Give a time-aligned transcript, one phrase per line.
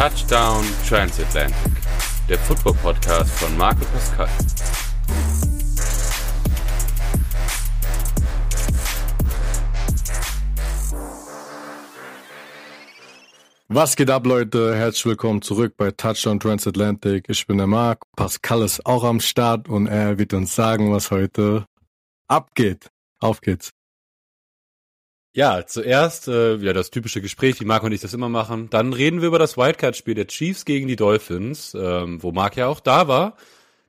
[0.00, 1.72] Touchdown Transatlantic,
[2.26, 4.26] der Football Podcast von Marco Pascal.
[13.68, 14.74] Was geht ab, Leute?
[14.74, 17.26] Herzlich willkommen zurück bei Touchdown Transatlantic.
[17.28, 18.00] Ich bin der Marc.
[18.16, 21.66] Pascal ist auch am Start und er wird uns sagen, was heute
[22.26, 22.88] abgeht.
[23.20, 23.68] Auf geht's.
[25.32, 28.68] Ja, zuerst äh, ja das typische Gespräch, wie Marc und ich das immer machen.
[28.68, 32.66] Dann reden wir über das Wildcard-Spiel der Chiefs gegen die Dolphins, ähm, wo Marc ja
[32.66, 33.36] auch da war.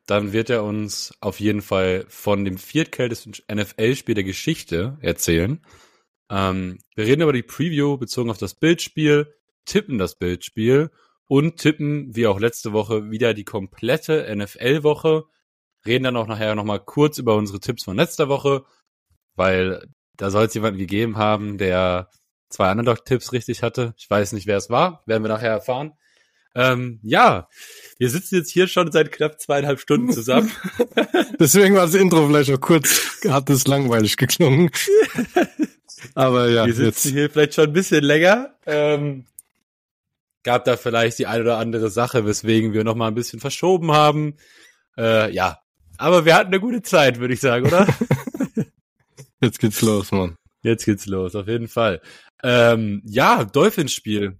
[0.05, 5.61] Dann wird er uns auf jeden Fall von dem viertkältesten NFL-Spiel der Geschichte erzählen.
[6.29, 9.33] Ähm, wir reden über die Preview bezogen auf das Bildspiel,
[9.65, 10.91] tippen das Bildspiel
[11.27, 15.25] und tippen, wie auch letzte Woche, wieder die komplette NFL-Woche.
[15.87, 18.63] Reden dann auch nachher nochmal kurz über unsere Tipps von letzter Woche,
[19.35, 19.87] weil
[20.21, 22.07] da soll es jemanden gegeben haben, der
[22.47, 23.95] zwei Underdog-Tipps richtig hatte.
[23.97, 25.01] Ich weiß nicht, wer es war.
[25.07, 25.93] Werden wir nachher erfahren.
[26.53, 27.47] Ähm, ja,
[27.97, 30.51] wir sitzen jetzt hier schon seit knapp zweieinhalb Stunden zusammen.
[31.39, 34.69] Deswegen war das Intro vielleicht auch kurz, hat es langweilig geklungen.
[36.13, 37.15] Aber ja, wir sitzen jetzt.
[37.15, 38.53] hier vielleicht schon ein bisschen länger.
[38.67, 39.25] Ähm,
[40.43, 43.91] gab da vielleicht die eine oder andere Sache, weswegen wir noch mal ein bisschen verschoben
[43.91, 44.35] haben.
[44.97, 45.61] Äh, ja,
[45.97, 47.87] aber wir hatten eine gute Zeit, würde ich sagen, oder?
[49.41, 50.35] Jetzt geht's los, Mann.
[50.61, 52.01] Jetzt geht's los, auf jeden Fall.
[52.43, 54.37] Ähm, ja, Dolphins-Spiel.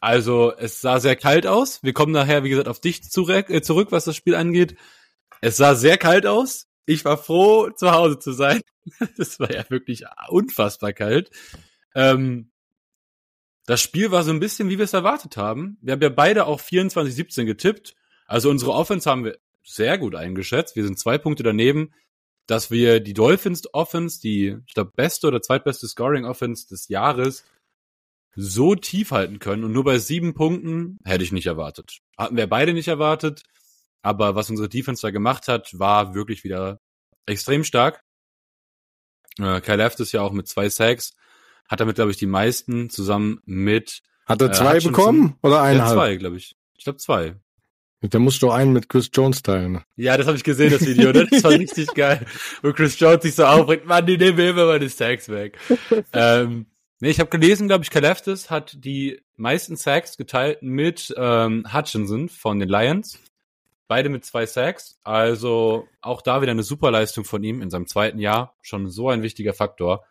[0.00, 1.82] Also, es sah sehr kalt aus.
[1.82, 4.76] Wir kommen nachher, wie gesagt, auf dich zurück, äh, zurück, was das Spiel angeht.
[5.40, 6.68] Es sah sehr kalt aus.
[6.86, 8.60] Ich war froh, zu Hause zu sein.
[9.16, 11.30] Das war ja wirklich unfassbar kalt.
[11.94, 12.50] Ähm,
[13.66, 15.78] das Spiel war so ein bisschen, wie wir es erwartet haben.
[15.80, 17.94] Wir haben ja beide auch 24-17 getippt.
[18.26, 20.76] Also unsere Offense haben wir sehr gut eingeschätzt.
[20.76, 21.92] Wir sind zwei Punkte daneben
[22.50, 27.44] dass wir die Dolphins Offense, die, ich glaube, beste oder zweitbeste Scoring Offense des Jahres,
[28.34, 29.62] so tief halten können.
[29.62, 32.00] Und nur bei sieben Punkten hätte ich nicht erwartet.
[32.18, 33.44] Hatten wir beide nicht erwartet.
[34.02, 36.80] Aber was unsere Defense da gemacht hat, war wirklich wieder
[37.26, 38.02] extrem stark.
[39.38, 41.12] Äh, Kyle Left ist ja auch mit zwei Sacks.
[41.68, 44.02] Hat damit, glaube ich, die meisten zusammen mit.
[44.26, 45.36] Hat er zwei äh, bekommen?
[45.42, 45.90] Oder eineinhalb?
[45.90, 46.56] Ja, zwei, glaube ich.
[46.76, 47.36] Ich glaube zwei.
[48.02, 49.84] Da musst du einen mit Chris Jones teilen.
[49.96, 51.12] Ja, das habe ich gesehen, das Video.
[51.12, 51.26] Ne?
[51.30, 52.24] Das war richtig geil.
[52.62, 55.58] Wo Chris Jones sich so aufregt, Mann, die nehmen mir immer meine Sacks weg.
[56.14, 56.64] ähm,
[57.00, 62.30] nee, ich habe gelesen, glaube ich, Kaleftis hat die meisten Sacks geteilt mit ähm, Hutchinson
[62.30, 63.18] von den Lions.
[63.86, 64.98] Beide mit zwei Sacks.
[65.02, 68.54] Also auch da wieder eine super Leistung von ihm in seinem zweiten Jahr.
[68.62, 70.04] Schon so ein wichtiger Faktor.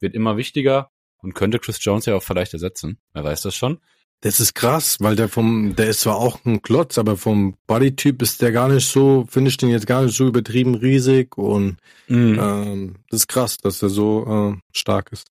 [0.00, 2.98] Wird immer wichtiger und könnte Chris Jones ja auch vielleicht ersetzen.
[3.12, 3.78] Wer weiß das schon.
[4.22, 8.22] Das ist krass, weil der vom, der ist zwar auch ein Klotz, aber vom Bodytyp
[8.22, 11.76] ist der gar nicht so, finde ich den jetzt gar nicht so übertrieben riesig und
[12.08, 12.38] mhm.
[12.40, 15.30] ähm, das ist krass, dass er so äh, stark ist.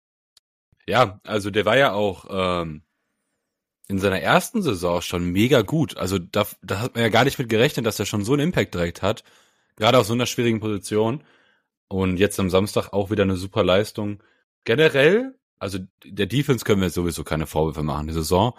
[0.85, 2.81] Ja, also der war ja auch ähm,
[3.87, 5.97] in seiner ersten Saison schon mega gut.
[5.97, 8.47] Also da, da hat man ja gar nicht mit gerechnet, dass er schon so einen
[8.47, 9.23] Impact direkt hat,
[9.75, 11.23] gerade auf so einer schwierigen Position.
[11.87, 14.23] Und jetzt am Samstag auch wieder eine super Leistung.
[14.65, 18.53] Generell also der Defense können wir sowieso keine Vorwürfe machen, die Saison.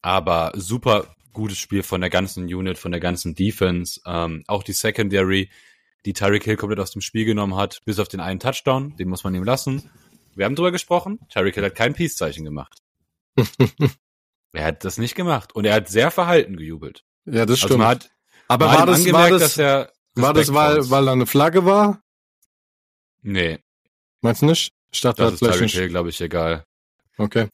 [0.00, 4.00] Aber super gutes Spiel von der ganzen Unit, von der ganzen Defense.
[4.06, 5.50] Ähm, auch die Secondary,
[6.06, 9.08] die Tyreek Hill komplett aus dem Spiel genommen hat, bis auf den einen Touchdown, den
[9.08, 9.90] muss man ihm lassen.
[10.34, 11.18] Wir haben drüber gesprochen.
[11.28, 12.78] Tyreek Hill hat kein Peace-Zeichen gemacht.
[14.52, 15.54] er hat das nicht gemacht.
[15.54, 17.04] Und er hat sehr verhalten gejubelt.
[17.26, 17.82] Ja, das also stimmt.
[17.82, 18.10] Also hat,
[18.48, 22.02] Aber war das, war das, war das, weil, weil da eine Flagge war?
[23.20, 23.58] Nee.
[24.22, 24.72] Meinst du nicht?
[25.02, 26.64] Dachte, das ist Tyreek Hill, glaube ich, egal.
[27.16, 27.48] Okay.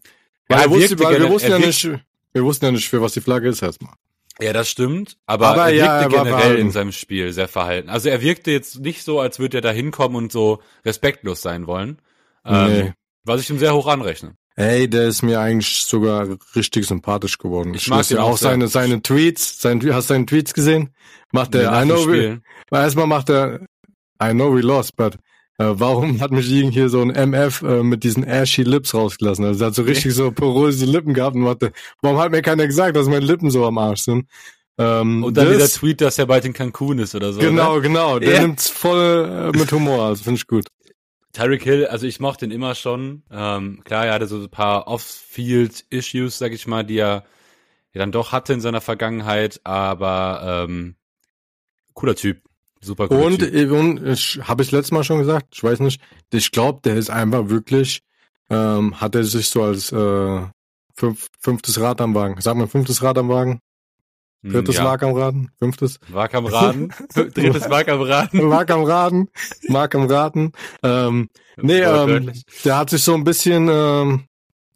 [0.48, 1.88] Weil, ja, wusste, weil wir wussten ja nicht,
[2.32, 3.94] wir wussten ja nicht, für was die Flagge ist erstmal.
[4.40, 7.88] Ja, das stimmt, aber, aber er wirkte ja, er generell in seinem Spiel sehr verhalten.
[7.88, 11.66] Also er wirkte jetzt nicht so, als würde er da hinkommen und so respektlos sein
[11.66, 11.98] wollen.
[12.44, 12.92] Ähm, nee.
[13.22, 14.34] Was ich ihm sehr hoch anrechne.
[14.56, 17.74] Ey, der ist mir eigentlich sogar richtig sympathisch geworden.
[17.74, 19.60] Ich, ich mag ja auch seine, seine Tweets.
[19.60, 20.90] Sein, hast du seine Tweets gesehen?
[21.32, 22.40] Macht er, I know we,
[22.70, 23.60] erstmal macht er,
[24.22, 25.16] I know we lost, but
[25.58, 29.44] äh, warum hat mich hier so ein MF äh, mit diesen ashy Lips rausgelassen?
[29.44, 31.72] Also er hat so richtig so poröse Lippen gehabt und warte,
[32.02, 34.28] warum hat mir keiner gesagt, dass meine Lippen so am Arsch sind?
[34.76, 37.40] Ähm, und dann das, wieder Tweet, dass er bald in Cancun ist oder so.
[37.40, 37.80] Genau, oder?
[37.82, 38.18] genau.
[38.18, 38.40] Der ja.
[38.40, 40.66] nimmt's voll äh, mit Humor, also finde ich gut.
[41.32, 43.22] Tyreek Hill, also ich mochte ihn immer schon.
[43.30, 47.24] Ähm, klar, er hatte so ein paar Off-Field-Issues, sag ich mal, die er
[47.92, 50.96] ja dann doch hatte in seiner Vergangenheit, aber ähm,
[51.92, 52.42] cooler Typ.
[52.84, 53.22] Super cool.
[53.22, 56.00] Und, und ich habe ich letztes Mal schon gesagt, ich weiß nicht,
[56.32, 58.02] ich glaube, der ist einfach wirklich,
[58.50, 60.40] ähm, hat er sich so als äh,
[60.94, 62.40] fünf, fünftes Rad am Wagen.
[62.40, 63.60] Sag mal fünftes Rad am Wagen.
[64.42, 64.84] Hm, Drittes ja.
[64.84, 65.98] Mark am Raden, fünftes.
[66.08, 68.46] Mark am Raden, drittes Mark am Raden.
[68.46, 69.30] Mark am Raden,
[69.68, 70.52] Mark am Raden.
[70.82, 72.32] Ähm, nee, ähm,
[72.64, 74.26] der hat sich so ein bisschen, ähm,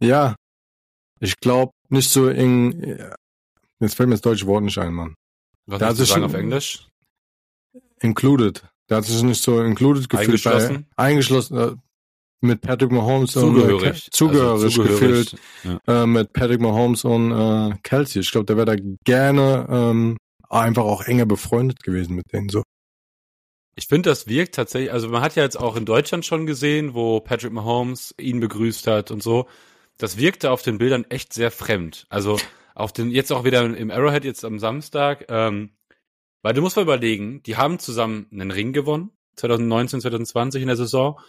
[0.01, 0.35] ja,
[1.19, 3.11] ich glaube, nicht so in,
[3.79, 5.15] Jetzt fällt mir das deutsche Wort nicht ein, Mann.
[5.65, 6.88] Was da sagen auf Englisch?
[8.01, 8.63] Included.
[8.89, 10.27] Der hat sich nicht so included gefühlt.
[10.27, 10.87] Eingeschlossen?
[10.95, 11.57] Bei, eingeschlossen.
[11.57, 11.75] Äh,
[12.41, 16.03] mit Patrick Mahomes zugehörig, und, äh, zugehörig, also zugehörig gefühlt ja.
[16.03, 18.21] äh, mit Patrick Mahomes und äh, Kelsey.
[18.21, 20.17] Ich glaube, der wäre da gerne ähm,
[20.49, 22.63] einfach auch enger befreundet gewesen mit denen so.
[23.75, 26.93] Ich finde, das wirkt tatsächlich, also man hat ja jetzt auch in Deutschland schon gesehen,
[26.93, 29.47] wo Patrick Mahomes ihn begrüßt hat und so.
[29.97, 32.05] Das wirkte auf den Bildern echt sehr fremd.
[32.09, 32.37] Also
[32.75, 35.71] auf den, jetzt auch wieder im Arrowhead jetzt am Samstag, ähm,
[36.41, 40.77] weil du musst mal überlegen, die haben zusammen einen Ring gewonnen, 2019, 2020 in der
[40.77, 41.19] Saison.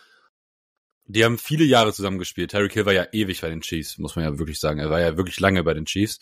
[1.07, 2.53] Die haben viele Jahre zusammen gespielt.
[2.53, 4.79] Terry Hill war ja ewig bei den Chiefs, muss man ja wirklich sagen.
[4.79, 6.21] Er war ja wirklich lange bei den Chiefs.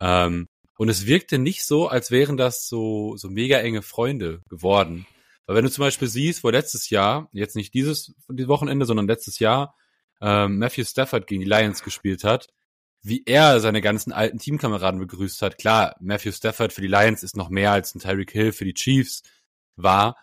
[0.00, 5.06] Ähm, und es wirkte nicht so, als wären das so, so mega enge Freunde geworden.
[5.46, 9.06] Weil wenn du zum Beispiel siehst, wo letztes Jahr, jetzt nicht dieses, dieses Wochenende, sondern
[9.06, 9.74] letztes Jahr,
[10.20, 12.48] ähm, Matthew Stafford gegen die Lions gespielt hat,
[13.02, 15.58] wie er seine ganzen alten Teamkameraden begrüßt hat.
[15.58, 18.74] Klar, Matthew Stafford für die Lions ist noch mehr als ein Tyreek Hill für die
[18.74, 19.22] Chiefs
[19.76, 20.16] war.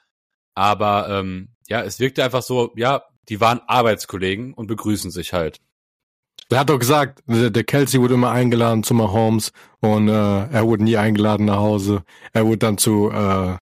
[0.55, 5.59] Aber ähm, ja, es wirkte einfach so, ja, die waren Arbeitskollegen und begrüßen sich halt.
[6.49, 10.83] Er hat doch gesagt, der Kelsey wurde immer eingeladen zu Mahomes und äh, er wurde
[10.83, 12.03] nie eingeladen nach Hause.
[12.33, 13.57] Er wurde dann zu äh,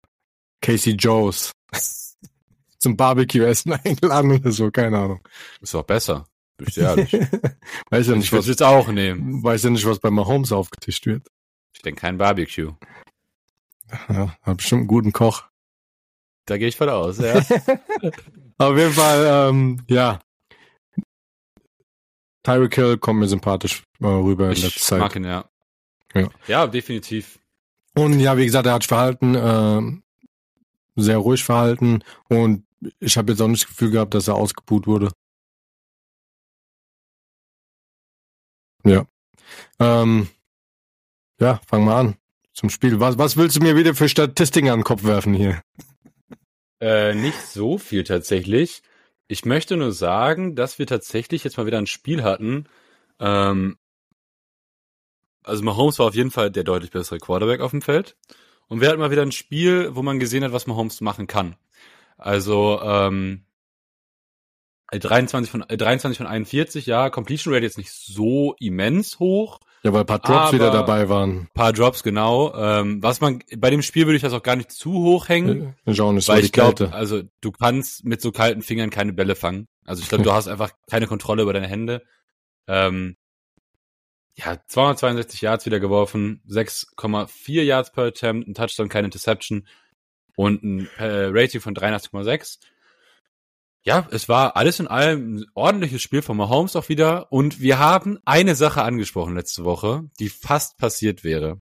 [0.62, 1.52] Casey Joes
[2.80, 5.22] zum Barbecue-Essen eingeladen oder so, keine Ahnung.
[5.62, 6.26] Ist doch besser.
[6.68, 7.12] Ich ehrlich.
[7.90, 9.44] weiß ja nicht, ich was jetzt auch nehmen.
[9.44, 11.28] Weiß ja nicht, was bei Mahomes aufgetischt wird.
[11.74, 12.74] Ich denke kein Barbecue.
[14.10, 15.44] Ja, hat bestimmt einen guten Koch.
[16.46, 17.36] Da gehe ich von aus, ja.
[18.58, 20.20] Auf jeden Fall, ähm, ja.
[22.44, 24.98] Tyreek Hill kommt mir sympathisch äh, rüber in letzter Zeit.
[24.98, 25.46] Ich mag ihn, ja.
[26.14, 26.30] ja.
[26.48, 27.40] Ja, definitiv.
[27.94, 30.02] Und ja, wie gesagt, er hat sich verhalten, äh,
[30.96, 32.66] sehr ruhig verhalten und
[33.00, 35.12] ich habe jetzt auch nicht das Gefühl gehabt, dass er ausgebuht wurde.
[38.84, 39.06] Ja.
[39.80, 40.28] Ähm,
[41.40, 42.16] ja, fang mal an
[42.54, 43.00] zum Spiel.
[43.00, 45.62] Was, was willst du mir wieder für Statistiken an den Kopf werfen hier?
[46.80, 48.82] Äh, nicht so viel tatsächlich.
[49.28, 52.66] Ich möchte nur sagen, dass wir tatsächlich jetzt mal wieder ein Spiel hatten.
[53.20, 53.78] Ähm,
[55.44, 58.16] also Mahomes war auf jeden Fall der deutlich bessere Quarterback auf dem Feld.
[58.68, 61.56] Und wir hatten mal wieder ein Spiel, wo man gesehen hat, was Mahomes machen kann.
[62.18, 63.46] Also ähm,
[64.92, 69.60] 23 von, 23 von 41, ja, Completion Rate jetzt nicht so immens hoch.
[69.84, 71.50] Ja, weil ein paar Drops wieder dabei waren.
[71.54, 72.54] Paar Drops, genau.
[72.56, 75.76] Ähm, was man, bei dem Spiel würde ich das auch gar nicht zu hoch hängen.
[75.86, 79.14] Ich auch nicht so weil ich glaube, also du kannst mit so kalten Fingern keine
[79.14, 79.68] Bälle fangen.
[79.86, 82.04] Also ich glaube, du hast einfach keine Kontrolle über deine Hände.
[82.68, 83.16] Ähm,
[84.36, 89.68] ja, 262 Yards wieder geworfen, 6,4 Yards per Attempt, ein Touchdown, keine Interception
[90.36, 92.60] und ein äh, Rating von 83,6
[93.84, 97.32] ja, es war alles in allem ein ordentliches Spiel von Mahomes auch wieder.
[97.32, 101.60] Und wir haben eine Sache angesprochen letzte Woche, die fast passiert wäre.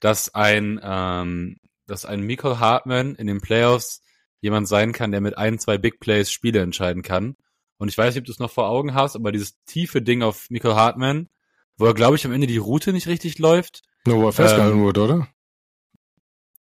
[0.00, 4.00] Dass ein, ähm, dass ein Michael Hartman in den Playoffs
[4.40, 7.36] jemand sein kann, der mit ein, zwei Big Plays Spiele entscheiden kann.
[7.76, 10.22] Und ich weiß nicht, ob du es noch vor Augen hast, aber dieses tiefe Ding
[10.22, 11.28] auf Michael Hartman,
[11.76, 13.82] wo er, glaube ich, am Ende die Route nicht richtig läuft.
[14.06, 15.28] Nur wo er festgehalten ähm, wurde, oder?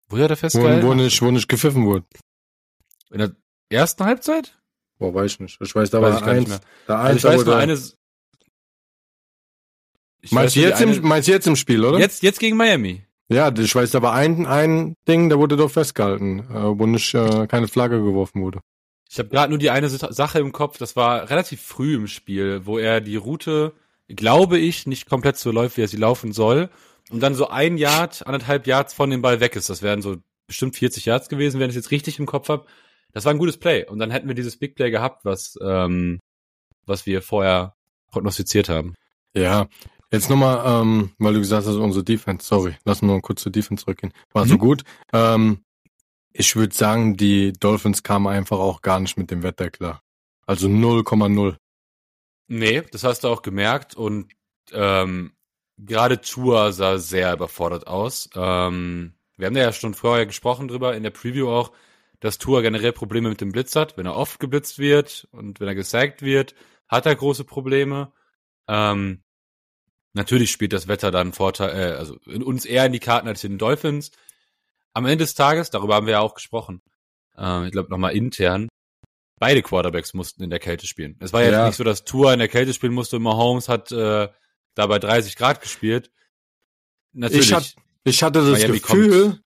[0.07, 0.83] Wo er festgehalten?
[0.83, 2.05] Wo, wo, nicht, wo nicht gepfiffen wurde.
[3.09, 3.35] In der
[3.73, 4.57] ersten Halbzeit?
[4.99, 5.61] Boah, weiß ich nicht.
[5.61, 6.61] Ich weiß, da weiß war eins.
[6.87, 7.73] Da also eins, ich weiß nur eine.
[10.21, 11.99] Ich meinst, weiß, jetzt eine, im, meinst du jetzt im Spiel, oder?
[11.99, 13.03] Jetzt, jetzt gegen Miami.
[13.29, 17.13] Ja, ich weiß, da war ein, ein Ding, da wurde doch festgehalten, äh, wo nicht
[17.13, 18.59] äh, keine Flagge geworfen wurde.
[19.09, 22.65] Ich habe gerade nur die eine Sache im Kopf, das war relativ früh im Spiel,
[22.65, 23.73] wo er die Route,
[24.07, 26.69] glaube ich, nicht komplett so läuft, wie er sie laufen soll.
[27.11, 29.69] Und dann so ein Yard, anderthalb Yards von dem Ball weg ist.
[29.69, 32.65] Das wären so bestimmt 40 Yards gewesen, wenn ich es jetzt richtig im Kopf habe.
[33.13, 33.85] Das war ein gutes Play.
[33.85, 36.19] Und dann hätten wir dieses Big Play gehabt, was, ähm,
[36.85, 37.75] was wir vorher
[38.11, 38.95] prognostiziert haben.
[39.33, 39.67] Ja,
[40.13, 43.83] Jetzt nochmal, ähm, weil du gesagt hast, unsere Defense, sorry, lass mal kurz zur Defense
[43.83, 44.13] zurückgehen.
[44.31, 44.49] War mhm.
[44.49, 44.83] so gut.
[45.11, 45.63] Ähm,
[46.33, 50.03] ich würde sagen, die Dolphins kamen einfach auch gar nicht mit dem Wetter klar.
[50.45, 51.55] Also 0,0.
[52.47, 54.31] Nee, das hast du auch gemerkt und
[54.71, 55.33] ähm,
[55.79, 58.29] gerade Tour sah sehr überfordert aus.
[58.35, 61.71] Ähm, wir haben ja schon vorher gesprochen drüber, in der Preview auch
[62.23, 63.97] dass Tua generell Probleme mit dem Blitz hat.
[63.97, 66.55] Wenn er oft geblitzt wird und wenn er gesackt wird,
[66.87, 68.13] hat er große Probleme.
[68.69, 69.23] Ähm,
[70.13, 73.43] natürlich spielt das Wetter dann Vorteil, äh, also in uns eher in die Karten als
[73.43, 74.11] in den Dolphins.
[74.93, 76.81] Am Ende des Tages, darüber haben wir ja auch gesprochen,
[77.37, 78.69] äh, ich glaube nochmal intern,
[79.37, 81.17] beide Quarterbacks mussten in der Kälte spielen.
[81.19, 81.67] Es war ja, ja.
[81.67, 84.29] nicht so, dass Tua in der Kälte spielen musste und Mahomes hat äh,
[84.75, 86.09] da bei 30 Grad gespielt.
[87.11, 87.47] Natürlich.
[87.47, 87.75] Ich, hat,
[88.05, 89.43] ich hatte das Miami Gefühl, kommt.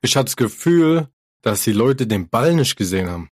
[0.00, 3.28] ich hatte das Gefühl, dass die Leute den Ball nicht gesehen haben.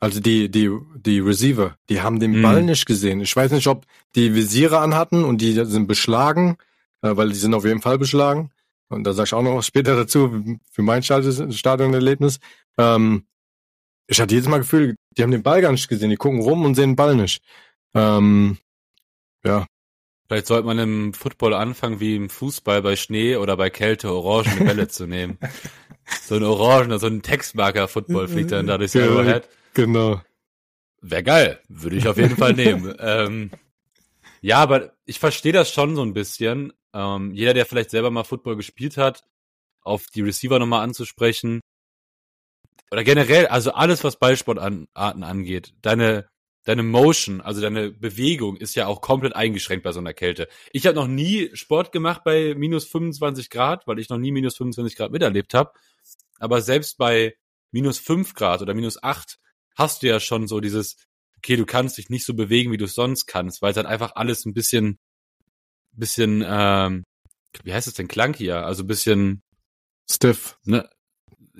[0.00, 2.42] Also die, die, die Receiver, die haben den mhm.
[2.42, 3.20] Ball nicht gesehen.
[3.20, 6.56] Ich weiß nicht, ob die Visiere anhatten und die sind beschlagen
[7.02, 8.50] äh, weil die sind auf jeden Fall beschlagen.
[8.88, 12.38] Und da sag ich auch noch später dazu, für mein Stadionerlebnis.
[12.78, 13.26] Ähm,
[14.06, 16.64] ich hatte jedes Mal Gefühl, die haben den Ball gar nicht gesehen, die gucken rum
[16.64, 17.42] und sehen den Ball nicht.
[17.94, 18.58] Ähm,
[19.44, 19.66] ja.
[20.26, 24.64] Vielleicht sollte man im Football anfangen, wie im Fußball bei Schnee oder bei Kälte orangene
[24.64, 25.38] Bälle zu nehmen.
[26.22, 29.48] So ein orangener, so ein Textmarker-Football fliegt dann dadurch ja, Overhead.
[29.74, 30.20] Genau.
[31.00, 31.60] Wäre geil.
[31.68, 32.94] Würde ich auf jeden Fall nehmen.
[33.00, 33.50] ähm,
[34.40, 36.72] ja, aber ich verstehe das schon so ein bisschen.
[36.92, 39.24] Ähm, jeder, der vielleicht selber mal Football gespielt hat,
[39.82, 41.60] auf die Receiver nochmal anzusprechen.
[42.90, 45.74] Oder generell, also alles, was Ballsportarten angeht.
[45.82, 46.28] Deine,
[46.64, 50.48] deine Motion, also deine Bewegung ist ja auch komplett eingeschränkt bei so einer Kälte.
[50.72, 54.56] Ich habe noch nie Sport gemacht bei minus 25 Grad, weil ich noch nie minus
[54.56, 55.72] 25 Grad miterlebt habe.
[56.38, 57.34] Aber selbst bei
[57.70, 59.38] minus 5 Grad oder minus 8
[59.76, 60.96] hast du ja schon so dieses,
[61.38, 63.86] okay, du kannst dich nicht so bewegen, wie du es sonst kannst, weil es halt
[63.86, 64.98] einfach alles ein bisschen,
[65.92, 67.04] bisschen, ähm,
[67.62, 69.42] wie heißt es denn, clunkier, also ein bisschen
[70.10, 70.88] stiff, ne?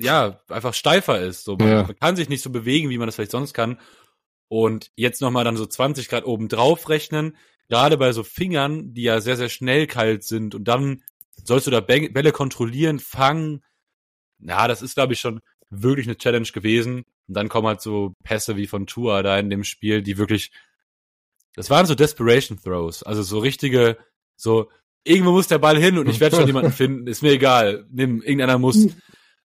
[0.00, 1.44] Ja, einfach steifer ist.
[1.44, 1.82] So, man, ja.
[1.82, 3.80] man kann sich nicht so bewegen, wie man das vielleicht sonst kann.
[4.48, 7.36] Und jetzt nochmal dann so 20 Grad oben drauf rechnen,
[7.68, 11.02] gerade bei so Fingern, die ja sehr, sehr schnell kalt sind und dann
[11.44, 13.62] sollst du da Bälle kontrollieren, fangen.
[14.40, 15.40] Ja, das ist, glaube ich, schon
[15.70, 17.04] wirklich eine Challenge gewesen.
[17.26, 20.50] Und dann kommen halt so Pässe wie von Tua da in dem Spiel, die wirklich,
[21.54, 23.98] das waren so Desperation Throws, also so richtige,
[24.36, 24.70] so,
[25.04, 28.22] irgendwo muss der Ball hin und ich werde schon jemanden finden, ist mir egal, nimm,
[28.22, 28.88] irgendeiner muss.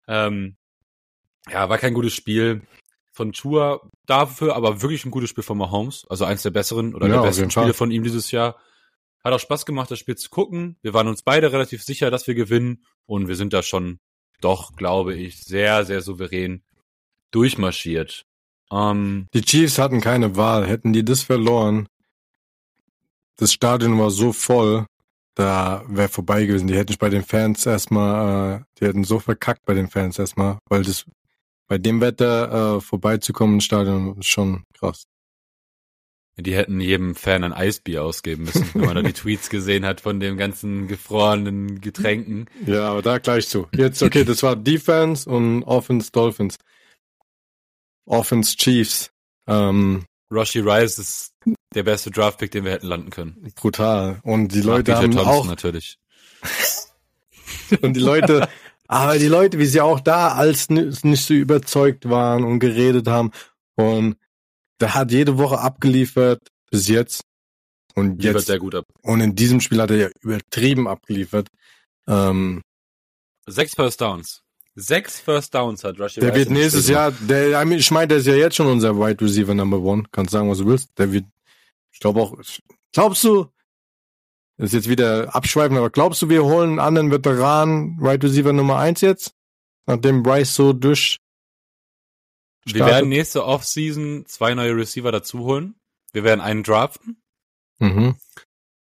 [0.08, 0.58] Ähm,
[1.50, 2.62] ja, war kein gutes Spiel
[3.12, 7.08] von Tua dafür, aber wirklich ein gutes Spiel von Mahomes, also eins der besseren oder
[7.08, 8.58] ja, der besten Spiele von ihm dieses Jahr.
[9.24, 10.78] Hat auch Spaß gemacht, das Spiel zu gucken.
[10.82, 14.00] Wir waren uns beide relativ sicher, dass wir gewinnen und wir sind da schon
[14.42, 16.62] doch, glaube ich, sehr, sehr souverän
[17.32, 18.26] durchmarschiert.
[18.72, 20.68] Ähm, die Chiefs hatten keine Wahl.
[20.68, 21.88] Hätten die das verloren,
[23.38, 24.86] das Stadion war so voll,
[25.34, 26.68] da wäre vorbei gewesen.
[26.68, 30.60] Die hätten bei den Fans erstmal, äh, die hätten so verkackt bei den Fans erstmal,
[30.70, 31.06] weil das
[31.68, 35.06] bei dem Wetter äh, vorbeizukommen im Stadion ist schon krass.
[36.42, 40.02] Die hätten jedem Fan ein Eisbier ausgeben müssen, wenn man da die Tweets gesehen hat
[40.02, 42.48] von den ganzen gefrorenen Getränken.
[42.66, 43.68] Ja, aber da gleich zu.
[43.76, 46.58] Jetzt, okay, das war Defense und Offense Dolphins.
[48.06, 49.12] Offense Chiefs.
[49.48, 51.34] Ähm, Roshi Rice ist
[51.74, 53.52] der beste Draftpick, den wir hätten landen können.
[53.56, 54.20] Brutal.
[54.24, 55.98] Und die Leute haben Thompson auch natürlich.
[57.82, 58.48] und die Leute,
[58.88, 63.32] aber die Leute, wie sie auch da als nicht so überzeugt waren und geredet haben
[63.76, 64.18] und
[64.82, 67.24] der hat jede Woche abgeliefert bis jetzt
[67.96, 68.86] und jetzt sehr gut ab.
[69.02, 71.48] Und in diesem Spiel hat er ja übertrieben abgeliefert.
[72.08, 72.62] Ähm,
[73.48, 74.42] Sechs First Downs.
[74.76, 78.36] Sechs First Downs hat Rushy Der wird nächstes Jahr, der, ich meine, der ist ja
[78.36, 80.04] jetzt schon unser Wide Receiver Number One.
[80.12, 80.90] Kannst sagen, was du willst.
[80.98, 81.26] Der wird,
[81.92, 82.38] ich glaube auch,
[82.94, 83.48] glaubst du,
[84.58, 88.54] das ist jetzt wieder abschweifen, aber glaubst du, wir holen einen anderen Veteran Wide Receiver
[88.54, 89.34] Nummer eins jetzt?
[89.86, 91.18] Nachdem Bryce so durch.
[92.66, 92.76] Startet?
[92.76, 95.76] Wir werden nächste Offseason zwei neue Receiver dazu holen.
[96.14, 97.22] Wir werden einen draften.
[97.80, 98.16] Mhm.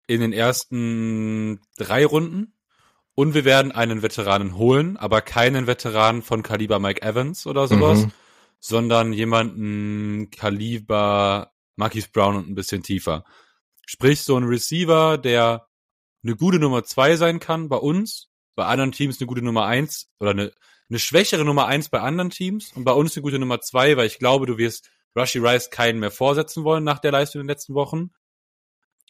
[0.06, 2.54] In den ersten drei Runden.
[3.14, 8.06] Und wir werden einen Veteranen holen, aber keinen Veteranen von Kaliber Mike Evans oder sowas,
[8.06, 8.12] mhm.
[8.60, 13.24] sondern jemanden Kaliber Marquis Brown und ein bisschen tiefer.
[13.86, 15.66] Sprich, so ein Receiver, der
[16.22, 20.10] eine gute Nummer zwei sein kann bei uns, bei anderen Teams eine gute Nummer eins
[20.18, 20.52] oder eine,
[20.90, 24.06] eine schwächere Nummer eins bei anderen Teams und bei uns eine gute Nummer zwei, weil
[24.06, 27.52] ich glaube, du wirst Rushy Rice keinen mehr vorsetzen wollen nach der Leistung in den
[27.52, 28.10] letzten Wochen.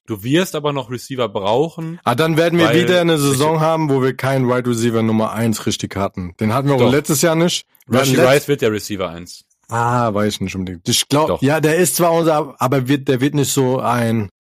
[0.06, 2.00] Du wirst aber noch Receiver brauchen.
[2.04, 5.66] Ah, dann werden wir wieder eine Saison haben, wo wir keinen Wide Receiver Nummer eins
[5.66, 6.34] richtig hatten.
[6.40, 7.64] Den hatten wir auch letztes Jahr nicht.
[7.86, 9.44] Rashi Rice wird der Receiver eins.
[9.68, 10.88] Ah, weiß ich nicht unbedingt.
[10.88, 14.30] Ich glaube, ja, der ist zwar unser, aber wird, der wird nicht so ein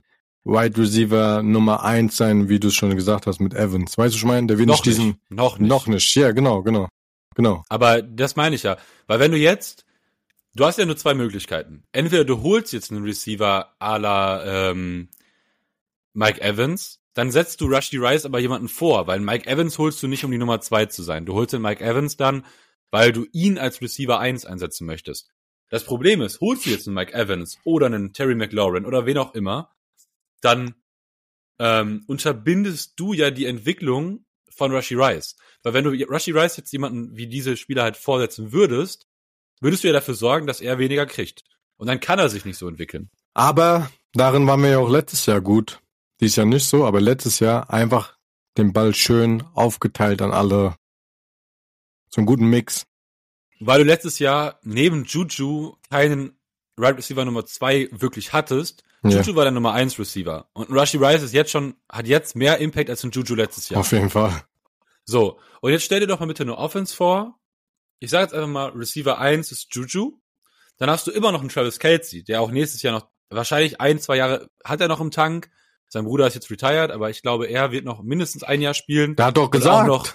[0.44, 3.96] Wide Receiver Nummer eins sein, wie du es schon gesagt hast mit Evans.
[3.96, 5.30] Weißt du, ich meine, der wird noch nicht diesen, nicht.
[5.30, 5.68] noch nicht.
[5.68, 6.14] Noch nicht.
[6.16, 6.88] Ja, genau, genau,
[7.34, 7.64] genau.
[7.68, 8.76] Aber das meine ich ja.
[9.06, 9.84] Weil wenn du jetzt,
[10.54, 11.84] du hast ja nur zwei Möglichkeiten.
[11.92, 15.08] Entweder du holst jetzt einen Receiver à la, ähm,
[16.12, 20.08] Mike Evans, dann setzt du Rushy Rice aber jemanden vor, weil Mike Evans holst du
[20.08, 21.26] nicht, um die Nummer zwei zu sein.
[21.26, 22.44] Du holst den Mike Evans dann,
[22.90, 25.30] weil du ihn als Receiver 1 einsetzen möchtest.
[25.68, 29.18] Das Problem ist, holst du jetzt einen Mike Evans oder einen Terry McLaurin oder wen
[29.18, 29.70] auch immer,
[30.40, 30.74] dann
[31.58, 34.24] ähm, unterbindest du ja die Entwicklung
[34.60, 35.36] von Rushy Rice.
[35.62, 39.06] Weil wenn du Rushy Rice jetzt jemanden wie diese Spieler halt vorsetzen würdest,
[39.62, 41.44] würdest du ja dafür sorgen, dass er weniger kriegt.
[41.78, 43.08] Und dann kann er sich nicht so entwickeln.
[43.32, 45.80] Aber darin waren wir ja auch letztes Jahr gut.
[46.20, 48.18] Dies Jahr nicht so, aber letztes Jahr einfach
[48.58, 50.76] den Ball schön aufgeteilt an alle.
[52.10, 52.84] So einen guten Mix.
[53.60, 56.38] Weil du letztes Jahr neben Juju keinen
[56.78, 58.84] Right Receiver Nummer zwei wirklich hattest.
[59.02, 60.50] Juju war der Nummer eins Receiver.
[60.52, 63.80] Und Rushy Rice ist jetzt schon, hat jetzt mehr Impact als ein Juju letztes Jahr.
[63.80, 64.42] Auf jeden Fall.
[65.10, 65.38] So.
[65.60, 67.38] Und jetzt stell dir doch mal bitte eine Offense vor.
[67.98, 70.18] Ich sage jetzt einfach mal, Receiver eins ist Juju.
[70.78, 73.98] Dann hast du immer noch einen Travis Kelsey, der auch nächstes Jahr noch, wahrscheinlich ein,
[73.98, 75.50] zwei Jahre hat er noch im Tank.
[75.88, 79.16] Sein Bruder ist jetzt retired, aber ich glaube, er wird noch mindestens ein Jahr spielen.
[79.16, 80.06] Der hat doch gesagt, noch,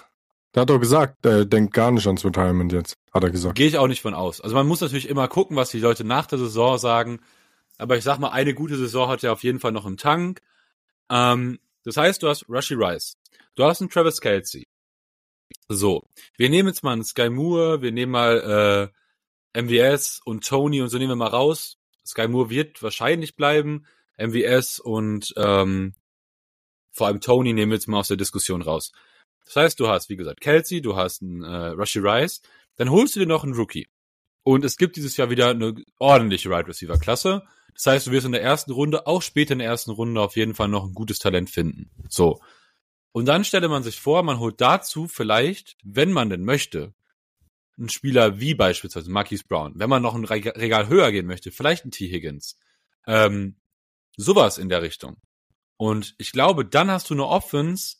[0.54, 3.56] der hat doch gesagt, er denkt gar nicht ans Retirement jetzt, hat er gesagt.
[3.56, 4.40] Gehe ich auch nicht von aus.
[4.40, 7.20] Also man muss natürlich immer gucken, was die Leute nach der Saison sagen.
[7.76, 10.40] Aber ich sag mal, eine gute Saison hat er auf jeden Fall noch im Tank.
[11.10, 13.18] Ähm, das heißt, du hast Rushy Rice.
[13.54, 14.66] Du hast einen Travis Kelsey.
[15.68, 16.08] So.
[16.36, 18.92] Wir nehmen jetzt mal einen Sky Moore, wir nehmen mal
[19.54, 21.78] äh, MVS und Tony und so nehmen wir mal raus.
[22.06, 23.86] Sky Moore wird wahrscheinlich bleiben.
[24.18, 25.94] MVS und ähm,
[26.90, 28.92] vor allem Tony nehmen wir jetzt mal aus der Diskussion raus.
[29.44, 32.40] Das heißt, du hast, wie gesagt, Kelsey, du hast einen äh, Rushy Rice,
[32.76, 33.88] dann holst du dir noch einen Rookie.
[34.42, 37.42] Und es gibt dieses Jahr wieder eine ordentliche Right Receiver Klasse.
[37.74, 40.36] Das heißt, du wirst in der ersten Runde, auch später in der ersten Runde, auf
[40.36, 41.90] jeden Fall noch ein gutes Talent finden.
[42.08, 42.40] So.
[43.16, 46.92] Und dann stelle man sich vor, man holt dazu vielleicht, wenn man denn möchte,
[47.78, 49.72] einen Spieler wie beispielsweise Marquise Brown.
[49.76, 52.10] Wenn man noch ein Regal höher gehen möchte, vielleicht ein T.
[52.10, 52.58] Higgins.
[53.06, 53.56] Ähm,
[54.18, 55.16] sowas in der Richtung.
[55.78, 57.96] Und ich glaube, dann hast du eine Offense,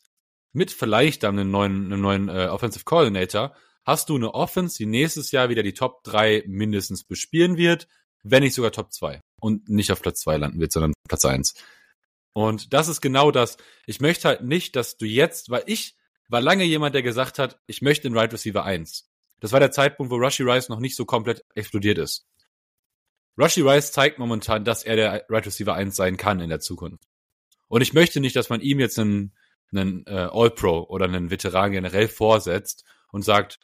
[0.53, 3.55] mit vielleicht dann einem neuen, einem neuen äh, Offensive Coordinator,
[3.85, 7.87] hast du eine Offense, die nächstes Jahr wieder die Top 3 mindestens bespielen wird,
[8.21, 11.55] wenn nicht sogar Top 2 und nicht auf Platz 2 landen wird, sondern Platz 1.
[12.37, 13.57] Und das ist genau das.
[13.87, 15.97] Ich möchte halt nicht, dass du jetzt, weil ich
[16.29, 19.09] war lange jemand, der gesagt hat, ich möchte den Right Receiver 1.
[19.39, 22.27] Das war der Zeitpunkt, wo Rushy Rice noch nicht so komplett explodiert ist.
[23.39, 27.05] Rushy Rice zeigt momentan, dass er der Right Receiver 1 sein kann in der Zukunft.
[27.69, 29.33] Und ich möchte nicht, dass man ihm jetzt einen
[29.71, 33.59] einen äh, All-Pro oder einen Veteran generell vorsetzt und sagt,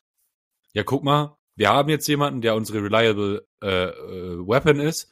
[0.74, 5.12] ja, guck mal, wir haben jetzt jemanden, der unsere reliable äh, äh, Weapon ist.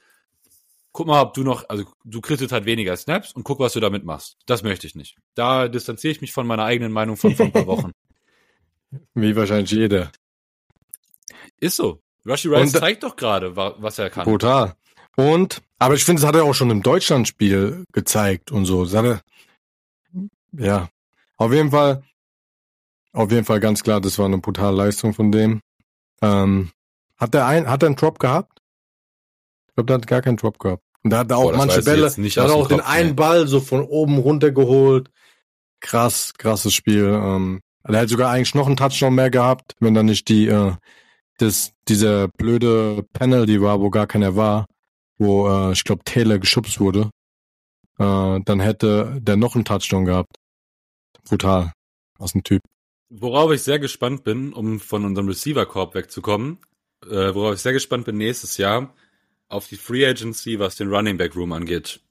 [0.93, 3.79] Guck mal, ob du noch, also du kriegst halt weniger Snaps und guck, was du
[3.79, 4.37] damit machst.
[4.45, 5.17] Das möchte ich nicht.
[5.35, 7.91] Da distanziere ich mich von meiner eigenen Meinung von vor ein paar Wochen.
[9.13, 10.11] Wie wahrscheinlich jeder.
[11.59, 12.01] Ist so.
[12.27, 14.25] Rushy Rice und, zeigt doch gerade, was er kann.
[14.25, 14.75] Total.
[15.15, 18.83] Und, aber ich finde, das hat er auch schon im Deutschlandspiel gezeigt und so.
[18.83, 19.21] Das hat er,
[20.51, 20.89] ja,
[21.37, 22.03] auf jeden Fall,
[23.13, 25.61] auf jeden Fall ganz klar, das war eine brutale Leistung von dem.
[26.21, 26.71] Ähm,
[27.17, 28.59] hat er ein, hat er einen Drop gehabt?
[29.67, 30.83] Ich glaube, der hat gar keinen Drop gehabt.
[31.03, 33.47] Und da hat er auch Boah, manche Bälle, nicht hat auch Kopf, den einen Ball
[33.47, 35.09] so von oben runter geholt.
[35.79, 37.05] Krass, krasses Spiel.
[37.05, 40.73] Ähm, er hat sogar eigentlich noch einen Touchdown mehr gehabt, wenn da nicht die, äh,
[41.39, 44.67] das, dieser blöde Penalty war, wo gar keiner war,
[45.17, 47.09] wo, äh, ich glaube, Taylor geschubst wurde.
[47.97, 50.35] Äh, dann hätte der noch einen Touchdown gehabt
[51.23, 51.73] brutal
[52.17, 52.61] aus dem Typ.
[53.09, 56.59] Worauf ich sehr gespannt bin, um von unserem Receiver-Korb wegzukommen,
[57.05, 58.93] äh, worauf ich sehr gespannt bin nächstes Jahr,
[59.51, 62.01] auf die Free Agency, was den Running Back Room angeht.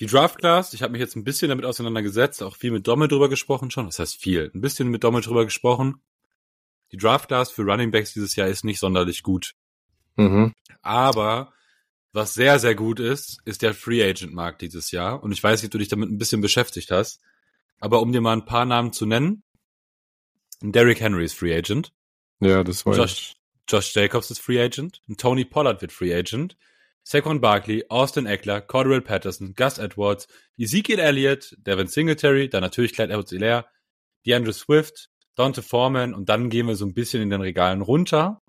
[0.00, 3.08] Die Draft Class, ich habe mich jetzt ein bisschen damit auseinandergesetzt, auch viel mit Dommel
[3.08, 3.86] drüber gesprochen schon.
[3.86, 6.00] Das heißt viel, ein bisschen mit Dommel drüber gesprochen.
[6.92, 9.54] Die Draft Class für Running Backs dieses Jahr ist nicht sonderlich gut.
[10.16, 10.54] Mhm.
[10.82, 11.52] Aber
[12.12, 15.22] was sehr, sehr gut ist, ist der Free Agent Markt dieses Jahr.
[15.22, 17.20] Und ich weiß, wie du dich damit ein bisschen beschäftigt hast.
[17.80, 19.42] Aber um dir mal ein paar Namen zu nennen,
[20.60, 21.92] Derrick Henry ist Free Agent.
[22.40, 23.34] Ja, das war Josh,
[23.68, 25.02] Josh Jacobs ist Free Agent.
[25.16, 26.56] Tony Pollard wird Free Agent.
[27.04, 30.28] Saquon Barkley, Austin Eckler, Cordell Patterson, Gus Edwards,
[30.58, 33.64] Ezekiel Elliott, Devin Singletary, dann natürlich Clyde edwards hilaire
[34.26, 38.42] DeAndre Swift, Dante Foreman und dann gehen wir so ein bisschen in den Regalen runter.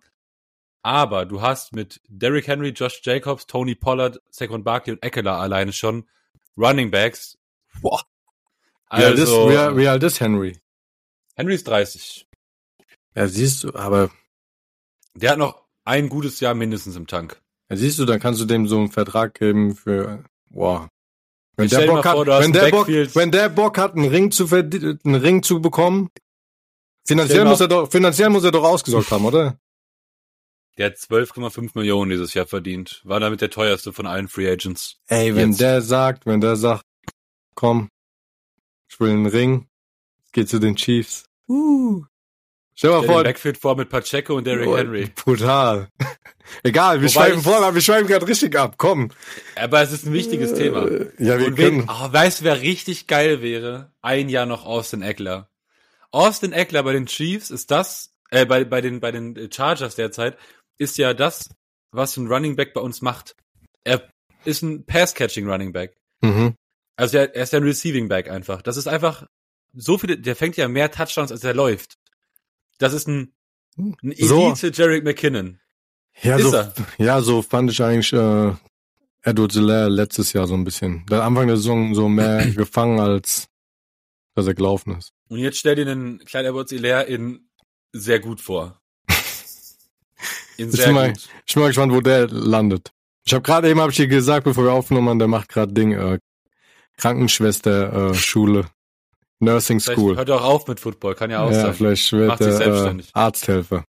[0.82, 5.72] Aber du hast mit Derrick Henry, Josh Jacobs, Tony Pollard, Saquon Barkley und Eckler alleine
[5.72, 6.10] schon
[6.58, 7.38] Running Backs.
[7.82, 8.04] Boah,
[8.90, 10.58] also, ist, wie, wie alt ist Henry?
[11.36, 12.28] Henry ist 30.
[13.16, 14.10] Ja, siehst du, aber.
[15.16, 17.42] Der hat noch ein gutes Jahr mindestens im Tank.
[17.70, 20.88] Ja, siehst du, dann kannst du dem so einen Vertrag geben für, wow.
[21.56, 24.48] Wenn der, Bock hat, vor, wenn, der Bock, wenn der Bock hat, einen Ring zu,
[24.50, 26.10] einen Ring zu bekommen,
[27.06, 29.60] finanziell muss er doch, finanziell muss er doch ausgesorgt haben, oder?
[30.78, 33.02] Der hat 12,5 Millionen dieses Jahr verdient.
[33.04, 35.02] War damit der teuerste von allen Free Agents.
[35.08, 35.60] Ey, wenn Jetzt.
[35.60, 36.86] der sagt, wenn der sagt,
[37.54, 37.90] komm,
[38.90, 39.68] ich will einen Ring.
[40.26, 41.26] Es geht zu den Chiefs.
[41.50, 42.06] Uh.
[42.80, 43.24] Stell mal vor.
[43.26, 45.12] Backfield vor mit Pacheco und Derrick oh, Henry.
[45.14, 45.90] Brutal.
[46.64, 48.76] Egal, wir schweifen vor, wir schweifen gerade richtig ab.
[48.78, 49.12] Komm.
[49.58, 50.88] Aber es ist ein wichtiges Thema.
[50.88, 51.82] Äh, ja, wir und können.
[51.82, 53.92] Wen, oh, weißt du, wer richtig geil wäre?
[54.02, 55.50] Ein Jahr noch Austin Eckler.
[56.12, 60.38] Austin Eckler bei den Chiefs ist das, äh, bei, bei den, bei den Chargers derzeit,
[60.78, 61.50] ist ja das,
[61.92, 63.36] was ein Running Back bei uns macht.
[63.84, 64.08] Er
[64.46, 65.98] ist ein Pass-Catching Running Back.
[66.22, 66.56] Mhm.
[66.96, 68.62] Also er, er ist ja ein Receiving Back einfach.
[68.62, 69.26] Das ist einfach
[69.74, 71.99] so viele, der fängt ja mehr Touchdowns, als er läuft.
[72.80, 73.34] Das ist ein,
[73.78, 74.68] ein Elite so.
[74.68, 75.60] Jarek McKinnon.
[76.22, 76.74] Ja, ist so, er.
[76.98, 78.54] ja, so fand ich eigentlich äh,
[79.22, 81.06] Edward Zeller letztes Jahr so ein bisschen.
[81.06, 83.48] Der Anfang der Saison so mehr gefangen, als
[84.36, 85.14] dass er gelaufen ist.
[85.28, 87.50] Und jetzt stell dir den kleinen Edward Zeller in
[87.92, 88.80] sehr gut vor.
[90.58, 91.30] In sehr ich, mal, gut.
[91.46, 92.92] ich bin mal gespannt, wo der landet.
[93.26, 95.74] Ich habe gerade eben, habe ich dir gesagt, bevor wir aufgenommen haben, der macht gerade
[95.74, 96.20] Ding, äh,
[96.98, 98.66] Krankenschwester, äh, Schule,
[99.40, 100.18] Nursing vielleicht School.
[100.18, 101.74] Hört auch auf mit Football, kann ja auch ja, sein.
[101.74, 103.86] vielleicht wird er äh, Arzthelfer.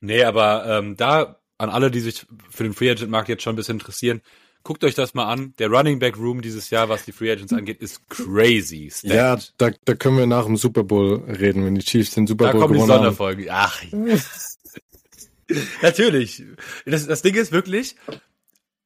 [0.00, 3.54] Nee, aber ähm, da an alle, die sich für den Free Agent Markt jetzt schon
[3.54, 4.20] ein bisschen interessieren,
[4.64, 5.54] guckt euch das mal an.
[5.58, 8.90] Der Running Back Room dieses Jahr, was die Free Agents angeht, ist crazy.
[8.90, 9.14] Stacked.
[9.14, 12.52] Ja, da, da können wir nach dem Super Bowl reden, wenn die Chiefs den Super
[12.52, 13.14] Bowl gewonnen haben.
[13.14, 13.46] Da kommen die Sonderfolgen.
[13.50, 13.82] Ach.
[15.82, 16.42] Natürlich.
[16.84, 17.96] Das, das Ding ist wirklich,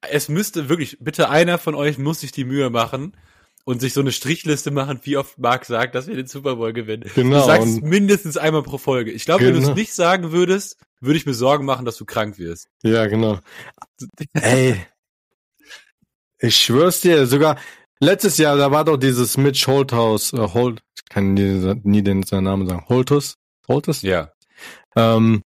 [0.01, 3.13] es müsste wirklich, bitte einer von euch muss sich die Mühe machen
[3.65, 6.73] und sich so eine Strichliste machen, wie oft Marc sagt, dass wir den Super Bowl
[6.73, 7.09] gewinnen.
[7.15, 7.39] Genau.
[7.39, 9.11] Du sagst mindestens einmal pro Folge.
[9.11, 9.49] Ich glaube, genau.
[9.49, 9.79] wenn du es genau.
[9.79, 12.67] nicht sagen würdest, würde ich mir Sorgen machen, dass du krank wirst.
[12.83, 13.39] Ja, genau.
[14.33, 14.75] Ey.
[16.39, 17.57] Ich schwör's dir, sogar
[17.99, 22.23] letztes Jahr, da war doch dieses Mitch Holthaus, äh, Holt, ich kann nie, nie den
[22.23, 23.35] seinen Namen sagen, Holtus?
[23.67, 24.01] Holtus?
[24.01, 24.31] Ja.
[24.95, 25.41] Ähm,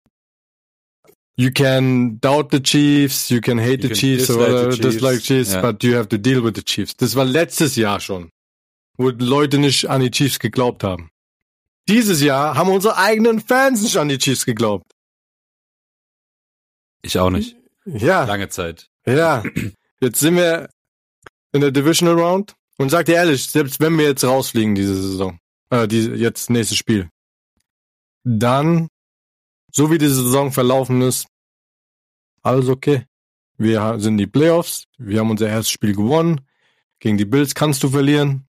[1.40, 4.80] you can doubt the Chiefs, you can hate you the Chiefs dislike or the Chiefs.
[4.80, 5.62] dislike Chiefs, yeah.
[5.62, 6.94] but you have to deal with the Chiefs.
[6.98, 8.30] Das war letztes Jahr schon,
[8.98, 11.10] wo Leute nicht an die Chiefs geglaubt haben.
[11.88, 14.92] Dieses Jahr haben unsere eigenen Fans nicht an die Chiefs geglaubt.
[17.02, 17.56] Ich auch nicht.
[17.86, 18.26] Ja.
[18.26, 18.88] Lange Zeit.
[19.08, 19.42] Ja.
[20.02, 20.70] Jetzt sind wir
[21.54, 25.40] in der Divisional Round und sagt dir ehrlich, selbst wenn wir jetzt rausfliegen diese Saison,
[25.70, 27.10] äh, die, jetzt nächstes Spiel,
[28.26, 28.90] dann
[29.72, 31.28] so wie diese Saison verlaufen ist,
[32.42, 33.06] alles okay.
[33.58, 36.42] Wir sind in die Playoffs, wir haben unser erstes Spiel gewonnen.
[37.00, 38.48] Gegen die Bills kannst du verlieren.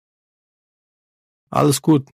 [1.50, 2.08] Alles gut.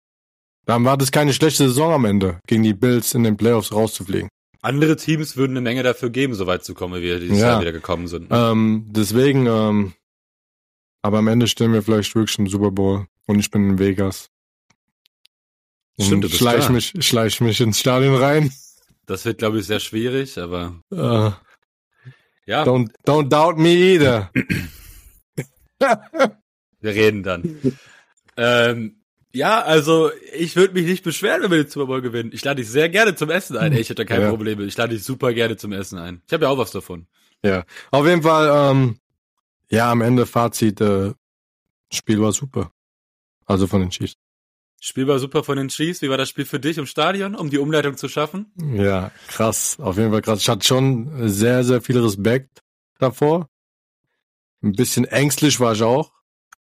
[0.65, 4.29] Dann war das keine schlechte Saison am Ende, gegen die Bills in den Playoffs rauszufliegen.
[4.61, 7.47] Andere Teams würden eine Menge dafür geben, so weit zu kommen, wie wir dieses ja.
[7.47, 8.27] Jahr wieder gekommen sind.
[8.29, 9.93] Ähm, deswegen, ähm,
[11.01, 14.29] aber am Ende stellen wir vielleicht wirklich einen Super Bowl und ich bin in Vegas.
[15.97, 16.71] Und Stimmt, du bist schleich da.
[16.71, 18.51] mich, schleich mich ins Stadion rein.
[19.05, 20.75] Das wird, glaube ich, sehr schwierig, aber.
[20.91, 21.31] Uh,
[22.45, 22.63] ja.
[22.63, 24.31] Don't, don't doubt me either.
[26.79, 27.61] wir reden dann.
[28.37, 29.01] ähm,
[29.33, 32.31] ja, also ich würde mich nicht beschweren, wenn wir den Super Bowl gewinnen.
[32.33, 33.71] Ich lade dich sehr gerne zum Essen ein.
[33.71, 34.29] Ey, ich hätte da kein ja.
[34.29, 34.59] Problem.
[34.61, 36.21] Ich lade dich super gerne zum Essen ein.
[36.27, 37.07] Ich habe ja auch was davon.
[37.43, 38.71] Ja, auf jeden Fall.
[38.71, 38.97] Ähm,
[39.69, 40.81] ja, am Ende Fazit.
[40.81, 41.13] Äh,
[41.91, 42.71] Spiel war super.
[43.45, 44.15] Also von den Chiefs.
[44.83, 46.01] Spiel war super von den Chiefs.
[46.01, 48.51] Wie war das Spiel für dich im Stadion, um die Umleitung zu schaffen?
[48.73, 49.77] Ja, krass.
[49.79, 50.39] Auf jeden Fall krass.
[50.39, 52.63] Ich hatte schon sehr, sehr viel Respekt
[52.97, 53.47] davor.
[54.63, 56.11] Ein bisschen ängstlich war ich auch.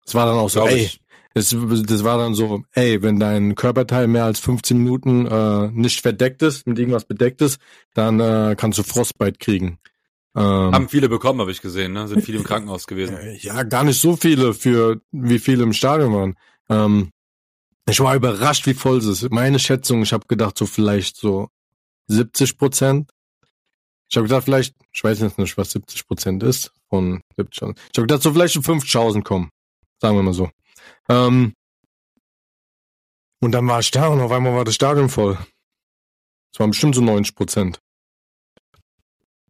[0.04, 0.90] Es war dann auch so, ey,
[1.36, 6.02] das, das war dann so, ey, wenn dein Körperteil mehr als 15 Minuten äh, nicht
[6.02, 7.60] verdeckt ist, mit irgendwas bedeckt ist,
[7.94, 9.78] dann äh, kannst du Frostbite kriegen.
[10.36, 12.08] Ähm, Haben viele bekommen, habe ich gesehen, ne?
[12.08, 13.16] Sind viele im Krankenhaus gewesen.
[13.42, 16.36] Ja, gar nicht so viele für wie viele im Stadion waren.
[16.70, 17.12] Ähm,
[17.90, 19.32] ich war überrascht, wie voll es ist.
[19.32, 21.50] Meine Schätzung, ich habe gedacht, so vielleicht so
[22.08, 23.12] 70 Prozent.
[24.10, 27.78] Ich habe gedacht, vielleicht, ich weiß jetzt nicht, was 70 Prozent ist von 70.000.
[27.78, 29.50] Ich habe gedacht, so vielleicht 5.000 kommen.
[30.02, 30.50] Sagen wir mal so.
[31.10, 31.54] Ähm,
[33.40, 35.38] und dann war ich da und auf einmal war das Stadion voll.
[36.54, 37.80] Es waren bestimmt so 90 Prozent.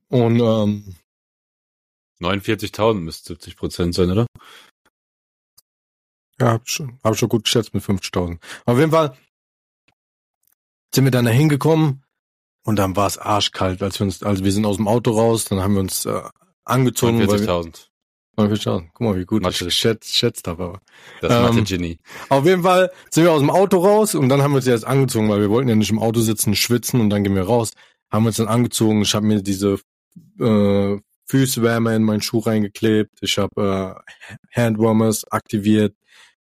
[0.09, 0.95] Und ähm,
[2.19, 4.25] 49.000 müsste 70 Prozent sein, oder?
[6.39, 8.37] Ja, hab schon, hab schon gut geschätzt mit 50.000.
[8.65, 9.17] Auf jeden Fall
[10.93, 12.03] sind wir dann da hingekommen
[12.63, 15.45] und dann war es arschkalt, als wir uns, also wir sind aus dem Auto raus,
[15.45, 16.21] dann haben wir uns äh,
[16.63, 17.21] angezogen.
[17.21, 17.87] 49.000.
[18.37, 18.89] 49.000.
[18.93, 19.67] Guck mal, wie gut Mathe.
[19.67, 20.79] ich schätzt, schätzt habe.
[21.21, 21.99] Das ähm, Mathe Genie.
[22.29, 24.85] Auf jeden Fall sind wir aus dem Auto raus und dann haben wir uns jetzt
[24.85, 27.71] angezogen, weil wir wollten ja nicht im Auto sitzen, schwitzen und dann gehen wir raus.
[28.11, 29.01] Haben uns dann angezogen.
[29.01, 29.79] Ich habe mir diese
[30.39, 33.17] äh, Füßwärme in meinen Schuh reingeklebt.
[33.21, 34.03] Ich habe
[34.53, 35.95] äh, Handwarmers aktiviert.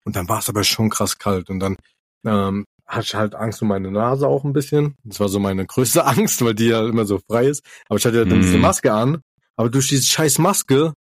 [0.06, 1.50] Und dann war es aber schon krass kalt.
[1.50, 1.76] Und dann
[2.24, 4.94] ähm, hatte ich halt Angst um meine Nase auch ein bisschen.
[5.02, 7.64] Das war so meine größte Angst, weil die ja immer so frei ist.
[7.88, 8.42] Aber ich hatte ja dann mm.
[8.42, 8.62] diese mhm.
[8.62, 9.20] Maske an.
[9.56, 10.92] Aber durch diese scheiß Maske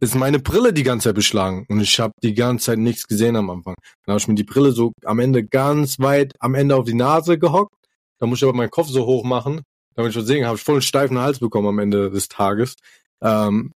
[0.00, 1.66] ist meine Brille die ganze Zeit beschlagen.
[1.68, 3.74] Und ich habe die ganze Zeit nichts gesehen am Anfang.
[4.04, 6.94] Dann habe ich mir die Brille so am Ende ganz weit am Ende auf die
[6.94, 7.74] Nase gehockt.
[8.18, 9.62] Dann muss ich aber meinen Kopf so hoch machen,
[9.96, 12.76] damit ich was sehen habe ich voll einen steifen Hals bekommen am Ende des Tages.
[13.20, 13.72] Ähm,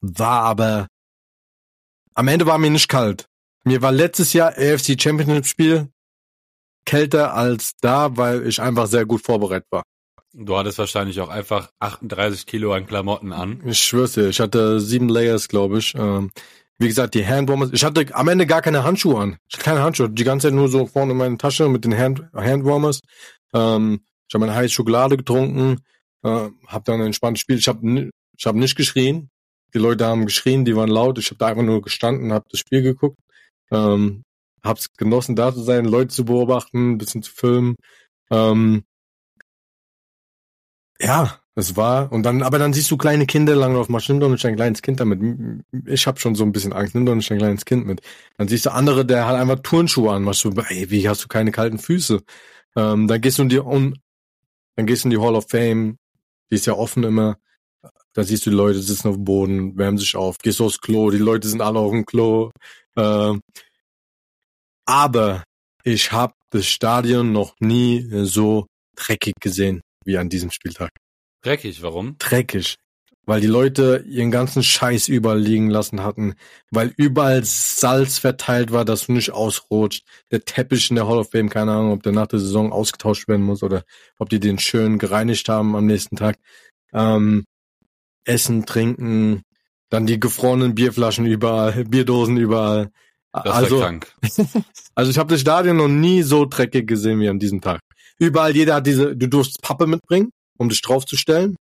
[0.00, 0.88] war aber
[2.14, 3.28] am Ende war mir nicht kalt.
[3.64, 5.88] Mir war letztes Jahr AFC Championship Spiel
[6.84, 9.82] kälter als da, weil ich einfach sehr gut vorbereitet war.
[10.34, 13.62] Du hattest wahrscheinlich auch einfach 38 Kilo an Klamotten an.
[13.64, 15.94] Ich schwör's dir, ich hatte sieben Layers, glaube ich.
[15.94, 16.30] Ähm,
[16.78, 17.70] wie gesagt, die Handwarmers.
[17.72, 19.36] Ich hatte am Ende gar keine Handschuhe an.
[19.48, 20.10] Ich hatte keine Handschuhe.
[20.10, 23.00] Die ganze Zeit nur so vorne in meine Tasche mit den Hand Handwarmers.
[23.54, 25.82] Ähm, ich habe meine heiße Schokolade getrunken.
[26.24, 27.56] äh, hab dann ein entspanntes Spiel.
[27.58, 29.30] Ich habe ich hab nicht geschrien.
[29.72, 31.18] Die Leute haben geschrien, die waren laut.
[31.18, 33.18] Ich habe da einfach nur gestanden, habe das Spiel geguckt.
[33.70, 34.24] Ähm,
[34.62, 37.76] hab's genossen, da zu sein, Leute zu beobachten, ein bisschen zu filmen.
[38.30, 38.84] Ähm,
[41.00, 44.44] ja, es war und dann, aber dann siehst du kleine Kinder langlaufen, nimm doch nicht
[44.46, 45.20] ein kleines Kind damit.
[45.86, 48.00] Ich habe schon so ein bisschen Angst, nimm doch nicht ein kleines Kind mit.
[48.38, 51.28] Dann siehst du andere, der hat einfach Turnschuhe an, machst du, ey, wie hast du
[51.28, 52.22] keine kalten Füße?
[52.76, 54.00] Ähm, dann gehst du in die und
[54.76, 55.98] dann gehst du in die Hall of Fame,
[56.50, 57.38] die ist ja offen immer.
[58.12, 61.10] Da siehst du die Leute sitzen auf dem Boden, wärmen sich auf, gehst aufs Klo,
[61.10, 62.50] die Leute sind alle auf dem Klo.
[62.96, 63.40] Ähm,
[64.86, 65.44] aber
[65.82, 68.66] ich habe das Stadion noch nie so
[68.96, 70.90] dreckig gesehen wie an diesem Spieltag.
[71.42, 72.16] Dreckig, warum?
[72.18, 72.76] Dreckig.
[73.26, 76.34] Weil die Leute ihren ganzen Scheiß überall liegen lassen hatten,
[76.70, 80.04] weil überall Salz verteilt war, dass du nicht ausrutscht.
[80.30, 83.26] Der Teppich in der Hall of Fame, keine Ahnung, ob der nach der Saison ausgetauscht
[83.26, 83.84] werden muss oder
[84.18, 86.38] ob die den schön gereinigt haben am nächsten Tag.
[86.92, 87.44] Ähm,
[88.24, 89.42] Essen, trinken,
[89.90, 92.90] dann die gefrorenen Bierflaschen überall, Bierdosen überall.
[93.32, 94.14] Das also, krank.
[94.94, 97.80] also ich habe das Stadion noch nie so dreckig gesehen wie an diesem Tag.
[98.18, 101.56] Überall jeder hat diese, du durfst Pappe mitbringen, um dich draufzustellen,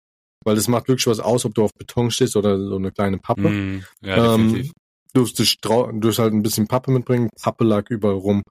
[0.44, 3.20] weil das macht wirklich was aus, ob du auf Beton stehst oder so eine kleine
[3.20, 3.50] Pappe.
[3.50, 4.36] Mm, ja.
[4.36, 4.70] Ähm, du
[5.14, 8.44] durfst, dich du durfst halt ein bisschen Pappe mitbringen, Pappe lag überall rum.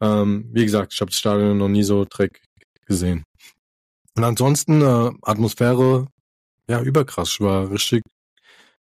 [0.00, 2.42] Ähm, wie gesagt, ich habe das Stadion noch nie so dreckig
[2.86, 3.24] gesehen.
[4.16, 6.06] Und ansonsten äh, Atmosphäre,
[6.68, 7.32] ja, überkrass.
[7.32, 8.02] Ich war richtig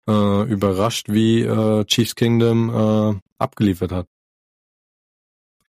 [0.08, 4.08] äh, überrascht, wie äh, Chiefs Kingdom äh, abgeliefert hat.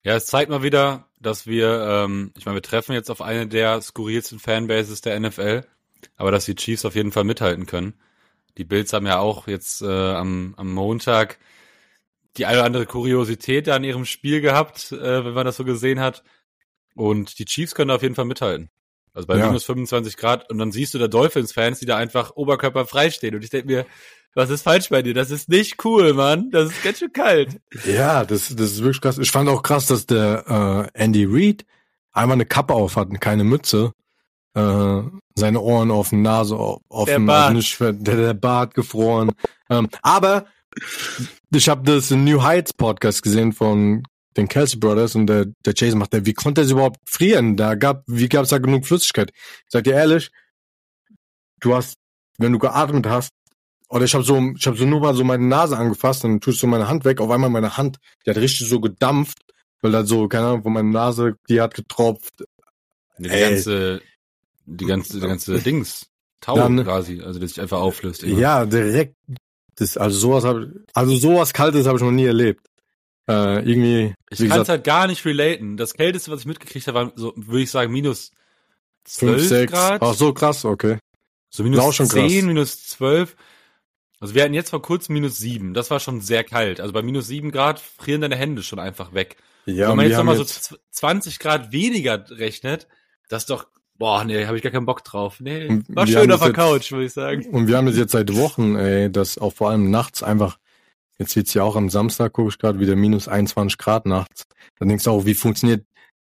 [0.04, 3.48] Ja, es zeigt mal wieder, dass wir, ähm, ich meine, wir treffen jetzt auf eine
[3.48, 5.64] der skurrilsten Fanbases der NFL,
[6.18, 7.94] aber dass die Chiefs auf jeden Fall mithalten können.
[8.58, 11.38] Die Bills haben ja auch jetzt äh, am, am Montag
[12.38, 15.66] die eine oder andere Kuriosität da in ihrem Spiel gehabt, äh, wenn man das so
[15.66, 16.24] gesehen hat.
[16.96, 18.70] Und die Chiefs können da auf jeden Fall mithalten.
[19.14, 19.48] Also bei ja.
[19.48, 23.36] minus 25 Grad und dann siehst du da Dolphins-Fans, die da einfach oberkörperfrei stehen.
[23.36, 23.86] Und ich denke mir,
[24.34, 25.14] was ist falsch bei dir?
[25.14, 26.50] Das ist nicht cool, Mann.
[26.52, 27.60] Das ist ganz schön kalt.
[27.86, 29.18] Ja, das, das ist wirklich krass.
[29.18, 31.66] Ich fand auch krass, dass der äh, Andy Reid
[32.14, 33.94] einmal eine Kappe auf hat und keine Mütze.
[34.54, 35.02] Äh,
[35.36, 39.32] seine Ohren offen, Nase offen, der Bart, nicht, der, der Bart gefroren.
[39.70, 40.46] Ähm, aber
[41.54, 44.04] ich habe das New Heights Podcast gesehen von
[44.38, 47.58] den Kelsey Brothers und der, der Jason macht, der, wie konnte er es überhaupt frieren?
[47.58, 49.32] Da gab, wie gab es da genug Flüssigkeit?
[49.34, 50.32] Ich sag dir ehrlich,
[51.60, 51.98] du hast,
[52.38, 53.34] wenn du geatmet hast,
[53.90, 56.54] oder ich habe so, ich habe so nur mal so meine Nase angefasst und dann
[56.54, 57.20] ich so meine Hand weg.
[57.20, 59.40] Auf einmal meine Hand, die hat richtig so gedampft,
[59.82, 62.46] weil da so, keine Ahnung, wo meine Nase, die hat getropft.
[63.18, 63.42] Die Ey.
[63.42, 64.02] ganze,
[64.66, 66.08] die ganze, die ganze Dings,
[66.40, 68.24] Tau dann, quasi, also das sich einfach auflöst.
[68.24, 68.40] Immer.
[68.40, 69.16] Ja, direkt.
[69.76, 72.66] Das, also sowas habe, also sowas Kaltes habe ich noch nie erlebt.
[73.28, 74.14] Äh, irgendwie.
[74.30, 75.78] Ich kann es halt gar nicht relaten.
[75.78, 78.32] Das Kälteste, was ich mitgekriegt habe, war so, würde ich sagen, minus
[79.06, 79.72] 12 5, 6.
[79.72, 80.02] Grad.
[80.02, 80.98] Ach so krass, okay.
[81.50, 82.32] So minus 10, krass.
[82.44, 83.36] minus 12.
[84.20, 85.74] Also wir hatten jetzt vor kurzem minus sieben.
[85.74, 86.80] Das war schon sehr kalt.
[86.80, 89.36] Also bei minus sieben Grad frieren deine Hände schon einfach weg.
[89.66, 90.46] Ja, Wenn man jetzt nochmal so
[90.92, 92.88] 20 Grad weniger rechnet,
[93.30, 95.40] das ist doch, boah, nee, habe ich gar keinen Bock drauf.
[95.40, 97.46] Nee, war schön auf der Couch, würde ich sagen.
[97.48, 100.58] Und wir haben es jetzt seit Wochen, ey, dass auch vor allem nachts einfach,
[101.22, 104.44] jetzt wird's ja auch am Samstag, gucke ich gerade, wieder minus 21 Grad nachts.
[104.80, 105.86] Dann denkst du auch, wie funktioniert,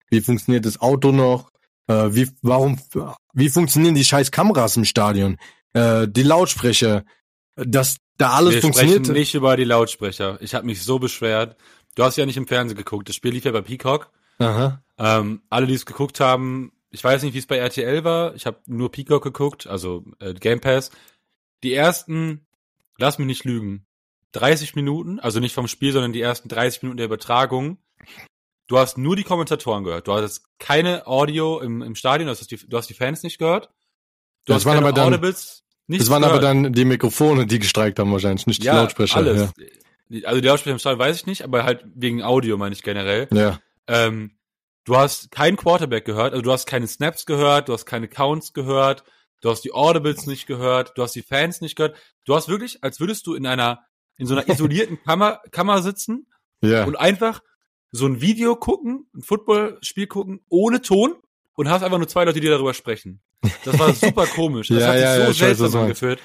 [0.10, 1.52] wie funktioniert das Auto noch?
[1.88, 2.78] Äh, wie, warum,
[3.34, 5.38] wie funktionieren die scheiß Kameras im Stadion?
[5.74, 7.06] Äh, die Lautsprecher,
[7.56, 9.08] dass da alles Wir funktioniert.
[9.08, 10.38] Wir nicht über die Lautsprecher.
[10.42, 11.56] Ich habe mich so beschwert.
[11.96, 13.08] Du hast ja nicht im Fernsehen geguckt.
[13.10, 14.12] Das Spiel lief ja bei Peacock.
[14.40, 14.84] Aha.
[14.98, 18.36] Ähm, alle, die es geguckt haben, ich weiß nicht, wie es bei RTL war.
[18.36, 20.92] Ich habe nur Peacock geguckt, also äh, Game Pass.
[21.64, 22.46] Die ersten,
[22.98, 23.86] lass mich nicht lügen,
[24.34, 27.78] 30 Minuten, also nicht vom Spiel, sondern die ersten 30 Minuten der Übertragung.
[28.68, 30.08] Du hast nur die Kommentatoren gehört.
[30.08, 33.38] Du hast keine Audio im, im Stadion, du hast, die, du hast die Fans nicht
[33.38, 33.70] gehört.
[34.46, 35.64] Du das hast keine Audibles.
[35.88, 36.44] Nichts das waren gehört.
[36.44, 39.18] aber dann die Mikrofone, die gestreikt haben wahrscheinlich, nicht die ja, Lautsprecher.
[39.18, 39.52] Alles.
[39.58, 40.28] Ja.
[40.28, 43.28] Also die Lautsprecher im Stall weiß ich nicht, aber halt wegen Audio meine ich generell.
[43.34, 43.60] Ja.
[43.88, 44.38] Ähm,
[44.86, 48.54] du hast keinen Quarterback gehört, also du hast keine Snaps gehört, du hast keine Counts
[48.54, 49.04] gehört,
[49.42, 51.98] du hast die Audibles nicht gehört, du hast die Fans nicht gehört.
[52.26, 53.84] Du hast wirklich, als würdest du in einer,
[54.22, 56.28] in so einer isolierten Kammer, Kammer sitzen
[56.62, 56.86] ja.
[56.86, 57.42] und einfach
[57.92, 61.16] so ein Video gucken, ein Footballspiel gucken, ohne Ton
[61.56, 63.20] und hast einfach nur zwei Leute, die darüber sprechen.
[63.66, 64.68] Das war super komisch.
[64.68, 66.20] Das ja, hat sich ja, so ja, seltsam angefühlt.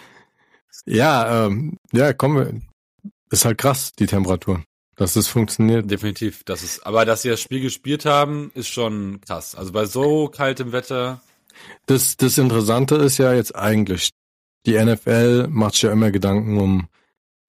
[0.84, 3.10] Ja, ähm, ja, kommen wir.
[3.30, 4.62] Ist halt krass, die Temperatur.
[4.94, 5.90] Dass das funktioniert.
[5.90, 6.44] Definitiv.
[6.44, 9.54] Das ist, aber dass sie das Spiel gespielt haben, ist schon krass.
[9.54, 11.22] Also bei so kaltem Wetter.
[11.86, 14.10] Das, das Interessante ist ja jetzt eigentlich,
[14.66, 16.88] die NFL macht sich ja immer Gedanken um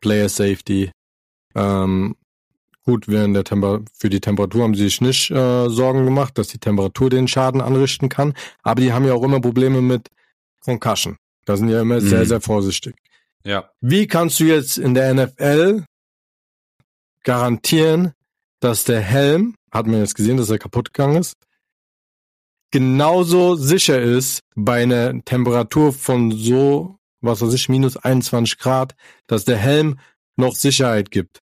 [0.01, 0.91] Player Safety,
[1.55, 2.15] ähm,
[2.87, 6.47] Gut, während der Temper für die Temperatur haben sie sich nicht äh, Sorgen gemacht, dass
[6.47, 8.33] die Temperatur den Schaden anrichten kann.
[8.63, 10.07] Aber die haben ja auch immer Probleme mit
[10.61, 11.17] Concussion.
[11.43, 12.07] Da sind ja immer mhm.
[12.07, 12.95] sehr, sehr vorsichtig.
[13.43, 13.69] Ja.
[13.81, 15.83] Wie kannst du jetzt in der NFL
[17.23, 18.13] garantieren,
[18.61, 21.35] dass der Helm, hat man jetzt gesehen, dass er kaputt gegangen ist,
[22.71, 28.95] genauso sicher ist bei einer Temperatur von so, was weiß ich, minus 21 Grad,
[29.27, 29.99] dass der Helm
[30.35, 31.41] noch Sicherheit gibt.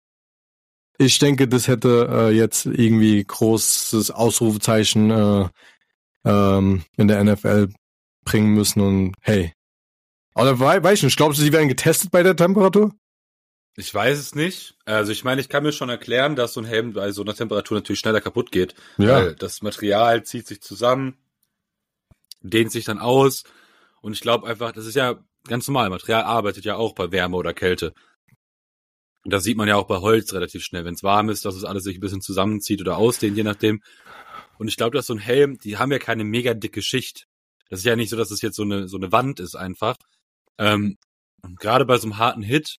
[0.98, 5.48] Ich denke, das hätte äh, jetzt irgendwie großes Ausrufezeichen äh,
[6.24, 7.68] ähm, in der NFL
[8.24, 9.52] bringen müssen und hey.
[10.34, 12.92] Oder weiß ich nicht, glaubst du, sie werden getestet bei der Temperatur?
[13.76, 14.74] Ich weiß es nicht.
[14.84, 17.34] Also ich meine, ich kann mir schon erklären, dass so ein Helm bei so einer
[17.34, 18.74] Temperatur natürlich schneller kaputt geht.
[18.98, 19.16] Ja.
[19.16, 21.16] Weil das Material zieht sich zusammen,
[22.42, 23.44] dehnt sich dann aus.
[24.02, 25.90] Und ich glaube einfach, das ist ja ganz normal.
[25.90, 27.92] Material arbeitet ja auch bei Wärme oder Kälte.
[29.24, 31.54] Und das sieht man ja auch bei Holz relativ schnell, wenn es warm ist, dass
[31.54, 33.82] es alles sich ein bisschen zusammenzieht oder ausdehnt, je nachdem.
[34.58, 37.26] Und ich glaube, dass so ein Helm, die haben ja keine mega dicke Schicht.
[37.70, 39.96] Das ist ja nicht so, dass es jetzt so eine, so eine Wand ist einfach.
[40.58, 40.98] Ähm,
[41.58, 42.76] gerade bei so einem harten Hit,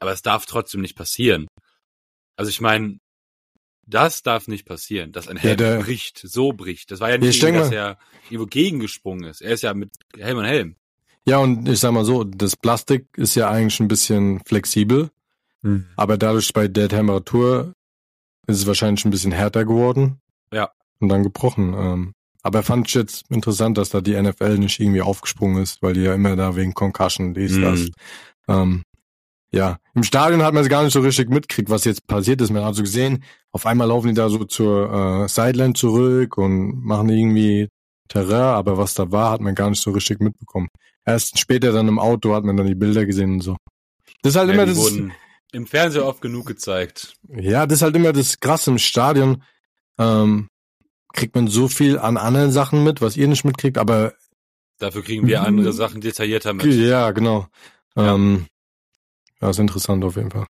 [0.00, 1.46] aber es darf trotzdem nicht passieren.
[2.36, 2.98] Also ich meine,
[3.86, 6.90] das darf nicht passieren, dass ein Helm ja, bricht, so bricht.
[6.90, 9.40] Das war ja nicht, dass er irgendwo gegengesprungen ist.
[9.40, 10.76] Er ist ja mit Helm und Helm.
[11.28, 15.10] Ja, und ich sag mal so, das Plastik ist ja eigentlich ein bisschen flexibel.
[15.62, 15.86] Mhm.
[15.96, 17.74] Aber dadurch bei der Temperatur
[18.46, 20.20] ist es wahrscheinlich ein bisschen härter geworden.
[20.52, 20.70] Ja.
[21.00, 21.74] Und dann gebrochen.
[21.76, 22.12] Ähm,
[22.42, 26.02] aber fand ich jetzt interessant, dass da die NFL nicht irgendwie aufgesprungen ist, weil die
[26.02, 27.62] ja immer da wegen Concussion, dies, mhm.
[27.62, 27.90] das.
[28.48, 28.82] Ähm,
[29.50, 32.50] ja, im Stadion hat man es gar nicht so richtig mitgekriegt, was jetzt passiert ist.
[32.50, 36.84] Man hat so gesehen, auf einmal laufen die da so zur äh, Sideline zurück und
[36.84, 37.68] machen irgendwie
[38.08, 40.68] Terrain, aber was da war, hat man gar nicht so richtig mitbekommen.
[41.08, 43.56] Erst später dann im Auto hat man dann die Bilder gesehen und so.
[44.22, 44.92] Das ist halt ja, immer das.
[45.52, 47.14] Im Fernseher oft genug gezeigt.
[47.28, 49.42] Ja, das ist halt immer das Krasse im Stadion.
[49.96, 50.48] Ähm,
[51.14, 54.12] kriegt man so viel an anderen Sachen mit, was ihr nicht mitkriegt, aber
[54.78, 56.66] dafür kriegen wir andere Sachen detaillierter mit.
[56.66, 57.46] Ja, genau.
[57.96, 58.14] Ja.
[58.14, 58.46] Ähm,
[59.40, 60.46] ja, ist interessant auf jeden Fall.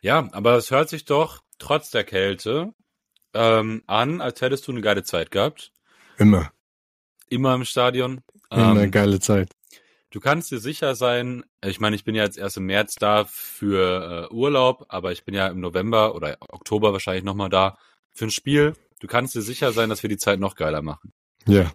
[0.00, 2.72] Ja, aber es hört sich doch trotz der Kälte
[3.34, 5.72] ähm, an, als hättest du eine geile Zeit gehabt.
[6.16, 6.50] Immer.
[7.28, 8.22] Immer im Stadion.
[8.50, 9.50] Immer ähm, eine geile Zeit.
[10.10, 13.24] Du kannst dir sicher sein, ich meine, ich bin ja jetzt erst im März da
[13.24, 17.76] für äh, Urlaub, aber ich bin ja im November oder Oktober wahrscheinlich nochmal da
[18.12, 18.74] für ein Spiel.
[19.00, 21.12] Du kannst dir sicher sein, dass wir die Zeit noch geiler machen.
[21.46, 21.70] Ja.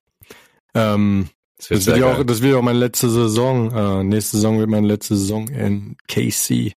[0.74, 3.72] Ähm, das, das wird ja auch, das wird auch meine letzte Saison.
[3.76, 6.74] Äh, nächste Saison wird meine letzte Saison in KC.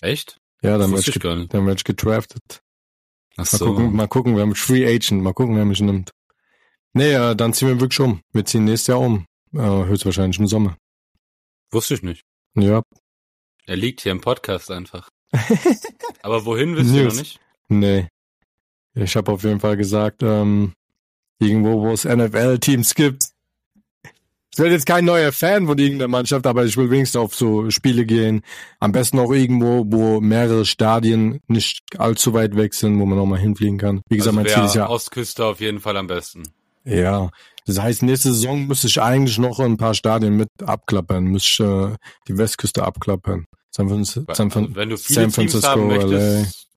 [0.00, 0.38] Echt?
[0.62, 2.62] Ja, dann werde ich, werd ich gedraftet.
[3.36, 3.66] Ach so.
[3.66, 6.12] Mal gucken, mal gucken, wir haben Free Agent, mal gucken, wer mich nimmt.
[6.94, 8.20] Nee, äh, dann ziehen wir wirklich um.
[8.32, 9.26] Wir ziehen nächstes Jahr um.
[9.54, 10.76] Äh, höchstwahrscheinlich im Sommer.
[11.70, 12.22] Wusste ich nicht.
[12.54, 12.82] Ja.
[13.66, 15.08] Er liegt hier im Podcast einfach.
[16.22, 17.38] Aber wohin wisst ihr noch nicht?
[17.68, 18.08] Nee.
[18.94, 20.72] Ich habe auf jeden Fall gesagt, ähm,
[21.38, 23.24] irgendwo, wo es NFL-Teams gibt.
[24.52, 27.70] Ich will jetzt kein neuer Fan von irgendeiner Mannschaft, aber ich will wenigstens auf so
[27.70, 28.42] Spiele gehen.
[28.80, 33.26] Am besten auch irgendwo, wo mehrere Stadien nicht allzu weit weg sind, wo man auch
[33.26, 34.00] mal hinfliegen kann.
[34.08, 36.42] Wie gesagt, also mein Ziel ist ja Ostküste auf jeden Fall am besten.
[36.88, 37.30] Ja,
[37.66, 42.06] das heißt, nächste Saison müsste ich eigentlich noch ein paar Stadien mit abklappern, müsste äh,
[42.26, 43.46] die Westküste abklappern.
[43.70, 46.68] San, Francisco, San, also, wenn du viele San Francisco, haben möchtest,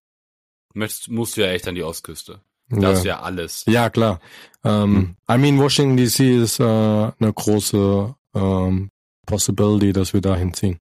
[0.74, 2.41] möchtest, musst du ja echt an die Ostküste.
[2.67, 2.91] Das ja.
[2.91, 3.63] ist ja alles.
[3.67, 4.19] Ja, klar.
[4.63, 5.36] Ähm, hm.
[5.36, 8.89] I mean, Washington DC ist äh, eine große ähm,
[9.26, 10.80] Possibility, dass wir da hinziehen.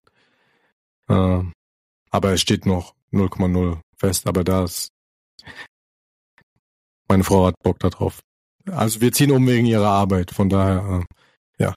[1.08, 1.52] Ähm,
[2.10, 4.90] aber es steht noch 0,0 fest, aber da ist
[7.08, 8.20] meine Frau hat Bock darauf.
[8.70, 11.02] Also wir ziehen um wegen ihrer Arbeit, von daher,
[11.58, 11.74] äh, ja.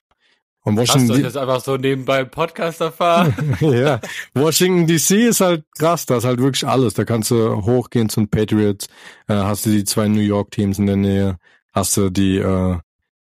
[0.64, 3.56] Und Washington Lasst euch das einfach so nebenbei Podcast erfahren.
[3.60, 4.00] ja.
[4.34, 6.94] Washington DC ist halt krass, da ist halt wirklich alles.
[6.94, 8.86] Da kannst du hochgehen zum Patriots,
[9.28, 11.38] äh, hast du die zwei New York Teams in der Nähe,
[11.72, 12.78] hast du die, äh,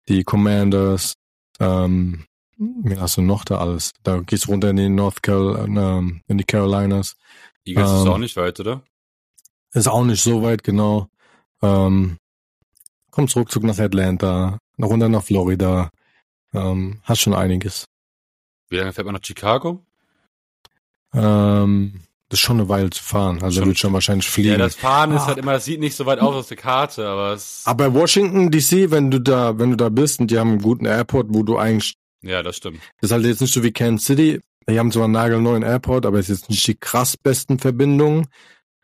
[0.08, 1.14] die Commanders,
[1.60, 2.24] ähm,
[2.56, 3.92] wie hast du noch da alles?
[4.02, 7.16] Da gehst du runter in die North Carolina, ähm, in die Carolinas.
[7.64, 8.82] Eagles ähm, ist auch nicht weit, oder?
[9.72, 11.08] Ist auch nicht so weit, genau.
[11.62, 12.18] Ähm,
[13.14, 15.90] kommst ruckzuck nach Atlanta, noch runter nach Florida.
[16.52, 17.84] Ähm, hast schon einiges.
[18.68, 19.84] Wie lange fährt man nach Chicago?
[21.12, 23.42] Ähm, das ist schon eine Weile zu fahren.
[23.42, 24.50] Also schon, wird schon wahrscheinlich fliegen.
[24.50, 25.16] Ja, das Fahren ah.
[25.16, 27.62] ist halt immer, das sieht nicht so weit aus aus der Karte, aber es.
[27.64, 30.86] Aber Washington DC, wenn du da, wenn du da bist und die haben einen guten
[30.86, 31.94] Airport, wo du eigentlich.
[32.22, 32.80] Ja, das stimmt.
[33.00, 34.40] Das ist halt jetzt nicht so wie Kansas City.
[34.68, 38.26] Die haben zwar einen nagelneuen Airport, aber es ist jetzt nicht die krass besten Verbindungen.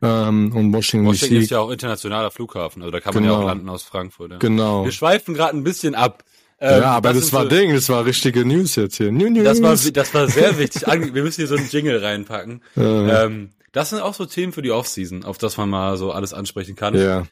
[0.02, 1.42] Ähm, und Washington, Washington DC.
[1.42, 3.34] ist ja auch internationaler Flughafen, also da kann man genau.
[3.34, 4.32] ja auch landen aus Frankfurt.
[4.32, 4.38] Ja.
[4.38, 4.84] Genau.
[4.84, 6.24] Wir schweifen gerade ein bisschen ab.
[6.58, 9.10] Ähm, ja, aber das, das war so, Ding, das war richtige News jetzt hier.
[9.12, 9.44] New News.
[9.44, 10.86] Das war, das war sehr wichtig.
[10.86, 12.62] Wir müssen hier so einen Jingle reinpacken.
[12.76, 13.24] Ja.
[13.24, 16.34] Ähm, das sind auch so Themen für die Offseason, auf das man mal so alles
[16.34, 16.94] ansprechen kann.
[16.94, 17.26] Ja.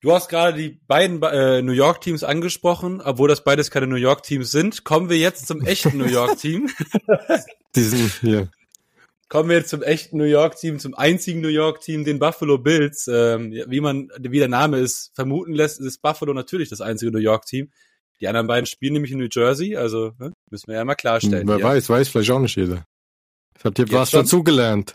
[0.00, 3.96] Du hast gerade die beiden äh, New York Teams angesprochen, obwohl das beides keine New
[3.96, 4.84] York Teams sind.
[4.84, 6.68] Kommen wir jetzt zum echten New York Team.
[7.74, 8.48] die sind hier.
[9.28, 12.58] Kommen wir jetzt zum echten New York Team, zum einzigen New York Team, den Buffalo
[12.58, 13.08] Bills.
[13.08, 17.18] Ähm, wie man, wie der Name ist, vermuten lässt, ist Buffalo natürlich das einzige New
[17.18, 17.70] York Team.
[18.20, 21.48] Die anderen beiden spielen nämlich in New Jersey, also ne, müssen wir ja mal klarstellen.
[21.48, 21.64] Wer hier.
[21.64, 22.84] weiß, weiß vielleicht auch nicht jeder.
[23.62, 24.94] Habt ihr was dazugelernt?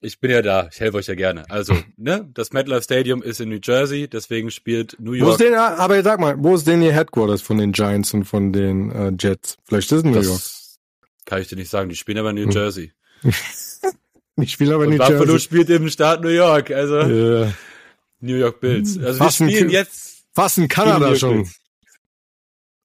[0.00, 1.48] Ich bin ja da, ich helfe euch ja gerne.
[1.50, 5.28] Also, ne, das MetLife Stadium ist in New Jersey, deswegen spielt New York.
[5.28, 8.24] Wo ist denn, aber sag mal, wo ist denn ihr Headquarters von den Giants und
[8.24, 9.56] von den äh, Jets?
[9.64, 10.40] Vielleicht ist es New das York.
[11.24, 12.50] Kann ich dir nicht sagen, die spielen aber in New hm.
[12.50, 12.92] Jersey.
[14.36, 15.40] ich spiele aber in New Buffalo Jersey.
[15.40, 17.52] Spielt im Staat New York, also yeah.
[18.20, 18.98] New York Bills.
[18.98, 21.48] Also fast wir spielen jetzt fast in Kanada schon.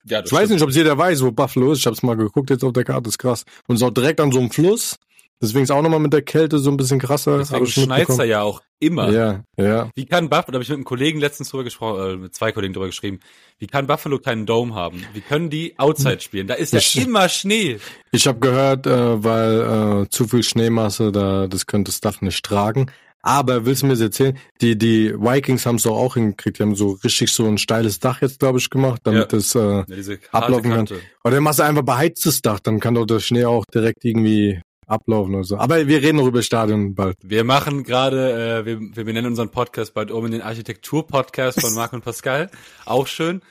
[0.05, 0.41] Ja, ich stimmt.
[0.41, 1.79] weiß nicht, ob jeder weiß, wo Buffalo ist.
[1.79, 3.43] Ich habe es mal geguckt jetzt auf der Karte, ist krass.
[3.67, 4.95] Und ist auch direkt an so einem Fluss.
[5.41, 7.37] Deswegen ist auch nochmal mit der Kälte so ein bisschen krasser.
[7.37, 9.09] Deswegen schneit da ja auch immer.
[9.09, 9.89] Ja, ja.
[9.95, 12.51] Wie kann Buffalo, da habe ich mit einem Kollegen letztens drüber gesprochen, äh, mit zwei
[12.51, 13.19] Kollegen drüber geschrieben,
[13.57, 15.05] wie kann Buffalo keinen Dome haben?
[15.13, 16.47] Wie können die Outside spielen?
[16.47, 17.79] Da ist ja ich, immer Schnee.
[18.11, 22.43] Ich habe gehört, äh, weil äh, zu viel Schneemasse, da das könnte das Dach nicht
[22.43, 22.91] tragen.
[23.21, 24.37] Aber willst du mir das erzählen?
[24.61, 26.59] Die, die Vikings haben es doch auch hingekriegt.
[26.59, 29.37] Die haben so richtig so ein steiles Dach jetzt, glaube ich, gemacht, damit ja.
[29.37, 30.87] es äh, ja, ablaufen kann.
[31.23, 34.61] Oder dann machst du einfach beheiztes Dach, dann kann doch der Schnee auch direkt irgendwie
[34.89, 35.57] ablaufen oder so.
[35.57, 37.17] Aber wir reden noch über Stadion bald.
[37.21, 41.73] Wir machen gerade, äh, wir, wir benennen unseren Podcast bald um in den Architektur-Podcast von
[41.75, 42.49] Marc und Pascal.
[42.85, 43.41] Auch schön.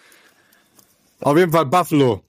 [1.20, 2.22] Auf jeden Fall Buffalo.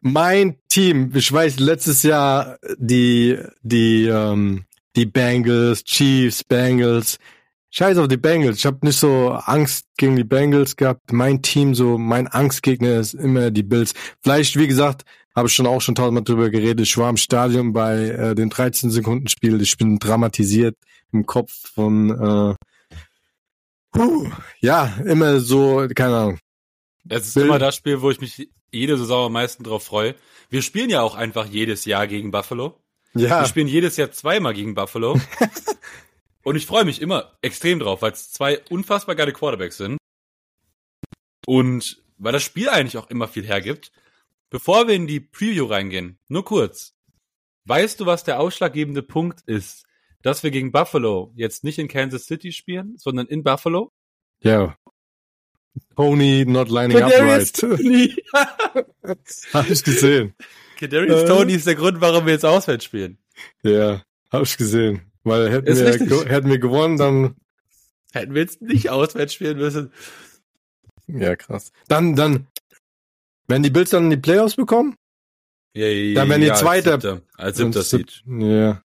[0.00, 7.18] Mein Team, ich weiß, letztes Jahr die, die, ähm, die Bengals, Chiefs, Bengals.
[7.70, 8.58] Scheiß auf die Bengals.
[8.58, 11.12] Ich habe nicht so Angst gegen die Bengals gehabt.
[11.12, 13.92] Mein Team, so mein Angstgegner ist immer die Bills.
[14.22, 15.04] Vielleicht, wie gesagt,
[15.38, 16.86] habe ich schon auch schon tausendmal drüber geredet.
[16.86, 19.60] Ich war im Stadion bei äh, dem 13 Sekunden Spiel.
[19.62, 20.76] Ich bin dramatisiert
[21.12, 22.54] im Kopf von äh,
[23.92, 24.30] puh,
[24.60, 26.38] ja immer so keine Ahnung.
[27.08, 27.46] Es ist Bild.
[27.46, 30.14] immer das Spiel, wo ich mich jede Saison am meisten drauf freue.
[30.50, 32.78] Wir spielen ja auch einfach jedes Jahr gegen Buffalo.
[33.14, 33.40] Ja.
[33.40, 35.18] Wir spielen jedes Jahr zweimal gegen Buffalo.
[36.42, 39.98] Und ich freue mich immer extrem drauf, weil es zwei unfassbar geile Quarterbacks sind.
[41.46, 43.92] Und weil das Spiel eigentlich auch immer viel hergibt.
[44.50, 46.94] Bevor wir in die Preview reingehen, nur kurz.
[47.64, 49.84] Weißt du, was der ausschlaggebende Punkt ist,
[50.22, 53.92] dass wir gegen Buffalo jetzt nicht in Kansas City spielen, sondern in Buffalo?
[54.40, 54.76] Ja.
[55.96, 59.18] Tony not lining Kadarius up right.
[59.52, 60.34] Hab ich gesehen.
[60.78, 61.26] Kadarius äh.
[61.26, 63.18] Tony ist der Grund, warum wir jetzt auswärts spielen.
[63.62, 65.02] Ja, hab ich gesehen.
[65.24, 67.36] Weil hätten wir, hätten wir gewonnen, dann
[68.12, 69.92] hätten wir jetzt nicht auswärts spielen müssen.
[71.06, 71.72] Ja, krass.
[71.88, 72.46] Dann, dann,
[73.48, 74.94] wenn die Bills dann die Playoffs bekommen,
[75.74, 78.14] ja, ja, dann wenn die ja, zweite, als siebter, als siebter.
[78.26, 78.82] Ja.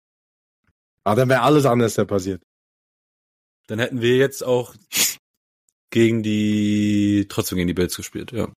[1.03, 2.41] Aber dann wäre alles anders ja passiert.
[3.68, 4.76] Dann hätten wir jetzt auch
[5.89, 8.49] gegen die, trotzdem gegen die Bills gespielt, ja.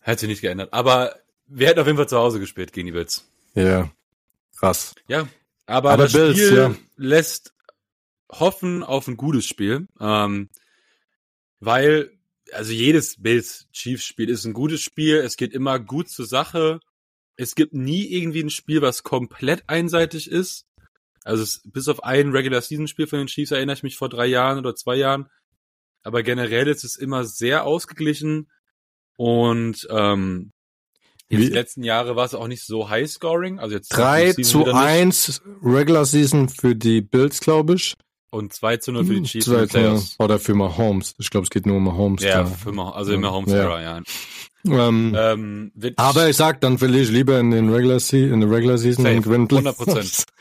[0.00, 0.72] Hätte sich nicht geändert.
[0.72, 1.16] Aber
[1.46, 3.28] wir hätten auf jeden Fall zu Hause gespielt gegen die Bills.
[3.54, 3.90] Ja.
[4.56, 4.94] Krass.
[5.08, 5.28] Ja.
[5.66, 6.74] Aber, aber das Bills, Spiel ja.
[6.96, 7.54] lässt
[8.30, 9.86] hoffen auf ein gutes Spiel.
[10.00, 10.48] Ähm,
[11.60, 12.15] weil
[12.52, 15.16] also jedes Bills Chiefs Spiel ist ein gutes Spiel.
[15.16, 16.80] Es geht immer gut zur Sache.
[17.36, 20.64] Es gibt nie irgendwie ein Spiel, was komplett einseitig ist.
[21.24, 24.08] Also es, bis auf ein Regular Season Spiel von den Chiefs erinnere ich mich vor
[24.08, 25.28] drei Jahren oder zwei Jahren.
[26.02, 28.48] Aber generell ist es immer sehr ausgeglichen
[29.16, 30.52] und ähm,
[31.28, 33.58] die letzten Jahre war es auch nicht so high scoring.
[33.58, 37.96] Also jetzt 3 zu 1 Regular Season für die Bills, glaube ich.
[38.30, 39.46] Und 2 zu 0 für die hm, Chiefs.
[39.46, 40.02] 2 zu 0.
[40.18, 41.14] Oder für Mahomes.
[41.18, 42.22] Ich glaube, es geht nur um Mahomes.
[42.22, 42.46] Ja, da.
[42.46, 43.80] für Mahomes, also immer Mahomes, ja.
[43.80, 44.02] ja.
[44.66, 48.50] Ähm, ähm, aber ich sag, dann verliere ich lieber in den Regular, Se in der
[48.50, 49.16] Regular Season Safe.
[49.16, 50.24] und gewinne 100 Prozent.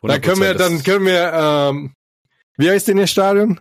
[0.00, 1.92] Da können wir, dann können wir, ähm,
[2.56, 3.58] wie heißt denn Ihr Stadion?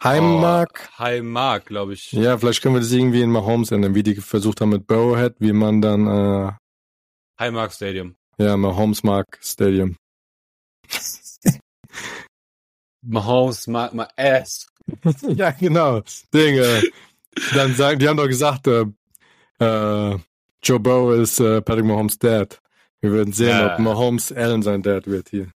[0.00, 0.90] Heimmark?
[0.92, 2.12] Oh, Heimmark, glaube ich.
[2.12, 5.34] Ja, vielleicht können wir das irgendwie in Mahomes ändern, wie die versucht haben mit Burrowhead,
[5.40, 6.52] wie man dann, äh,
[7.40, 8.14] Heimmark Stadium.
[8.38, 9.96] Ja, Mahomes Mark Stadium.
[13.02, 14.66] Mahomes mag my ass.
[15.22, 16.02] ja, genau.
[16.32, 16.82] Dinge.
[17.54, 18.86] Dann sagen, die haben doch gesagt, äh,
[19.58, 20.18] äh,
[20.62, 22.60] Joe Burrow ist äh, Patrick Mahomes Dad.
[23.00, 23.74] Wir werden sehen, ja.
[23.74, 25.50] ob Mahomes Allen sein Dad wird hier.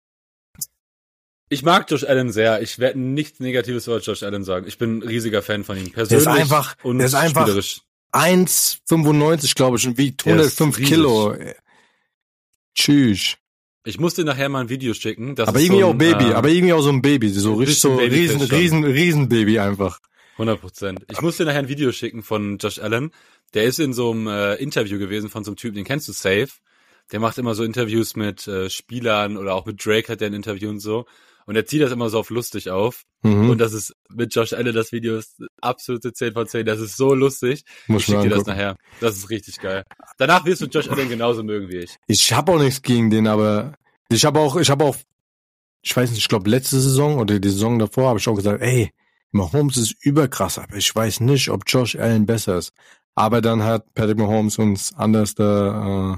[1.48, 2.62] Ich mag Josh Allen sehr.
[2.62, 4.66] Ich werde nichts Negatives über Josh Allen sagen.
[4.68, 5.90] Ich bin ein riesiger Fan von ihm.
[5.90, 7.48] Persönlich der ist einfach, und der ist einfach
[8.12, 11.36] 1,95 glaube ich und wiegt 105 Kilo.
[12.74, 13.36] Tschüss.
[13.84, 15.34] Ich muss dir nachher mal ein Video schicken.
[15.34, 17.54] Das aber irgendwie so ein, auch Baby, äh, aber irgendwie auch so ein Baby, so
[17.54, 20.00] richtig so riesen, riesen, riesen Baby einfach.
[20.32, 21.06] 100 Prozent.
[21.10, 23.10] Ich muss dir nachher ein Video schicken von Josh Allen.
[23.54, 26.12] Der ist in so einem äh, Interview gewesen von so einem Typen, den kennst du
[26.12, 26.48] safe.
[27.12, 30.34] Der macht immer so Interviews mit äh, Spielern oder auch mit Drake hat der ein
[30.34, 31.06] Interview und so.
[31.50, 33.02] Und er zieht das immer so auf lustig auf.
[33.24, 33.50] Mhm.
[33.50, 36.64] Und das ist mit Josh Allen das Video ist absolute 10 von 10.
[36.64, 37.64] Das ist so lustig.
[37.88, 38.76] Muss ich schick dir das nachher.
[39.00, 39.82] Das ist richtig geil.
[40.16, 41.96] Danach wirst du Josh Allen genauso mögen wie ich.
[42.06, 43.74] Ich habe auch nichts gegen den, aber
[44.08, 44.96] ich habe auch, ich habe auch,
[45.82, 48.62] ich weiß nicht, ich glaube letzte Saison oder die Saison davor habe ich auch gesagt,
[48.62, 48.92] ey,
[49.32, 52.72] Mahomes ist überkrass, aber ich weiß nicht, ob Josh Allen besser ist.
[53.16, 56.16] Aber dann hat Patrick Mahomes uns anders da, äh,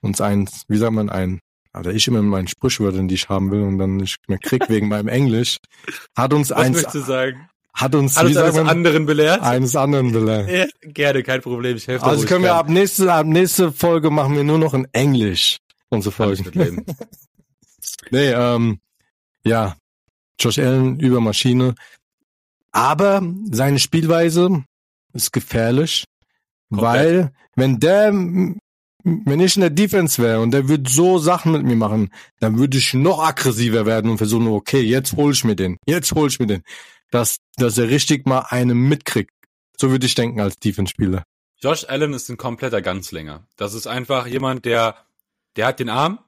[0.00, 1.38] uns eins, wie sagt man, ein
[1.72, 4.88] also ich immer meine Sprichwörter, die ich haben will und dann nicht mehr krieg wegen
[4.88, 5.58] meinem Englisch,
[6.16, 7.48] hat uns Was eins, du sagen?
[7.72, 9.40] hat uns, hat uns eines man, anderen belehrt?
[9.42, 10.50] Eines anderen belehrt.
[10.50, 14.36] Ja, gerne, kein Problem, ich helfe Also können wir ab nächste, ab nächste Folge machen
[14.36, 15.58] wir nur noch in Englisch
[15.88, 16.44] unsere Folgen.
[18.10, 18.80] nee, ähm,
[19.44, 19.76] ja,
[20.38, 21.74] Josh Allen über Maschine.
[22.72, 24.64] Aber seine Spielweise
[25.12, 26.04] ist gefährlich,
[26.70, 26.88] Komplett.
[26.88, 28.12] weil wenn der
[29.04, 32.58] wenn ich in der Defense wäre und der würde so Sachen mit mir machen, dann
[32.58, 36.28] würde ich noch aggressiver werden und versuchen, okay, jetzt hol ich mir den, jetzt hol
[36.28, 36.62] ich mir den.
[37.10, 39.32] Dass, dass er richtig mal einen mitkriegt.
[39.76, 41.24] So würde ich denken als Defense-Spieler.
[41.60, 43.46] Josh Allen ist ein kompletter Ganzlinger.
[43.56, 44.96] Das ist einfach jemand, der,
[45.56, 46.20] der hat den Arm,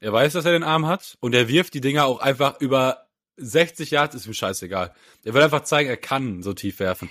[0.00, 3.08] er weiß, dass er den Arm hat und er wirft die Dinger auch einfach über
[3.36, 4.94] 60 Yards, ist ihm scheißegal.
[5.24, 7.10] Er will einfach zeigen, er kann so tief werfen.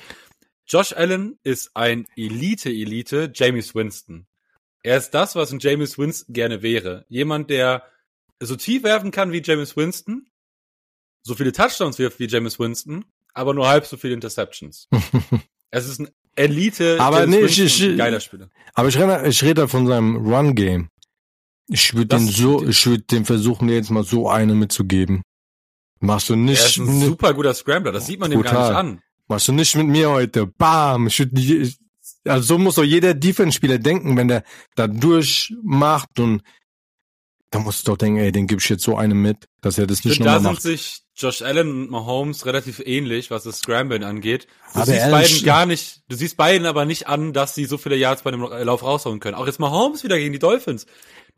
[0.67, 4.25] Josh Allen ist ein Elite-Elite James Winston.
[4.85, 7.05] Er ist das, was ein James Winston gerne wäre.
[7.09, 7.81] Jemand, der
[8.39, 10.27] so tief werfen kann wie James Winston,
[11.23, 14.87] so viele Touchdowns wirft wie James Winston, aber nur halb so viele Interceptions.
[15.71, 18.51] es ist ein Elite, aber James nee, Winston, ich, ich, geiler Spieler.
[18.75, 20.89] Aber ich rede, ich rede von seinem Run-Game.
[21.67, 25.23] Ich würde den so, ich würde dem versuchen, jetzt mal so eine mitzugeben.
[25.99, 26.61] Machst du nicht.
[26.61, 28.51] Er ist ein super guter Scrambler, das sieht man brutal.
[28.51, 29.01] dem gar nicht an.
[29.27, 30.45] Machst du nicht mit mir heute.
[30.45, 31.07] Bam!
[31.07, 31.73] Ich würde
[32.25, 34.43] also so muss doch jeder Defense-Spieler denken, wenn der
[34.75, 36.41] da durchmacht und
[37.51, 39.87] da musst du doch denken, ey, den gib ich jetzt so einen mit, dass er
[39.87, 40.57] das nicht nochmal macht.
[40.57, 44.47] Da sind sich Josh Allen und Mahomes relativ ähnlich, was das Scramblen angeht.
[44.73, 47.65] Du aber siehst Allen beiden gar nicht, du siehst beiden aber nicht an, dass sie
[47.65, 49.35] so viele Yards bei dem Lauf raushauen können.
[49.35, 50.85] Auch jetzt Mahomes wieder gegen die Dolphins.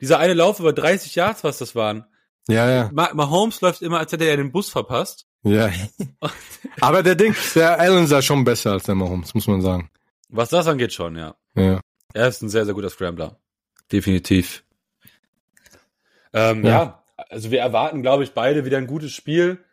[0.00, 2.04] Dieser eine Lauf über 30 Yards, was das waren.
[2.48, 2.90] Ja, ja.
[2.92, 5.26] Mahomes läuft immer, als hätte er den Bus verpasst.
[5.44, 5.70] Ja.
[6.80, 9.90] aber der Ding, der Allen sah schon besser als der Mahomes, muss man sagen.
[10.28, 11.36] Was das angeht schon, ja.
[11.54, 11.80] Ja.
[12.14, 13.38] Er ist ein sehr, sehr guter Scrambler.
[13.90, 14.64] Definitiv.
[16.32, 16.70] Ähm, ja.
[16.70, 19.64] ja, also wir erwarten, glaube ich, beide wieder ein gutes Spiel.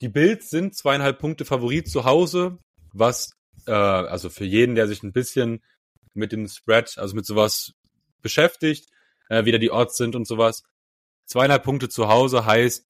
[0.00, 2.58] Die Bills sind zweieinhalb Punkte Favorit zu Hause,
[2.92, 3.30] was
[3.66, 5.62] äh, also für jeden, der sich ein bisschen
[6.14, 7.74] mit dem Spread, also mit sowas
[8.20, 8.88] beschäftigt,
[9.28, 10.64] äh, wieder die Odds sind und sowas.
[11.26, 12.86] Zweieinhalb Punkte zu Hause heißt,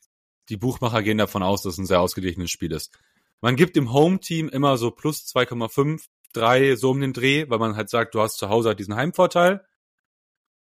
[0.48, 2.98] die Buchmacher gehen davon aus, dass es ein sehr ausgeglichenes Spiel ist.
[3.40, 7.76] Man gibt dem Home-Team immer so plus 2,5 drei so um den Dreh, weil man
[7.76, 9.64] halt sagt, du hast zu Hause halt diesen Heimvorteil.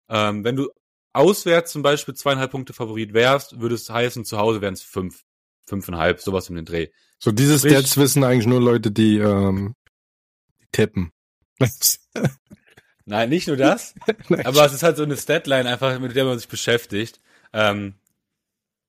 [0.08, 0.70] Ähm, wenn du
[1.12, 5.24] auswärts zum Beispiel zweieinhalb Punkte Favorit wärst, würde es heißen, zu Hause wären es fünf,
[5.66, 6.88] fünfeinhalb, sowas um den Dreh.
[7.18, 9.74] So dieses Sprich, Stats wissen eigentlich nur Leute, die ähm,
[10.72, 11.12] tippen.
[13.06, 13.94] Nein, nicht nur das,
[14.44, 17.20] aber es ist halt so eine Statline einfach, mit der man sich beschäftigt.
[17.52, 17.94] Ähm,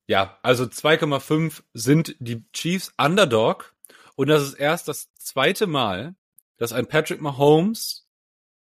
[0.07, 3.73] ja, also 2,5 sind die Chiefs Underdog
[4.15, 6.15] und das ist erst das zweite Mal,
[6.57, 8.05] dass ein Patrick Mahomes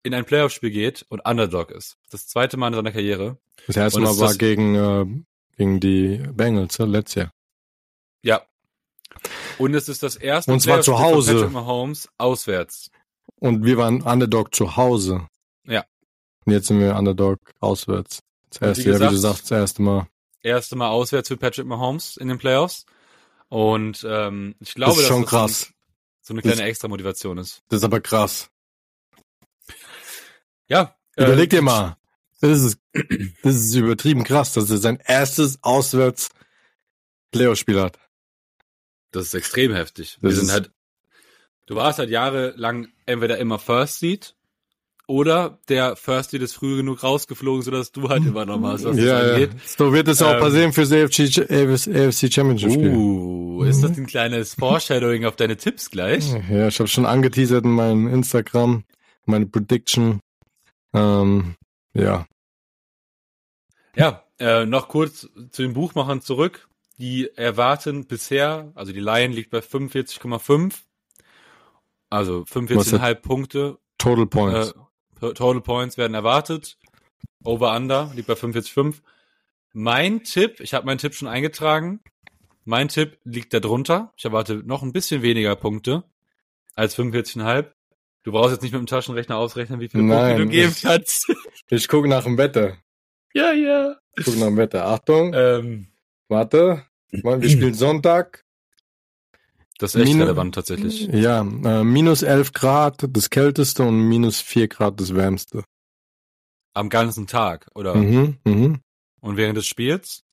[0.04, 1.98] in ein Playoff-Spiel geht und Underdog ist.
[2.10, 3.38] Das zweite Mal in seiner Karriere.
[3.68, 5.06] Das erste Mal war gegen, äh,
[5.58, 7.34] gegen die Bengals, ja, letztes Jahr.
[8.22, 8.42] Ja.
[9.58, 11.34] Und es ist das erste und zwar zu Hause.
[11.34, 12.92] Patrick Mahomes auswärts.
[13.40, 15.28] Und wir waren Underdog zu Hause.
[15.66, 15.84] Ja.
[16.46, 18.22] Und jetzt sind wir Underdog auswärts.
[18.50, 20.08] Das erste, wie, gesagt, ja, wie du sagst, das erste Mal.
[20.42, 22.86] Erste Mal auswärts für Patrick Mahomes in den Playoffs.
[23.50, 25.74] Und ähm, ich glaube, das ist schon das krass
[26.30, 27.64] so eine kleine extra Motivation ist.
[27.70, 28.52] Das ist aber krass.
[30.68, 30.96] Ja.
[31.18, 31.98] Überleg äh, dir mal.
[32.40, 32.80] Das ist,
[33.44, 36.30] das ist übertrieben krass, dass er sein erstes auswärts
[37.32, 37.98] Playoff-Spiel hat.
[39.10, 40.20] Das ist extrem heftig.
[40.22, 40.72] Das Wir sind halt,
[41.66, 44.36] du warst halt jahrelang entweder immer First Seed
[45.10, 49.20] oder der First Seed ist früh genug rausgeflogen, sodass du halt übernommen hast, was ja,
[49.20, 49.54] das angeht.
[49.54, 49.60] Ja.
[49.66, 52.94] So wird es auch ähm, passieren fürs AFC, AFC Championship Spiel.
[52.94, 56.32] Uh, ist das ein kleines Foreshadowing auf deine Tipps gleich?
[56.52, 58.84] Ja, ich habe schon angeteasert in meinem Instagram,
[59.26, 60.20] meine Prediction.
[60.94, 61.56] Ähm,
[61.96, 62.28] ja.
[63.96, 66.70] Ja, äh, noch kurz zu den Buchmachern zurück.
[67.00, 70.76] Die erwarten bisher, also die Lion liegt bei 45,5,
[72.12, 73.80] also 45,5 Punkte.
[73.98, 74.72] Total Points.
[74.72, 74.74] Äh,
[75.20, 76.78] Total Points werden erwartet.
[77.44, 79.02] Over Under liegt bei 45,5.
[79.74, 82.02] Mein Tipp, ich habe meinen Tipp schon eingetragen.
[82.66, 84.14] Mein Tipp liegt da drunter.
[84.18, 86.04] Ich erwarte noch ein bisschen weniger Punkte
[86.76, 87.66] als 45,5.
[88.24, 91.32] Du brauchst jetzt nicht mit dem Taschenrechner ausrechnen, wie viele Nein, Punkte du geben kannst.
[91.72, 92.78] Ich gucke nach dem Wetter.
[93.34, 93.96] Ja, ja.
[94.18, 94.88] Ich gucke nach dem Wetter.
[94.88, 95.34] Achtung.
[95.36, 95.88] Ähm,
[96.28, 96.84] Warte.
[97.12, 98.46] Wir spielen Sonntag.
[99.80, 101.08] Das ist echt Minu relevant tatsächlich.
[101.08, 105.64] Ja, äh, minus 11 Grad das kälteste und minus 4 Grad das wärmste.
[106.74, 107.96] Am ganzen Tag, oder?
[107.96, 108.82] Mhm, mhm.
[109.22, 110.24] Und während des Spiels?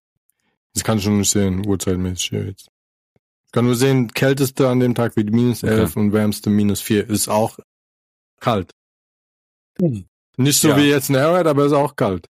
[0.75, 2.69] Das kann ich schon nicht sehen, uhrzeitmäßig hier jetzt.
[3.47, 6.01] Ich kann nur sehen, kälteste an dem Tag wird minus 11 okay.
[6.01, 7.09] und wärmste minus 4.
[7.09, 7.57] Ist auch
[8.41, 8.73] kalt.
[9.79, 10.07] Mhm.
[10.37, 10.77] Nicht so ja.
[10.77, 12.27] wie jetzt in Arrowhead, aber ist auch kalt.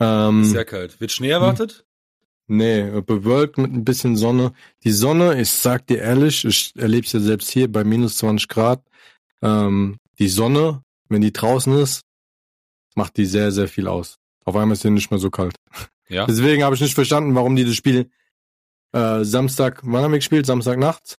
[0.00, 1.00] Ähm, Sehr kalt.
[1.00, 1.84] Wird Schnee erwartet?
[2.48, 4.52] Nee, bewölkt mit ein bisschen Sonne.
[4.82, 8.48] Die Sonne, ich sag dir ehrlich, ich erlebe es ja selbst hier bei minus 20
[8.48, 8.82] Grad.
[9.42, 12.02] Ähm, die Sonne, wenn die draußen ist,
[12.94, 14.18] macht die sehr, sehr viel aus.
[14.46, 15.54] Auf einmal ist sie nicht mehr so kalt.
[16.08, 16.24] Ja.
[16.24, 18.10] Deswegen habe ich nicht verstanden, warum die das Spiel
[18.92, 20.46] äh, Samstag, wann haben wir gespielt?
[20.46, 21.16] Samstag nachts?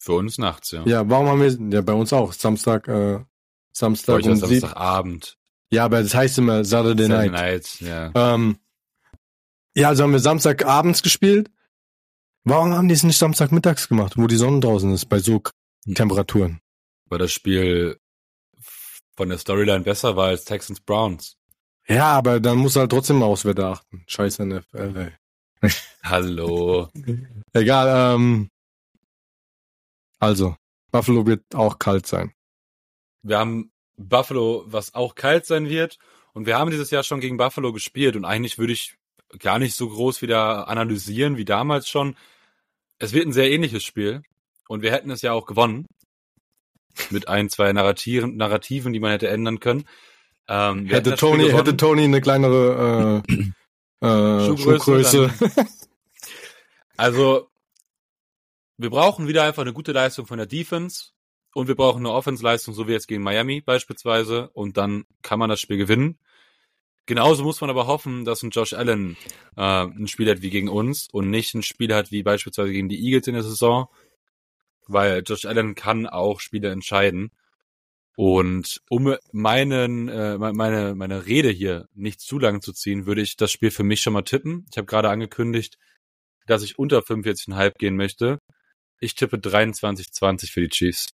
[0.00, 0.84] Für uns nachts, ja.
[0.86, 3.20] Ja, warum haben wir, ja, bei uns auch, Samstag, äh,
[3.72, 5.36] Samstag um Samstagabend.
[5.70, 7.32] Ja, aber das heißt immer Saturday, Saturday Night.
[7.32, 8.34] Night ja.
[8.34, 8.58] Ähm,
[9.78, 11.52] ja, also haben wir Samstagabends gespielt.
[12.42, 15.40] Warum haben die es nicht Samstagmittags gemacht, wo die Sonne draußen ist, bei so
[15.94, 16.60] Temperaturen?
[17.06, 18.00] Weil das Spiel
[19.16, 21.36] von der Storyline besser war als Texans Browns.
[21.86, 24.02] Ja, aber dann muss halt trotzdem aufs Wetter achten.
[24.08, 25.12] Scheiße NFL,
[25.62, 25.70] ey.
[26.02, 26.88] Hallo.
[27.52, 28.50] Egal, ähm.
[30.18, 30.56] Also,
[30.90, 32.32] Buffalo wird auch kalt sein.
[33.22, 35.98] Wir haben Buffalo, was auch kalt sein wird.
[36.32, 38.97] Und wir haben dieses Jahr schon gegen Buffalo gespielt und eigentlich würde ich
[39.38, 42.16] gar nicht so groß wieder analysieren wie damals schon.
[42.98, 44.22] Es wird ein sehr ähnliches Spiel
[44.68, 45.86] und wir hätten es ja auch gewonnen.
[47.10, 49.84] Mit ein, zwei Narrativen, Narrativen die man hätte ändern können.
[50.48, 55.30] Ähm, hätte Tony, hätte Tony eine kleinere äh, äh, Schuhgröße.
[55.30, 55.30] Schuhgröße.
[56.96, 57.48] also,
[58.78, 61.10] wir brauchen wieder einfach eine gute Leistung von der Defense
[61.54, 65.50] und wir brauchen eine Offense-Leistung, so wie jetzt gegen Miami beispielsweise, und dann kann man
[65.50, 66.18] das Spiel gewinnen.
[67.08, 69.16] Genauso muss man aber hoffen, dass ein Josh Allen
[69.56, 72.90] äh, ein Spiel hat wie gegen uns und nicht ein Spiel hat wie beispielsweise gegen
[72.90, 73.88] die Eagles in der Saison,
[74.88, 77.30] weil Josh Allen kann auch Spiele entscheiden.
[78.14, 83.38] Und um meinen, äh, meine, meine Rede hier nicht zu lang zu ziehen, würde ich
[83.38, 84.66] das Spiel für mich schon mal tippen.
[84.70, 85.78] Ich habe gerade angekündigt,
[86.46, 88.38] dass ich unter 45,5 gehen möchte.
[89.00, 91.08] Ich tippe 23-20 für die Chiefs.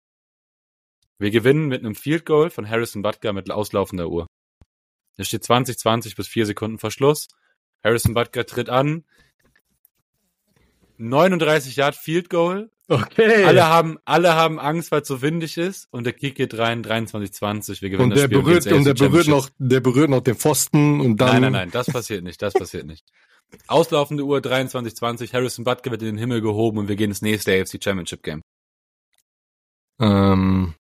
[1.19, 4.29] Wir gewinnen mit einem Field Goal von Harrison Butker mit auslaufender Uhr.
[5.21, 7.29] Es steht 20, 20 bis 4 Sekunden Verschluss.
[7.85, 9.05] Harrison Butker tritt an.
[10.99, 12.71] 39 Yard Field Goal.
[12.89, 13.45] Okay.
[13.45, 16.83] Alle haben, alle haben Angst, weil es so windig ist und der Kick geht rein,
[16.83, 17.83] 23, 20.
[17.83, 20.21] Wir gewinnen und der das Spiel berührt, und, und der berührt noch, der berührt noch
[20.21, 21.29] den Pfosten und dann.
[21.29, 23.05] Nein, nein, nein, das passiert nicht, das passiert nicht.
[23.69, 25.35] Auslaufende Uhr 23, 20.
[25.35, 28.43] Harrison Butker wird in den Himmel gehoben und wir gehen ins nächste AFC Championship Game.
[30.01, 30.75] Ähm,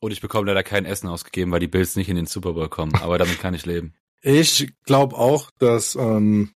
[0.00, 2.68] und ich bekomme leider kein Essen ausgegeben, weil die Bills nicht in den Super Bowl
[2.68, 2.94] kommen.
[2.96, 3.94] Aber damit kann ich leben.
[4.22, 6.52] Ich glaube auch, dass ähm,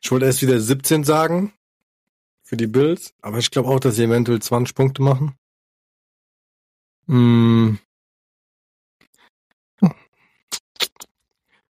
[0.00, 1.52] ich wollte erst wieder 17 sagen
[2.44, 5.34] für die Bills, aber ich glaube auch, dass sie eventuell 20 Punkte machen.
[7.08, 7.80] Hm.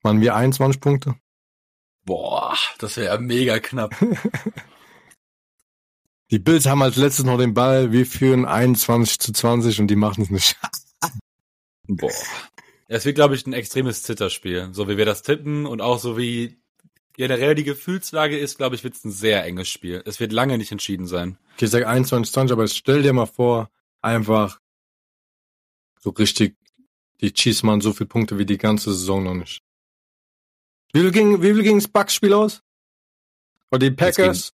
[0.03, 1.17] Machen wir 21 Punkte?
[2.05, 3.97] Boah, das wäre mega knapp.
[6.31, 9.97] Die Bills haben als letztes noch den Ball, wir führen 21 zu 20 und die
[9.97, 10.57] machen es nicht.
[11.87, 12.11] Boah.
[12.89, 14.69] Es wird, glaube ich, ein extremes Zitterspiel.
[14.73, 16.59] So wie wir das tippen und auch so wie
[17.15, 20.03] generell die Gefühlslage ist, glaube ich, wird es ein sehr enges Spiel.
[20.05, 21.39] Es wird lange nicht entschieden sein.
[21.55, 23.71] Okay, ich sage 21 20, aber stell dir mal vor,
[24.03, 24.61] einfach
[26.01, 26.57] so richtig,
[27.21, 29.63] die Chiefs machen so viele Punkte wie die ganze Saison noch nicht.
[30.93, 32.63] Wie viel ging, wie viel ging das Bucks-Spiel aus?
[33.71, 34.53] Oder die Packers?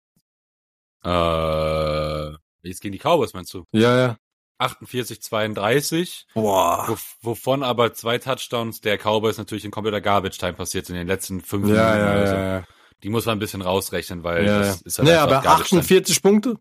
[1.05, 2.33] Äh,
[2.63, 3.65] jetzt gegen die Cowboys meinst du?
[3.73, 4.17] Ja, ja.
[4.59, 6.27] 48, 32.
[6.35, 6.99] Boah.
[7.23, 11.41] wovon aber zwei Touchdowns der Cowboys natürlich in kompletter Garbage-Time passiert sind in den letzten
[11.41, 11.99] fünf ja, Minuten.
[11.99, 12.35] Ja, also.
[12.35, 12.65] ja, ja.
[13.05, 16.57] Die muss man ein bisschen rausrechnen, weil ja, das ist halt ja, aber 48 Punkte?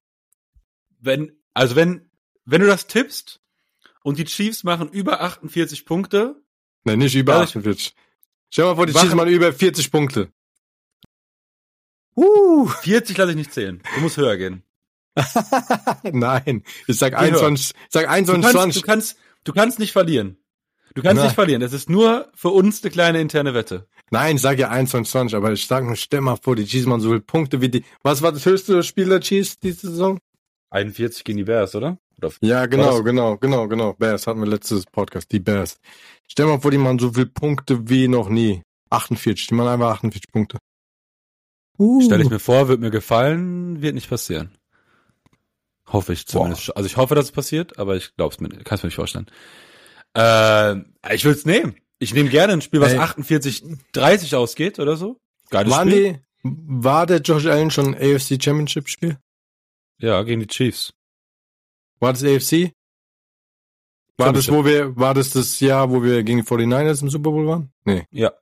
[1.00, 2.12] Wenn, also wenn,
[2.46, 3.42] wenn du das tippst
[4.04, 6.36] und die Chiefs machen über 48 Punkte.
[6.84, 7.96] Nein, nicht über 48.
[8.50, 10.32] Stell mal vor, die Chiefs machen über 40 Punkte.
[12.18, 12.68] Uh.
[12.68, 13.82] 40 lasse ich nicht zählen.
[13.96, 14.64] Du musst höher gehen.
[16.04, 20.38] Nein, ich sag 21, ich sag 21, du kannst, Du kannst, du kannst nicht verlieren.
[20.94, 21.26] Du kannst Na.
[21.26, 21.62] nicht verlieren.
[21.62, 23.88] Das ist nur für uns eine kleine interne Wette.
[24.10, 26.88] Nein, ich sag ja 21, 20, aber ich sag nur, stell mal vor, die Chiefs
[26.88, 27.84] machen so viele Punkte wie die.
[28.04, 30.20] Was war das höchste Spiel der Chiefs diese Saison?
[30.72, 31.98] 41 gegen die Bears, oder?
[32.18, 33.94] oder ja, genau, genau, genau, genau.
[33.94, 35.78] Bears hatten wir letztes Podcast, die Bears.
[36.28, 38.64] Stell mal vor, die machen so viele Punkte wie noch nie.
[38.90, 40.58] 48, die machen einfach 48 Punkte.
[41.78, 42.02] Uh.
[42.02, 44.58] Stelle ich mir vor, wird mir gefallen, wird nicht passieren.
[45.88, 46.68] Hoffe ich zumindest.
[46.68, 46.78] Boah.
[46.78, 48.96] Also ich hoffe, dass es passiert, aber ich glaube es mir, kann es mir nicht
[48.96, 49.28] vorstellen.
[50.16, 50.78] Äh,
[51.14, 51.76] ich will es nehmen.
[52.00, 53.00] Ich nehme gerne ein Spiel, was Ey.
[53.00, 53.64] 48,
[53.94, 55.20] 30 ausgeht oder so.
[55.50, 56.14] Geiles waren Spiel.
[56.14, 59.18] Die, war der Josh Allen schon AFC Championship Spiel?
[60.00, 60.94] Ja, gegen die Chiefs.
[62.00, 62.74] War das AFC?
[64.18, 67.32] War das, wo wir, war das das Jahr, wo wir gegen die 49ers im Super
[67.32, 67.72] Bowl waren?
[67.86, 68.06] Nee.
[68.12, 68.34] Ja.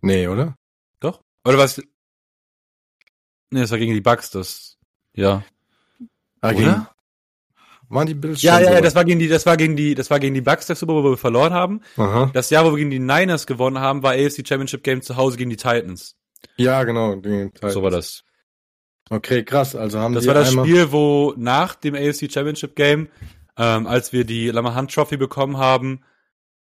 [0.00, 0.56] Nee, oder?
[1.00, 1.22] Doch.
[1.44, 1.82] Oder was?
[3.50, 4.76] Nee, das war gegen die Bucks, das.
[5.14, 5.44] Ja.
[6.40, 6.54] Ah, oder?
[6.54, 6.86] Gegen,
[7.88, 10.10] waren die Bills Ja, ja, ja, das war gegen die, das war gegen die, das
[10.10, 11.80] war gegen die Bucks der Super Bowl, wo wir verloren haben.
[11.96, 12.30] Aha.
[12.34, 15.36] Das Jahr, wo wir gegen die Niners gewonnen haben, war AFC Championship Game zu Hause
[15.36, 16.16] gegen die Titans.
[16.56, 17.20] Ja, genau.
[17.62, 18.24] So war das.
[19.08, 19.76] Okay, krass.
[19.76, 23.08] Also haben das war das Spiel, wo nach dem AFC Championship Game,
[23.56, 26.02] ähm, als wir die Lamar Trophy bekommen haben,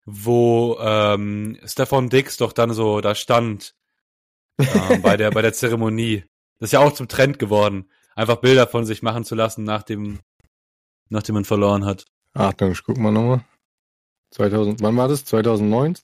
[0.06, 3.74] wo ähm, Stefan Dix doch dann so da stand
[4.58, 6.24] ähm, bei der bei der Zeremonie.
[6.58, 10.20] Das ist ja auch zum Trend geworden, einfach Bilder von sich machen zu lassen, nachdem
[11.08, 12.06] nachdem man verloren hat.
[12.34, 13.44] Achtung, ich guck mal nochmal.
[14.30, 15.24] 2000, wann war das?
[15.26, 15.98] 2009?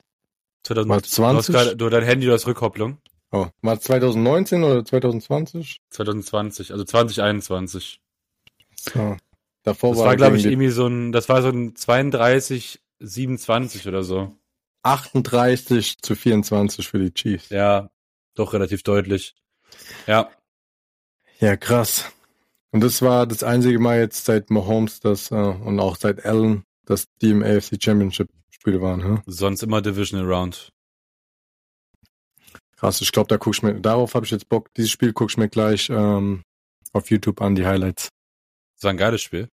[0.64, 1.54] 2020?
[1.54, 2.98] Du, du dein Handy, du hast Rückkopplung.
[3.30, 5.80] Oh, war 2019 oder 2020?
[5.90, 8.00] 2020, also 2021.
[8.76, 9.16] So.
[9.62, 13.86] Davor das war, war glaube ich, irgendwie so ein, das war so ein 32, 27
[13.86, 14.34] oder so.
[14.82, 17.50] 38 zu 24 für die Chiefs.
[17.50, 17.90] Ja,
[18.34, 19.34] doch relativ deutlich.
[20.06, 20.30] Ja.
[21.40, 22.10] Ja, krass.
[22.70, 26.64] Und das war das einzige Mal jetzt seit Mahomes das äh, und auch seit Allen,
[26.84, 29.02] dass die im AFC Championship Spiele waren.
[29.02, 29.22] Hm?
[29.26, 30.72] Sonst immer Divisional Round.
[32.76, 34.72] Krass, ich glaube, da guck ich mir, darauf habe ich jetzt Bock.
[34.74, 36.42] Dieses Spiel guck ich mir gleich ähm,
[36.92, 38.08] auf YouTube an, die Highlights.
[38.76, 39.48] Das war ein geiles Spiel.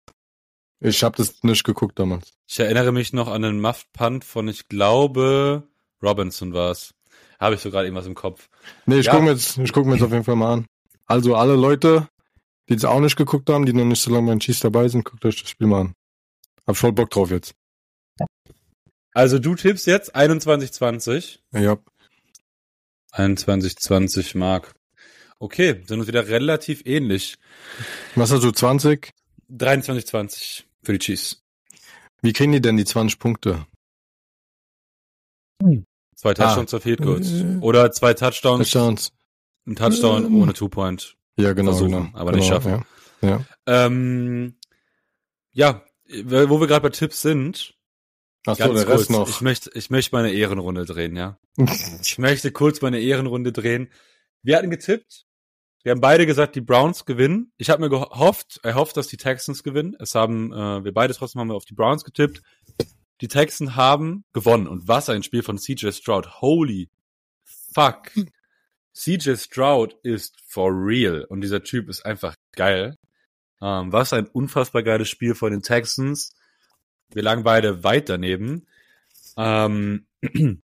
[0.80, 2.32] Ich habe das nicht geguckt damals.
[2.48, 5.64] Ich erinnere mich noch an einen Muffed Punt von, ich glaube,
[6.02, 6.94] Robinson war's.
[7.38, 8.48] Habe ich so gerade irgendwas im Kopf.
[8.86, 9.12] Nee, ich ja.
[9.12, 10.66] gucke mir jetzt, ich guck mir jetzt auf jeden Fall mal an.
[11.10, 12.08] Also alle Leute,
[12.68, 15.04] die es auch nicht geguckt haben, die noch nicht so lange beim Cheese dabei sind,
[15.04, 15.94] guckt euch das Spiel mal an.
[16.68, 17.56] Hab voll Bock drauf jetzt.
[19.12, 21.40] Also du tippst jetzt 21-20.
[21.50, 21.78] Ja.
[23.12, 24.76] 21-20 Mark.
[25.40, 27.38] Okay, sind uns wieder relativ ähnlich.
[28.14, 29.10] Was hast du, 20?
[29.50, 31.42] 23-20 für die Chiefs.
[32.22, 33.66] Wie kriegen die denn die 20 Punkte?
[36.14, 36.76] Zwei Touchdowns ah.
[36.76, 37.32] auf Field Goals.
[37.62, 38.70] Oder zwei Touchdowns.
[38.70, 39.12] Touchdowns.
[39.70, 41.16] Ein Touchdown ohne Two-Point.
[41.36, 42.18] Ja, genau, Versuchen, genau.
[42.18, 42.84] Aber genau, nicht schaffen.
[43.22, 43.44] Ja, ja.
[43.66, 44.56] Ähm,
[45.52, 45.84] ja
[46.24, 47.76] wo wir gerade bei Tipps sind.
[48.46, 49.28] Ach so, der kurz, Rest noch.
[49.28, 51.38] Ich möchte, ich möchte meine Ehrenrunde drehen, ja.
[52.02, 53.92] ich möchte kurz meine Ehrenrunde drehen.
[54.42, 55.26] Wir hatten getippt.
[55.82, 57.52] Wir haben beide gesagt, die Browns gewinnen.
[57.56, 59.96] Ich habe mir gehofft, erhofft, dass die Texans gewinnen.
[60.00, 62.42] Es haben äh, wir beide trotzdem haben wir auf die Browns getippt.
[63.20, 66.40] Die Texans haben gewonnen und was ein Spiel von CJ Stroud.
[66.40, 66.90] Holy
[67.72, 68.10] fuck.
[68.94, 72.96] CJ Stroud ist for real und dieser Typ ist einfach geil.
[73.62, 76.34] Ähm, was ein unfassbar geiles Spiel von den Texans.
[77.12, 78.66] Wir lagen beide weit daneben.
[79.36, 80.06] Ähm,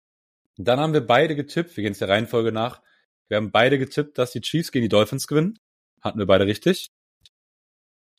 [0.57, 2.82] dann haben wir beide getippt, wir gehen jetzt der Reihenfolge nach.
[3.28, 5.57] Wir haben beide getippt, dass die Chiefs gegen die Dolphins gewinnen.
[6.01, 6.89] Hatten wir beide richtig.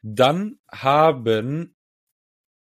[0.02, 1.74] Dann haben,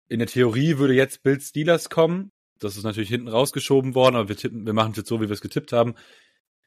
[0.08, 2.32] in der Theorie würde jetzt Bill Steelers kommen.
[2.60, 5.28] Das ist natürlich hinten rausgeschoben worden, aber wir tippen, wir machen es jetzt so, wie
[5.28, 5.96] wir es getippt haben.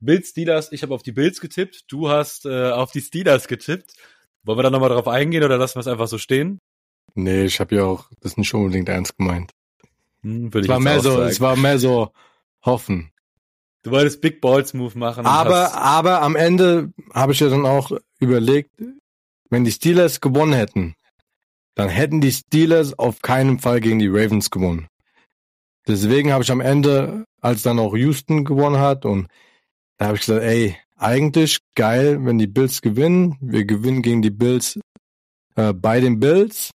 [0.01, 3.94] Bills Steelers, ich habe auf die Bills getippt, du hast äh, auf die Steelers getippt.
[4.42, 6.59] Wollen wir da nochmal drauf eingehen oder lassen wir es einfach so stehen?
[7.14, 9.53] Nee, ich habe ja auch das nicht unbedingt ernst gemeint.
[10.22, 11.28] Hm, es war mehr so, sagen.
[11.28, 12.12] es war mehr so
[12.64, 13.11] hoffen.
[13.82, 15.26] Du wolltest Big Balls Move machen.
[15.26, 18.70] Aber, aber am Ende habe ich ja dann auch überlegt,
[19.48, 20.94] wenn die Steelers gewonnen hätten,
[21.74, 24.86] dann hätten die Steelers auf keinen Fall gegen die Ravens gewonnen.
[25.88, 29.28] Deswegen habe ich am Ende, als dann auch Houston gewonnen hat und
[30.01, 33.36] da habe ich gesagt, ey, eigentlich geil, wenn die Bills gewinnen.
[33.42, 34.80] Wir gewinnen gegen die Bills
[35.57, 36.70] äh, bei den Bills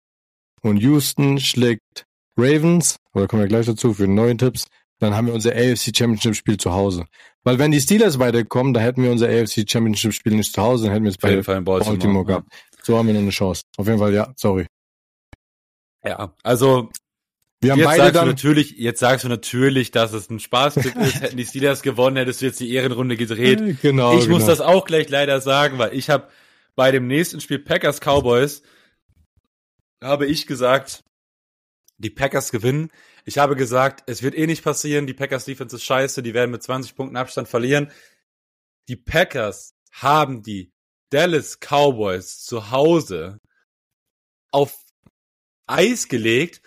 [0.62, 2.06] und Houston schlägt
[2.36, 4.66] Ravens, oder kommen wir gleich dazu für neue Tipps,
[5.00, 7.06] dann haben wir unser AFC Championship Spiel zu Hause.
[7.46, 10.86] Weil wenn die Steelers weiterkommen, da hätten wir unser AFC Championship Spiel nicht zu Hause,
[10.86, 12.48] dann hätten wir es bei Baltimore, Baltimore gehabt.
[12.82, 13.62] So haben wir noch eine Chance.
[13.78, 14.68] Auf jeden Fall, ja, sorry.
[16.04, 16.90] Ja, also
[17.64, 20.40] wir haben jetzt beide sagst dann du natürlich, jetzt sagst du natürlich, dass es ein
[20.40, 21.22] Spaßtipp ist.
[21.22, 23.82] Hätten die Steelers gewonnen, hättest du jetzt die Ehrenrunde gedreht.
[23.82, 24.18] Genau.
[24.18, 24.38] Ich genau.
[24.38, 26.28] muss das auch gleich leider sagen, weil ich habe
[26.76, 28.62] bei dem nächsten Spiel Packers Cowboys
[30.02, 31.04] habe ich gesagt,
[31.98, 32.92] die Packers gewinnen.
[33.26, 35.08] Ich habe gesagt, es wird eh nicht passieren.
[35.08, 36.22] Die Packers Defense ist scheiße.
[36.22, 37.92] Die werden mit 20 Punkten Abstand verlieren.
[38.90, 40.72] Die Packers haben die
[41.10, 43.40] Dallas Cowboys zu Hause
[44.52, 44.76] auf
[45.68, 46.62] Eis gelegt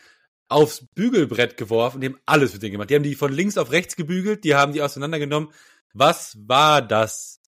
[0.49, 2.91] aufs Bügelbrett geworfen, die haben alles für den gemacht.
[2.91, 5.51] Die haben die von links auf rechts gebügelt, die haben die auseinandergenommen.
[5.93, 7.41] Was war das?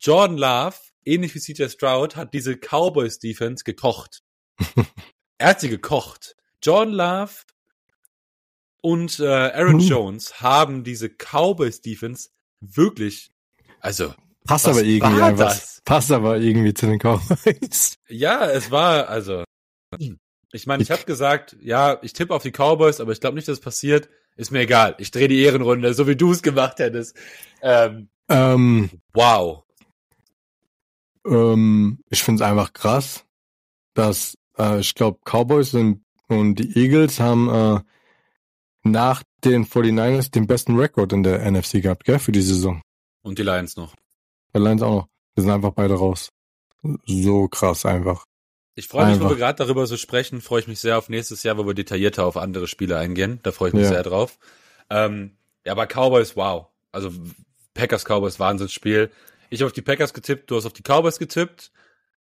[0.00, 4.22] Jordan Love, ähnlich wie CJ Stroud, hat diese Cowboys Defense gekocht.
[5.38, 6.36] er hat sie gekocht.
[6.62, 7.32] Jordan Love
[8.82, 9.88] und äh, Aaron hm.
[9.88, 13.30] Jones haben diese Cowboys Defense wirklich,
[13.80, 14.14] also
[14.46, 15.56] Passt aber irgendwie einfach.
[15.84, 17.96] Passt aber irgendwie zu den Cowboys.
[18.08, 19.44] Ja, es war, also.
[20.52, 23.48] Ich meine, ich habe gesagt, ja, ich tippe auf die Cowboys, aber ich glaube nicht,
[23.48, 24.08] dass es passiert.
[24.36, 24.94] Ist mir egal.
[24.98, 27.16] Ich drehe die Ehrenrunde, so wie du es gemacht hättest.
[27.62, 29.64] Ähm, ähm, wow.
[31.26, 33.24] Ähm, ich finde es einfach krass,
[33.94, 37.80] dass äh, ich glaube, Cowboys und, und die Eagles haben äh,
[38.82, 42.82] nach den 49ers den besten Rekord in der NFC gehabt, gell, für die Saison.
[43.22, 43.94] Und die Lions noch.
[44.54, 45.08] Die Lions auch noch.
[45.34, 46.30] Wir sind einfach beide raus.
[47.04, 48.24] So krass einfach.
[48.74, 51.42] Ich freue mich, wo wir gerade darüber so sprechen, freue ich mich sehr auf nächstes
[51.42, 53.40] Jahr, wo wir detaillierter auf andere Spiele eingehen.
[53.42, 53.90] Da freue ich mich ja.
[53.90, 54.38] sehr drauf.
[54.88, 56.68] Ähm, ja, aber Cowboys, wow.
[56.92, 57.12] Also
[57.74, 59.10] Packers Cowboys, Wahnsinnsspiel.
[59.50, 61.72] Ich habe auf die Packers getippt, du hast auf die Cowboys getippt.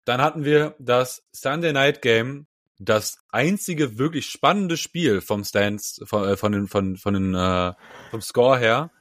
[0.05, 2.47] Dann hatten wir das Sunday Night Game,
[2.79, 7.73] das einzige wirklich spannende Spiel vom Stands, von, äh, von den, von, von den, äh,
[8.11, 8.91] vom Score her.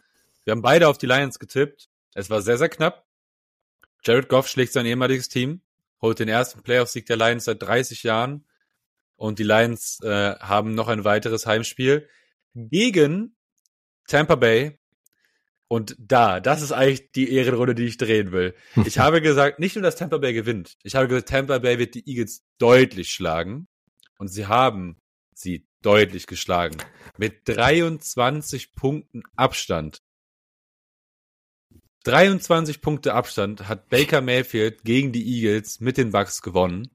[0.45, 1.89] Wir haben beide auf die Lions getippt.
[2.15, 3.05] Es war sehr, sehr knapp.
[4.03, 5.61] Jared Goff schlägt sein ehemaliges Team,
[6.01, 8.47] holt den ersten Playoff-Sieg der Lions seit 30 Jahren.
[9.17, 12.09] Und die Lions äh, haben noch ein weiteres Heimspiel
[12.55, 13.37] gegen
[14.07, 14.79] Tampa Bay,
[15.69, 18.55] und da, das ist eigentlich die Ehrenrunde, die ich drehen will.
[18.85, 20.77] Ich habe gesagt, nicht nur, dass Tampa Bay gewinnt.
[20.83, 23.69] Ich habe gesagt, Tampa Bay wird die Eagles deutlich schlagen.
[24.19, 24.97] Und sie haben
[25.35, 26.77] sie deutlich geschlagen.
[27.19, 30.03] Mit 23 Punkten Abstand.
[32.07, 36.89] 23 Punkte Abstand hat Baker Mayfield gegen die Eagles mit den Bucks gewonnen.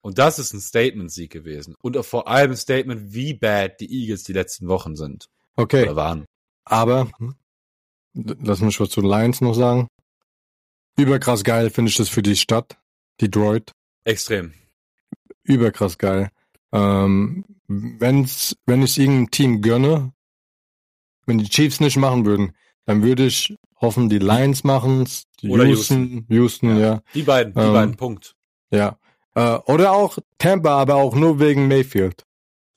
[0.00, 1.74] Und das ist ein Statement-Sieg gewesen.
[1.82, 5.28] Und vor allem ein Statement, wie bad die Eagles die letzten Wochen sind.
[5.56, 5.82] Okay.
[5.82, 6.24] Oder waren.
[6.64, 7.10] Aber
[8.14, 9.88] lass mich was zu Lions noch sagen.
[10.96, 12.78] Überkrass geil finde ich das für die Stadt,
[13.20, 13.72] Detroit.
[14.04, 14.54] Extrem.
[15.42, 16.30] Überkrass geil.
[16.72, 20.14] Ähm, wenn's, wenn ich irgendein Team gönne,
[21.26, 25.64] wenn die Chiefs nicht machen würden, dann würde ich hoffen, die Lions machen's, die oder
[25.64, 26.86] Houston, Houston, Houston ja.
[26.94, 27.02] ja.
[27.14, 28.34] Die beiden, die ähm, beiden, Punkt.
[28.70, 28.98] Ja.
[29.34, 32.24] Äh, oder auch Tampa, aber auch nur wegen Mayfield.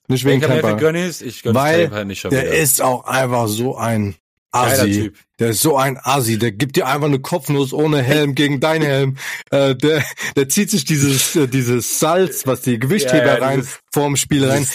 [0.08, 0.56] Nicht wegen Tampa.
[0.56, 2.54] Mayfield gönn ich, ich gönn Weil Tampa nicht schon der wieder.
[2.54, 4.16] ist auch einfach so ein
[4.54, 5.12] Assi.
[5.40, 8.84] Der ist so ein Assi, der gibt dir einfach eine Kopfnuss ohne Helm gegen deinen
[8.84, 9.16] Helm.
[9.50, 10.04] Äh, der,
[10.36, 14.48] der zieht sich dieses, äh, dieses Salz, was die Gewichtheber ja, ja, rein vorm Spiel
[14.48, 14.66] rein.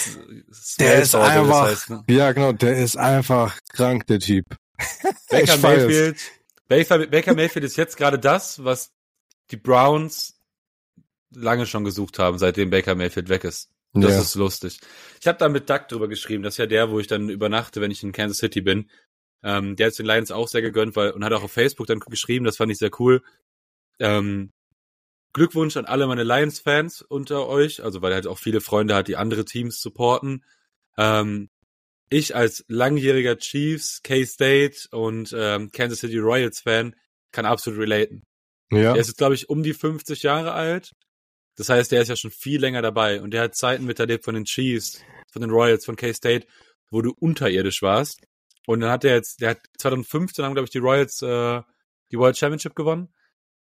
[0.79, 2.03] Der ist einfach, das heißt, ne?
[2.09, 4.45] ja genau, der ist einfach krank, der Typ.
[5.29, 6.19] Baker Mayfield,
[6.67, 8.93] Baker, Baker Mayfield ist jetzt gerade das, was
[9.51, 10.39] die Browns
[11.31, 13.69] lange schon gesucht haben, seitdem Baker Mayfield weg ist.
[13.93, 14.21] Das ja.
[14.21, 14.79] ist lustig.
[15.19, 16.43] Ich habe da mit Doug drüber geschrieben.
[16.43, 18.89] Das ist ja der, wo ich dann übernachte, wenn ich in Kansas City bin.
[19.41, 21.99] Ähm, der hat den Lions auch sehr gegönnt, weil und hat auch auf Facebook dann
[21.99, 23.23] geschrieben, das fand ich sehr cool.
[23.99, 24.51] Ähm,
[25.33, 29.07] Glückwunsch an alle meine Lions-Fans unter euch, also weil er halt auch viele Freunde hat,
[29.07, 30.43] die andere Teams supporten.
[30.97, 31.49] Ähm,
[32.09, 36.95] ich als langjähriger Chiefs, K-State und ähm, Kansas City Royals-Fan
[37.31, 38.23] kann absolut relaten.
[38.71, 38.93] Ja.
[38.93, 40.93] Er ist jetzt, glaube ich, um die 50 Jahre alt.
[41.55, 44.33] Das heißt, der ist ja schon viel länger dabei und der hat Zeiten miterlebt von
[44.33, 45.01] den Chiefs,
[45.31, 46.47] von den Royals, von K-State,
[46.89, 48.21] wo du unterirdisch warst.
[48.65, 51.61] Und dann hat er jetzt, der hat 2015 haben, glaube ich, die Royals äh,
[52.11, 53.13] die World Championship gewonnen.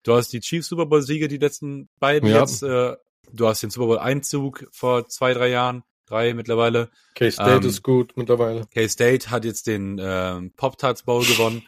[0.03, 2.41] Du hast die Chiefs Super Bowl Siege, die letzten beiden ja.
[2.41, 2.63] jetzt.
[2.63, 2.97] Äh,
[3.33, 6.91] du hast den Super Bowl Einzug vor zwei, drei Jahren, drei mittlerweile.
[7.15, 8.67] K-State ähm, ist gut mittlerweile.
[8.73, 11.63] K-State hat jetzt den ähm, Pop-Tarts Bowl gewonnen.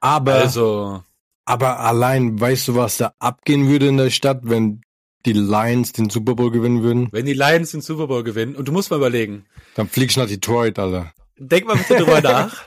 [0.00, 1.02] Aber, also,
[1.44, 4.82] aber allein, weißt du, was da abgehen würde in der Stadt, wenn
[5.24, 7.08] die Lions den Super Bowl gewinnen würden?
[7.10, 9.46] Wenn die Lions den Super Bowl gewinnen, und du musst mal überlegen.
[9.74, 11.12] Dann fliegst du nach Detroit, Alter.
[11.38, 12.64] Denk mal bitte drüber nach.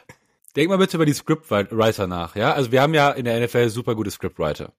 [0.55, 2.53] Denk mal bitte über die Scriptwriter nach, ja?
[2.53, 4.73] Also wir haben ja in der NFL super gute Scriptwriter.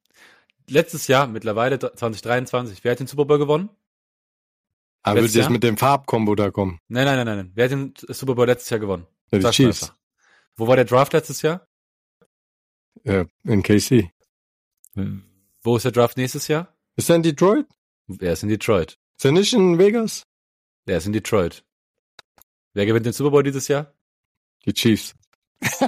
[0.68, 3.70] Letztes Jahr, mittlerweile 2023, wer hat den Super Bowl gewonnen?
[5.02, 6.80] Aber würde jetzt mit dem Farbkombo da kommen?
[6.88, 7.52] Nein, nein, nein, nein, nein.
[7.54, 9.06] Wer hat den Super Bowl letztes Jahr gewonnen?
[9.30, 9.92] Ja, die Chiefs.
[10.56, 11.66] Wo war der Draft letztes Jahr?
[13.04, 14.10] Ja, in KC.
[15.62, 16.74] Wo ist der Draft nächstes Jahr?
[16.96, 17.66] Ist er in Detroit?
[18.20, 18.98] Er ist in Detroit.
[19.16, 20.24] Ist er nicht in Vegas?
[20.86, 21.64] Er ist in Detroit.
[22.74, 23.92] Wer gewinnt den Super Bowl dieses Jahr?
[24.66, 25.14] Die Chiefs.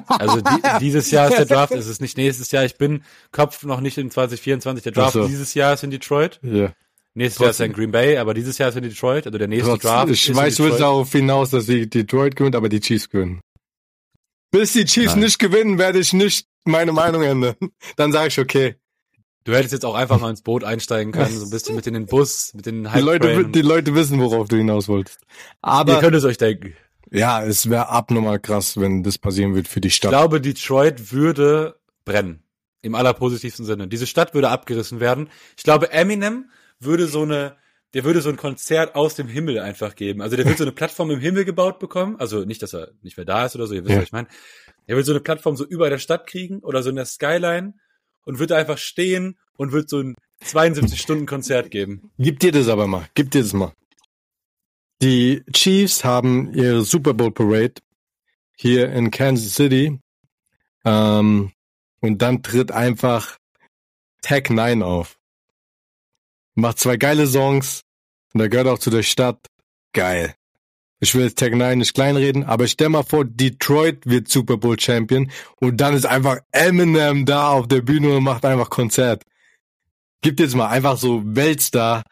[0.06, 2.64] Also die, dieses Jahr ist der Draft, es ist nicht nächstes Jahr.
[2.64, 4.82] Ich bin Kopf noch nicht in 2024.
[4.82, 5.26] Der Draft so.
[5.26, 6.40] dieses Jahr ist in Detroit.
[6.42, 6.72] Ja.
[7.14, 7.44] Nächstes Trotzdem.
[7.44, 9.26] Jahr ist er in Green Bay, aber dieses Jahr ist in Detroit.
[9.26, 9.90] Also der nächste Trotzdem.
[9.90, 10.12] Draft.
[10.12, 13.40] Ich weiß, du willst darauf hinaus, dass die Detroit gewinnt, aber die Chiefs gewinnen.
[14.50, 15.24] Bis die Chiefs Nein.
[15.24, 17.54] nicht gewinnen, werde ich nicht meine Meinung ändern.
[17.96, 18.76] Dann sage ich okay.
[19.44, 21.94] Du hättest jetzt auch einfach mal ins Boot einsteigen können, so ein bisschen mit in
[21.94, 25.18] den Bus, mit den die Leute, die Leute wissen, worauf du hinaus wolltest.
[25.62, 26.74] Aber ihr könnt es euch denken.
[27.10, 30.12] Ja, es wäre abnormal krass, wenn das passieren würde für die Stadt.
[30.12, 32.42] Ich glaube, Detroit würde brennen.
[32.82, 33.88] Im allerpositivsten Sinne.
[33.88, 35.30] Diese Stadt würde abgerissen werden.
[35.56, 36.50] Ich glaube, Eminem
[36.80, 37.56] würde so eine,
[37.94, 40.20] der würde so ein Konzert aus dem Himmel einfach geben.
[40.22, 42.16] Also der wird so eine Plattform im Himmel gebaut bekommen.
[42.18, 43.98] Also nicht, dass er nicht mehr da ist oder so, ihr wisst, ja.
[43.98, 44.28] was ich meine.
[44.86, 47.74] Er will so eine Plattform so über der Stadt kriegen oder so in der Skyline
[48.24, 50.14] und wird einfach stehen und wird so ein
[50.44, 52.10] 72-Stunden-Konzert geben.
[52.18, 53.08] Gib dir das aber mal.
[53.14, 53.72] Gib dir das mal.
[55.02, 57.74] Die Chiefs haben ihre Super Bowl Parade
[58.56, 59.98] hier in Kansas City.
[60.84, 61.52] Ähm,
[62.00, 63.38] und dann tritt einfach
[64.22, 65.19] Tag 9 auf.
[66.60, 67.82] Macht zwei geile Songs.
[68.32, 69.46] Und er gehört auch zu der Stadt.
[69.92, 70.34] Geil.
[71.02, 74.78] Ich will jetzt Tag 9 nicht kleinreden, aber stell mal vor, Detroit wird Super Bowl
[74.78, 79.24] Champion und dann ist einfach Eminem da auf der Bühne und macht einfach Konzert.
[80.20, 82.02] Gibt jetzt mal einfach so Weltstar.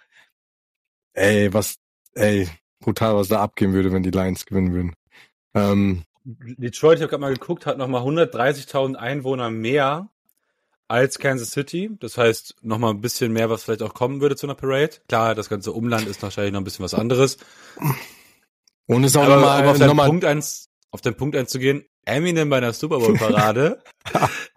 [1.13, 1.77] Ey, was,
[2.15, 2.49] ey,
[2.81, 4.95] brutal, was da abgehen würde, wenn die Lions gewinnen würden.
[5.53, 10.09] Ähm, Detroit, ich habe gerade mal geguckt, hat nochmal 130.000 Einwohner mehr
[10.89, 11.91] als Kansas City.
[12.01, 14.97] Das heißt, nochmal ein bisschen mehr, was vielleicht auch kommen würde zu einer Parade.
[15.07, 17.37] Klar, das ganze Umland ist wahrscheinlich noch ein bisschen was anderes.
[18.87, 22.49] Und ist auch aber, nochmal, aber auf, deinen Punkt eins, auf den Punkt einzugehen, Eminem
[22.49, 23.83] bei einer Super Bowl Parade,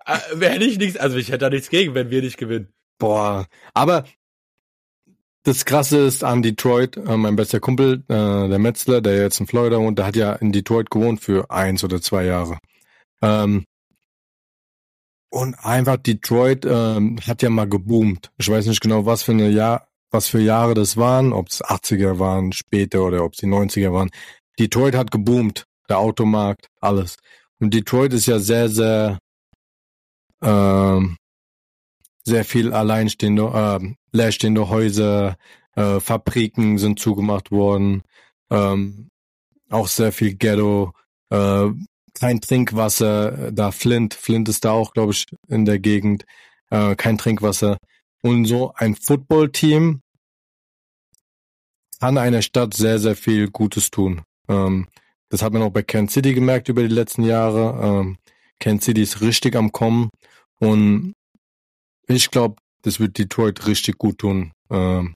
[0.05, 2.69] äh, wäre ich nichts, also ich hätte da nichts gegen, wenn wir nicht gewinnen.
[2.97, 4.05] Boah, aber
[5.43, 9.47] das Krasse ist an Detroit, äh, mein bester Kumpel, äh, der Metzler, der jetzt in
[9.47, 12.57] Florida wohnt, der hat ja in Detroit gewohnt für eins oder zwei Jahre.
[13.21, 13.65] Ähm,
[15.31, 18.31] und einfach Detroit ähm, hat ja mal geboomt.
[18.37, 21.63] Ich weiß nicht genau, was für eine Jahr, was für Jahre das waren, ob es
[21.63, 24.11] 80er waren, später oder ob es die 90er waren.
[24.59, 27.15] Detroit hat geboomt, der Automarkt, alles.
[27.59, 29.19] Und Detroit ist ja sehr, sehr,
[30.43, 31.17] ähm,
[32.25, 35.37] sehr viel alleinstehende, äh, leerstehende Häuser,
[35.75, 38.01] äh, Fabriken sind zugemacht worden,
[38.49, 39.07] ähm,
[39.69, 40.91] auch sehr viel Ghetto,
[41.29, 41.69] äh,
[42.19, 46.25] kein Trinkwasser, da Flint, Flint ist da auch, glaube ich, in der Gegend,
[46.69, 47.77] äh, kein Trinkwasser.
[48.21, 50.01] Und so ein Footballteam
[51.99, 54.21] kann einer Stadt sehr, sehr viel Gutes tun.
[54.47, 54.87] Ähm,
[55.29, 57.79] das hat man auch bei Kansas City gemerkt über die letzten Jahre.
[57.81, 58.17] Ähm,
[58.59, 60.09] Kansas City ist richtig am Kommen
[60.59, 61.13] und
[62.07, 65.13] ich glaube, das wird Detroit richtig gut tun, ähm,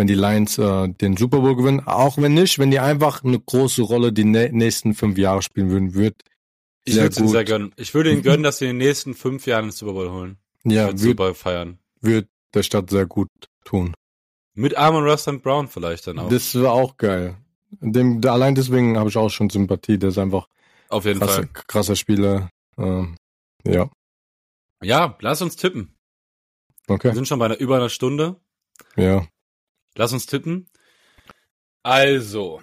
[0.00, 1.86] wenn die Lions äh, den Super Bowl gewinnen.
[1.86, 5.92] Auch wenn nicht, wenn die einfach eine große Rolle die nächsten fünf Jahre spielen würden,
[5.92, 6.22] wird
[6.86, 7.74] ich würde ihnen sehr gönnen.
[7.76, 10.38] Ich würde ihnen gönnen, dass sie in den nächsten fünf Jahren den Super Bowl holen.
[10.64, 11.78] Ja, wird Super Bowl feiern.
[12.00, 13.28] Wird der Stadt sehr gut
[13.64, 13.92] tun.
[14.54, 16.30] Mit Armon Russ Brown vielleicht dann auch.
[16.30, 17.36] Das wäre auch geil.
[17.82, 19.98] Dem, allein deswegen habe ich auch schon Sympathie.
[19.98, 20.48] Der ist einfach
[20.88, 22.48] auf jeden krasser, Fall krasser Spieler.
[22.78, 23.16] Ähm,
[23.66, 23.90] ja.
[24.82, 25.94] Ja, lass uns tippen.
[26.88, 27.08] Okay.
[27.08, 28.36] Wir sind schon bei einer, über einer Stunde.
[28.96, 29.26] Ja.
[29.96, 30.68] Lass uns tippen.
[31.82, 32.62] Also,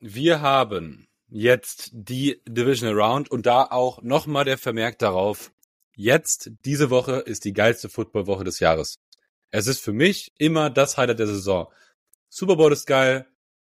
[0.00, 5.52] wir haben jetzt die Divisional Round und da auch nochmal der Vermerk darauf.
[5.94, 8.98] Jetzt, diese Woche, ist die geilste Footballwoche des Jahres.
[9.50, 11.66] Es ist für mich immer das Highlight der Saison.
[12.28, 13.26] Super Bowl ist geil,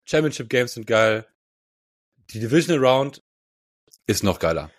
[0.05, 1.27] Championship Games sind geil,
[2.31, 3.23] die Divisional Round
[4.07, 4.71] ist noch geiler.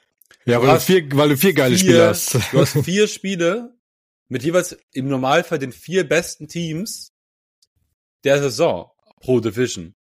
[0.46, 2.34] Ja, weil du, vier, weil du vier geile vier, Spiele hast.
[2.52, 3.78] Du hast vier Spiele
[4.30, 7.14] mit jeweils im Normalfall den vier besten Teams
[8.28, 9.96] der Saison pro Division.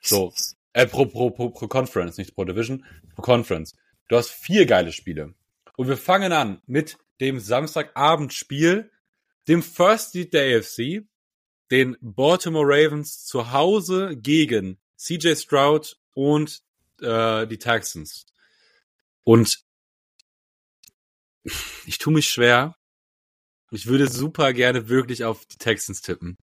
[0.00, 0.32] So,
[0.72, 3.74] äh, pro, pro, pro, pro Conference, nicht pro Division, pro Conference.
[4.08, 5.34] Du hast vier geile Spiele.
[5.76, 8.90] Und wir fangen an mit dem Samstagabendspiel,
[9.46, 11.06] dem First Seed der AFC,
[11.70, 16.62] den Baltimore Ravens zu Hause gegen CJ Stroud und
[17.02, 18.24] äh, die Texans.
[19.22, 19.64] Und
[21.84, 22.74] ich tue mich schwer,
[23.70, 26.38] ich würde super gerne wirklich auf die Texans tippen.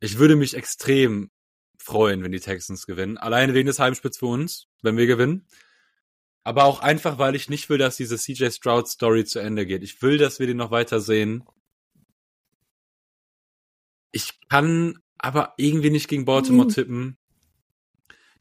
[0.00, 1.30] Ich würde mich extrem
[1.78, 3.18] freuen, wenn die Texans gewinnen.
[3.18, 5.46] Alleine wegen des Heimspiels für uns, wenn wir gewinnen.
[6.42, 9.82] Aber auch einfach, weil ich nicht will, dass diese CJ Stroud Story zu Ende geht.
[9.82, 11.44] Ich will, dass wir den noch weiter sehen.
[14.12, 16.72] Ich kann aber irgendwie nicht gegen Baltimore mhm.
[16.72, 17.18] tippen.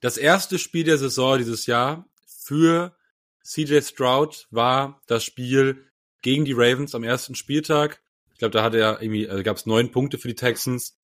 [0.02, 2.96] Das erste Spiel der Saison dieses Jahr für
[3.44, 5.90] CJ Stroud war das Spiel
[6.22, 8.04] gegen die Ravens am ersten Spieltag.
[8.34, 10.98] Ich glaube, da hatte er irgendwie, also gab es neun Punkte für die Texans.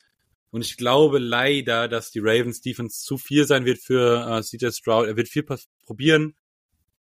[0.51, 4.71] Und ich glaube leider, dass die Ravens Defense zu viel sein wird für äh, CJ
[4.71, 5.07] Stroud.
[5.07, 5.45] Er wird viel
[5.85, 6.35] probieren,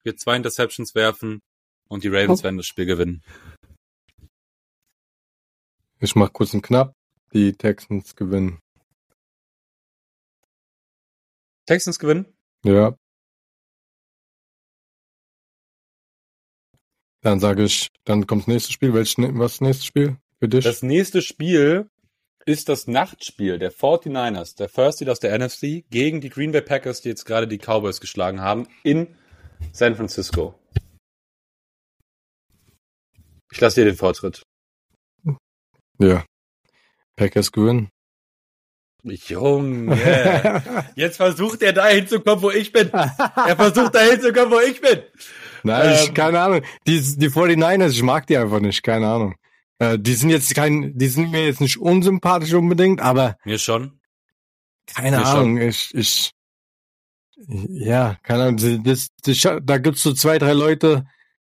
[0.03, 1.41] wird zwei Interceptions werfen
[1.87, 2.43] und die Ravens oh.
[2.43, 3.23] werden das Spiel gewinnen.
[5.99, 6.93] Ich mach kurz und knapp.
[7.33, 8.59] Die Texans gewinnen.
[11.65, 12.25] Texans gewinnen?
[12.63, 12.97] Ja.
[17.21, 18.93] Dann sage ich, dann kommt das nächste Spiel.
[18.93, 20.63] Welches, was ist das nächste Spiel für dich?
[20.63, 21.89] Das nächste Spiel
[22.47, 26.61] ist das Nachtspiel der 49ers, der First Seed aus der NFC, gegen die Green Bay
[26.61, 29.15] Packers, die jetzt gerade die Cowboys geschlagen haben, in
[29.73, 30.55] San Francisco.
[33.51, 34.43] Ich lasse dir den Vortritt.
[35.99, 36.23] Ja.
[37.17, 37.89] Packers gewinnen.
[39.03, 40.63] Junge,
[40.95, 42.89] jetzt versucht er da hinzukommen, wo ich bin.
[42.91, 45.01] Er versucht da hinzukommen, wo ich bin.
[45.63, 46.61] Nein, ähm, ich, keine Ahnung.
[46.85, 49.35] Die, die 49ers, ich mag die einfach nicht, keine Ahnung.
[49.79, 53.37] Äh, die sind jetzt kein, die sind mir jetzt nicht unsympathisch unbedingt, aber.
[53.45, 53.99] Mir schon.
[54.87, 55.67] Keine mir Ahnung, schon.
[55.67, 56.31] ich, ich,
[57.69, 61.05] ja, keine Ahnung, das, das, da gibt's so zwei, drei Leute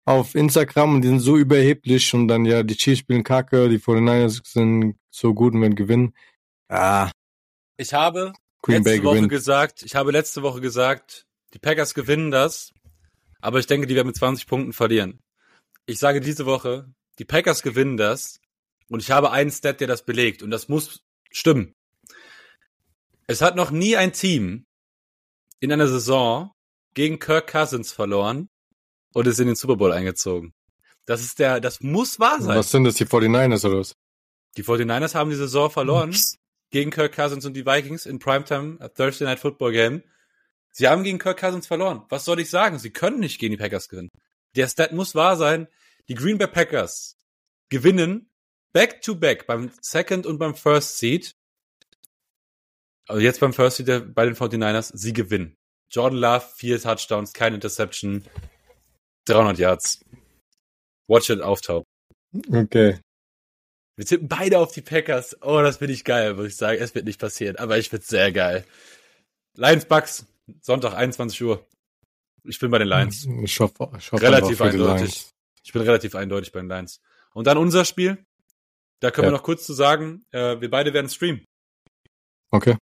[0.05, 3.79] auf Instagram und die sind so überheblich und dann, ja, die Chiefs spielen kacke, die
[3.79, 6.15] 49ers sind so gut und werden gewinnen.
[6.69, 7.11] Ah.
[7.77, 9.31] Ich habe Green letzte Bay Woche gewinnt.
[9.31, 12.73] gesagt, ich habe letzte Woche gesagt, die Packers gewinnen das,
[13.41, 15.21] aber ich denke, die werden mit 20 Punkten verlieren.
[15.85, 18.41] Ich sage diese Woche, die Packers gewinnen das
[18.89, 21.75] und ich habe einen Stat, der das belegt und das muss stimmen.
[23.27, 24.67] Es hat noch nie ein Team
[25.61, 26.53] in einer Saison
[26.95, 28.49] gegen Kirk Cousins verloren
[29.13, 30.53] und ist in den Super Bowl eingezogen.
[31.07, 32.57] Das ist der, das muss wahr sein.
[32.57, 33.95] Was sind das, die 49ers oder was?
[34.57, 36.17] Die 49ers haben die Saison verloren
[36.71, 40.03] gegen Kirk Cousins und die Vikings in Primetime Thursday Night Football Game.
[40.73, 42.03] Sie haben gegen Kirk Cousins verloren.
[42.09, 42.79] Was soll ich sagen?
[42.79, 44.11] Sie können nicht gegen die Packers gewinnen.
[44.57, 45.69] Der Stat muss wahr sein.
[46.09, 47.17] Die Green Bay Packers
[47.69, 48.31] gewinnen
[48.73, 51.33] back to back beim Second und beim First Seed.
[53.09, 54.91] Also jetzt beim First Seed bei den 49ers.
[54.95, 55.57] Sie gewinnen.
[55.91, 58.25] Jordan Love, vier Touchdowns, keine Interception,
[59.27, 60.05] 300 Yards.
[61.09, 61.85] Watch it auftauchen.
[62.53, 62.99] Okay.
[63.97, 65.41] Wir tippen beide auf die Packers.
[65.43, 66.79] Oh, das finde ich geil, muss ich sagen.
[66.81, 68.67] Es wird nicht passieren, aber ich finde es sehr geil.
[69.55, 70.27] Lions Bucks,
[70.61, 71.67] Sonntag 21 Uhr.
[72.45, 73.27] Ich bin bei den Lions.
[73.43, 75.27] Ich hoffe, ich hoffe relativ eindeutig.
[75.67, 77.01] Ich bin relativ eindeutig bei den Lions.
[77.35, 78.25] Und dann unser Spiel.
[79.01, 79.33] Da können ja.
[79.33, 81.45] wir noch kurz zu sagen, äh, wir beide werden streamen.
[82.53, 82.77] Okay.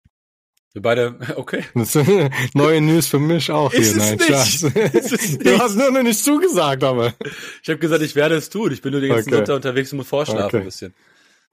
[0.72, 1.66] Wir beide, okay.
[1.74, 1.94] Ist
[2.54, 4.16] neue News für mich auch ist hier.
[4.16, 4.62] Nein, Schatz.
[5.44, 7.12] Du hast nur noch nicht zugesagt, aber.
[7.62, 8.72] Ich habe gesagt, ich werde es tun.
[8.72, 9.52] Ich bin nur den ganzen okay.
[9.52, 10.58] Unterwegs und muss vorschlafen okay.
[10.58, 10.94] ein bisschen.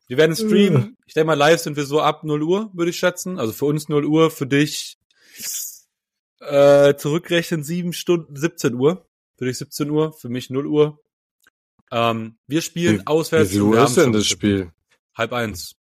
[0.07, 0.95] Wir werden streamen.
[1.07, 3.37] Ich denke mal, live sind wir so ab 0 Uhr, würde ich schätzen.
[3.37, 4.97] Also für uns 0 Uhr, für dich
[6.39, 9.05] äh, zurückrechnen 7 Stunden, 17 Uhr.
[9.37, 11.01] Für dich 17 Uhr, für mich 0 Uhr.
[11.91, 13.51] Ähm, wir spielen wie, auswärts.
[13.51, 14.71] Wie Uhr ist denn das Spiel?
[15.15, 15.75] Halb eins.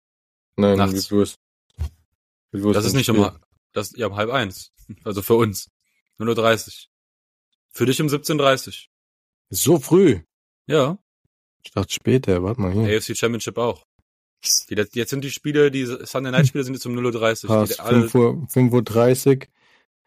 [0.57, 0.95] Nein, nachts.
[0.95, 1.39] wie viel ist
[2.53, 3.31] das ist nicht um,
[3.73, 4.73] das, ja, um halb eins.
[5.05, 5.71] Also für uns.
[6.19, 6.87] 0.30
[7.73, 8.87] Für dich um 17.30
[9.51, 10.21] So früh?
[10.67, 10.99] Ja.
[11.63, 12.97] Ich dachte später, warte mal hier.
[12.97, 13.85] AFC Championship auch.
[14.71, 17.67] Die, jetzt sind die Spiele, die Sunday Night Spiele sind jetzt um 0.30 Uhr.
[17.67, 19.47] 5 Uhr, 5.30 Uhr.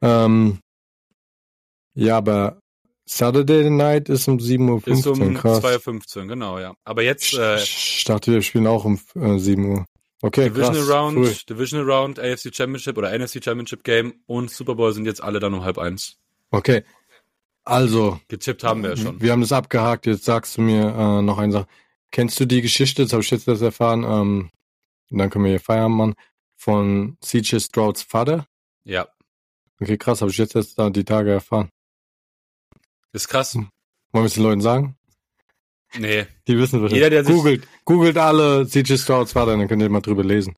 [0.02, 0.60] Ähm,
[1.94, 2.62] ja, aber
[3.12, 4.88] Saturday Night ist um 7.15 Uhr.
[4.88, 6.76] Ist um 2.15 Uhr, genau, ja.
[6.84, 9.86] Aber jetzt, äh, Ich dachte, wir spielen auch um äh, 7 Uhr.
[10.22, 11.36] Okay, Divisional krass, Round, cool.
[11.50, 15.56] Divisional Round, AFC Championship oder NFC Championship Game und Super Bowl sind jetzt alle dann
[15.56, 16.18] um halb eins.
[16.52, 16.84] Okay.
[17.64, 18.20] Also.
[18.28, 19.20] Getippt haben wir ja schon.
[19.20, 20.06] Wir haben das abgehakt.
[20.06, 21.68] Jetzt sagst du mir äh, noch eine Sache.
[22.12, 24.52] Kennst du die Geschichte, das habe ich jetzt das erfahren, ähm,
[25.10, 26.16] dann können wir hier Feierabend machen,
[26.56, 28.46] von CJ Strouds Vater?
[28.84, 29.08] Ja.
[29.82, 31.72] Okay, krass, habe ich jetzt erst da die Tage erfahren.
[33.14, 33.56] Ist krass.
[33.56, 33.70] Wollen
[34.12, 34.96] wir es den Leuten sagen?
[35.98, 36.28] Nee.
[36.48, 40.02] Die wissen wir Jeder, der googelt, googelt alle CJ Strouds Vater, dann könnt ihr mal
[40.02, 40.56] drüber lesen.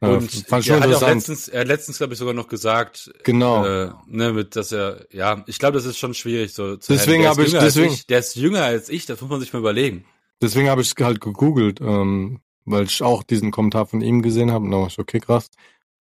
[0.00, 3.10] Äh, und äh, er hat auch letztens, er hat letztens, glaube ich, sogar noch gesagt,
[3.24, 6.76] genau, äh, ne, mit, dass er, ja, ich glaube, das ist schon schwierig so.
[6.76, 9.52] Zu deswegen habe ich, deswegen, ich, der ist jünger als ich, das muss man sich
[9.52, 10.04] mal überlegen.
[10.42, 14.66] Deswegen habe ich halt gegoogelt, ähm, weil ich auch diesen Kommentar von ihm gesehen habe
[14.66, 15.48] und dann war ich okay, krass,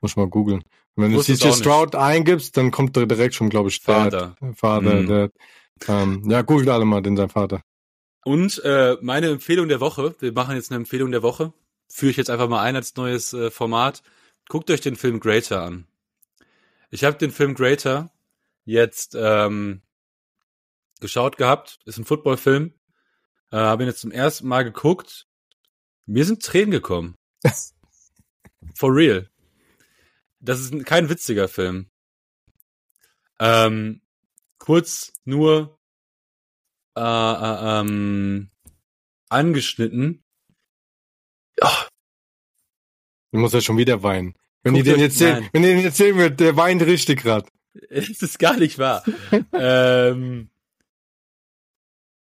[0.01, 0.63] muss ich mal googeln.
[0.97, 5.07] Wenn du CJ Stroud eingibst, dann kommt da direkt schon, glaube ich, Vater, Vater, mhm.
[5.07, 5.31] Dad.
[5.87, 7.61] Ähm, ja, googelt alle mal den sein Vater.
[8.23, 11.53] Und äh, meine Empfehlung der Woche, wir machen jetzt eine Empfehlung der Woche,
[11.89, 14.01] führe ich jetzt einfach mal ein als neues äh, Format.
[14.47, 15.87] Guckt euch den Film Greater an.
[16.89, 18.11] Ich habe den Film Greater
[18.63, 19.81] jetzt ähm,
[20.99, 21.79] geschaut gehabt.
[21.85, 22.73] Ist ein Footballfilm.
[23.51, 25.27] Äh, habe ihn jetzt zum ersten Mal geguckt.
[26.05, 27.15] Mir sind Tränen gekommen.
[28.75, 29.29] For real.
[30.39, 31.89] Das ist kein witziger Film.
[33.39, 34.01] Ähm,
[34.65, 35.77] kurz nur
[36.97, 38.49] äh, äh, ähm,
[39.29, 40.23] angeschnitten.
[41.61, 41.69] Oh.
[43.31, 44.35] Du musst ja schon wieder weinen.
[44.63, 47.21] Wenn Guckt die den jetzt sehen, wenn die den jetzt sehen wird, der weint richtig
[47.21, 47.47] grad.
[47.89, 49.03] Es ist gar nicht wahr.
[49.53, 50.49] ähm,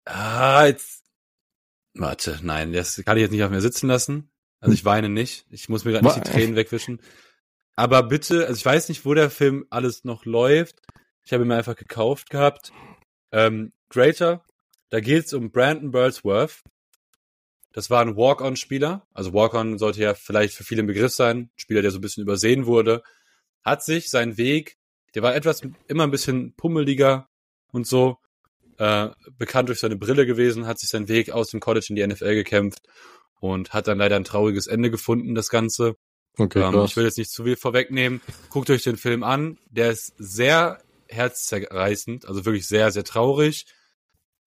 [0.05, 1.03] ah, jetzt.
[1.93, 4.31] Warte, nein, das kann ich jetzt nicht auf mir sitzen lassen.
[4.59, 5.45] Also ich weine nicht.
[5.51, 7.01] Ich muss mir gerade nicht die Tränen wegwischen.
[7.75, 10.81] Aber bitte, also ich weiß nicht, wo der Film alles noch läuft.
[11.25, 12.71] Ich habe ihn mir einfach gekauft gehabt.
[13.31, 14.43] Ähm, Greater
[14.93, 16.61] da geht es um Brandon Burlsworth.
[17.71, 19.07] Das war ein Walk-on-Spieler.
[19.11, 21.49] Also Walk-on sollte ja vielleicht für viele ein Begriff sein.
[21.55, 23.01] Spieler, der so ein bisschen übersehen wurde.
[23.63, 24.77] Hat sich seinen Weg,
[25.15, 27.27] der war etwas immer ein bisschen pummeliger
[27.71, 28.19] und so,
[28.77, 32.05] äh, bekannt durch seine Brille gewesen, hat sich seinen Weg aus dem College in die
[32.05, 32.83] NFL gekämpft
[33.39, 35.95] und hat dann leider ein trauriges Ende gefunden, das Ganze.
[36.37, 38.21] Okay, ähm, ich will jetzt nicht zu viel vorwegnehmen.
[38.49, 39.57] Guckt euch den Film an.
[39.71, 40.82] Der ist sehr
[41.13, 43.65] herzzerreißend, also wirklich sehr, sehr traurig.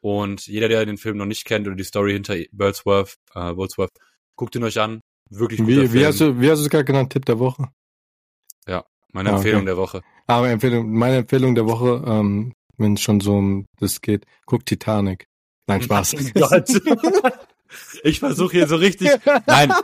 [0.01, 3.93] Und jeder, der den Film noch nicht kennt oder die Story hinter Birdsworth, äh, Birdsworth,
[4.37, 5.01] guckt ihn euch an.
[5.31, 5.93] Wirklich guter wie, Film.
[5.93, 7.13] Wie hast du, wie hast du es gerade genannt?
[7.13, 7.69] Tipp der Woche?
[8.69, 9.67] Ja, meine ah, Empfehlung okay.
[9.67, 10.03] der Woche.
[10.27, 14.67] Aber Empfehlung, meine Empfehlung der Woche, ähm, wenn es schon so um das geht, guck
[14.67, 15.27] Titanic.
[15.67, 16.15] Nein, Spaß.
[18.05, 19.11] ich versuche hier so richtig.
[19.47, 19.73] Nein.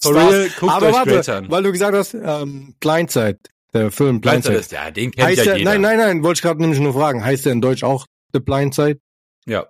[0.00, 1.50] For real, guckt Aber euch warte, an.
[1.50, 3.38] Weil du gesagt hast, ähm, Blindside,
[3.74, 4.54] der Film Blindside.
[4.54, 5.70] Blindside ist, ja, den kennt heißt ja der, jeder.
[5.72, 7.24] Nein, nein, nein, wollte ich gerade nämlich nur fragen.
[7.24, 9.00] Heißt der in Deutsch auch The Blindside?
[9.46, 9.66] Ja.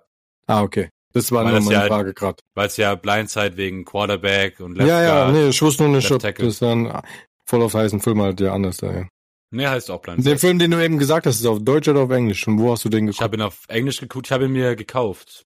[0.47, 0.89] Ah, okay.
[1.13, 2.37] Das war nur meine ja, Frage gerade.
[2.55, 6.11] Weil es ja Blindside wegen Quarterback und Left Ja, ja, nee, ich wusste nur nicht,
[6.11, 7.01] ob das dann
[7.45, 9.07] voll auf heißen Film halt ja anders da, ja.
[9.51, 10.29] Nee, heißt auch Blindside.
[10.29, 12.45] Der Film, den du eben gesagt hast, ist auf Deutsch oder auf Englisch?
[12.47, 13.19] Und wo hast du den geguckt?
[13.19, 15.45] Ich habe ihn auf Englisch geguckt, ich habe ihn mir gekauft.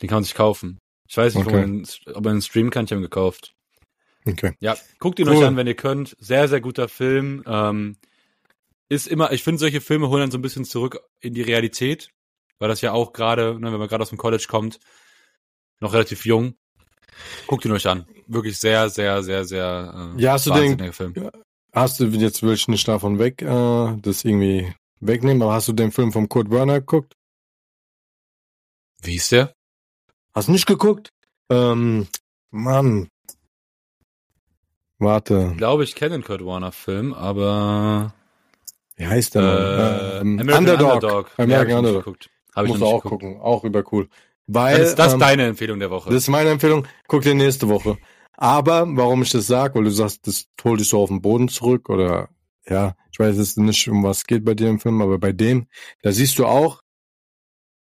[0.00, 0.78] Den kann man sich kaufen.
[1.08, 1.66] Ich weiß nicht, okay.
[1.66, 3.54] man, ob man einen Stream kann, ich habe ihn gekauft.
[4.32, 4.52] Okay.
[4.60, 5.36] Ja, guckt ihn cool.
[5.36, 6.16] euch an, wenn ihr könnt.
[6.18, 7.42] Sehr, sehr guter Film.
[7.46, 7.96] Ähm,
[8.88, 12.10] ist immer, ich finde, solche Filme holen dann so ein bisschen zurück in die Realität
[12.58, 14.78] weil das ja auch gerade, ne, wenn man gerade aus dem College kommt,
[15.80, 16.54] noch relativ jung.
[17.46, 18.06] Guckt ihn euch an.
[18.26, 21.14] Wirklich sehr, sehr, sehr, sehr äh, ja, hast du den, Film.
[21.72, 25.72] Hast du, jetzt will ich nicht davon weg, äh, das irgendwie wegnehmen, aber hast du
[25.72, 27.14] den Film von Kurt Werner geguckt?
[29.02, 29.54] Wie ist der?
[30.34, 31.10] Hast du nicht geguckt?
[31.50, 32.08] Ähm,
[32.50, 33.08] Mann.
[34.98, 35.50] Warte.
[35.52, 38.14] Ich glaube, ich kenne den Kurt Warner Film, aber.
[38.96, 39.42] Wie heißt der?
[39.42, 40.94] Äh, ähm, American Underdog.
[40.94, 41.30] Underdog.
[41.36, 42.16] American ja, Underdog.
[42.54, 43.22] Habe ich Musst noch auch geguckt.
[43.22, 43.40] gucken.
[43.40, 44.08] Auch über cool.
[44.48, 46.10] Weil, Dann ist das ähm, deine Empfehlung der Woche.
[46.10, 46.86] Das ist meine Empfehlung.
[47.06, 47.98] Guck dir nächste Woche.
[48.32, 51.48] Aber warum ich das sag, weil du sagst, das holt dich so auf den Boden
[51.48, 52.28] zurück oder
[52.68, 55.66] ja, ich weiß jetzt nicht, um was geht bei dir im Film, aber bei dem,
[56.02, 56.82] da siehst du auch,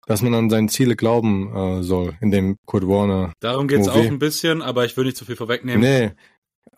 [0.07, 3.33] dass man an seine Ziele glauben äh, soll, in dem Kurt Warner.
[3.39, 3.99] Darum geht's Movie.
[3.99, 5.81] auch ein bisschen, aber ich will nicht zu viel vorwegnehmen.
[5.81, 6.11] Nee.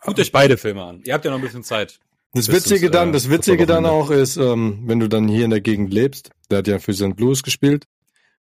[0.02, 1.02] Guckt euch beide Filme an.
[1.06, 2.00] Ihr habt ja noch ein bisschen Zeit.
[2.34, 5.52] Das Witzige dann, äh, das Witzige dann auch ist, ähm, wenn du dann hier in
[5.52, 7.20] der Gegend lebst, der hat ja für St.
[7.20, 7.86] Louis gespielt.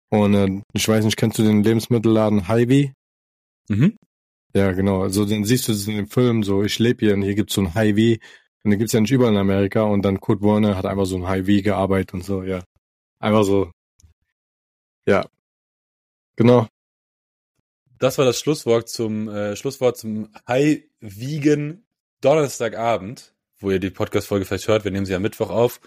[0.08, 2.92] Und äh, ich weiß nicht, kennst du den Lebensmittelladen Hy-Vee?
[3.68, 3.96] Mhm.
[4.54, 5.02] Ja, genau.
[5.02, 7.54] Also dann siehst du das in dem Film so, ich lebe hier und hier gibt's
[7.54, 8.18] so ein Hy-Vee.
[8.64, 9.82] Und den gibt's ja nicht überall in Amerika.
[9.82, 12.62] Und dann Kurt Warner hat einfach so ein Hy-Vee gearbeitet und so, ja.
[13.18, 13.70] Einfach so.
[15.06, 15.26] Ja.
[16.36, 16.66] Genau.
[18.02, 21.84] Das war das Schlusswort zum äh, Schlusswort zum High Vegan
[22.20, 24.84] Donnerstagabend wo ihr die Podcast-Folge vielleicht hört.
[24.84, 25.80] Wir nehmen sie am Mittwoch auf.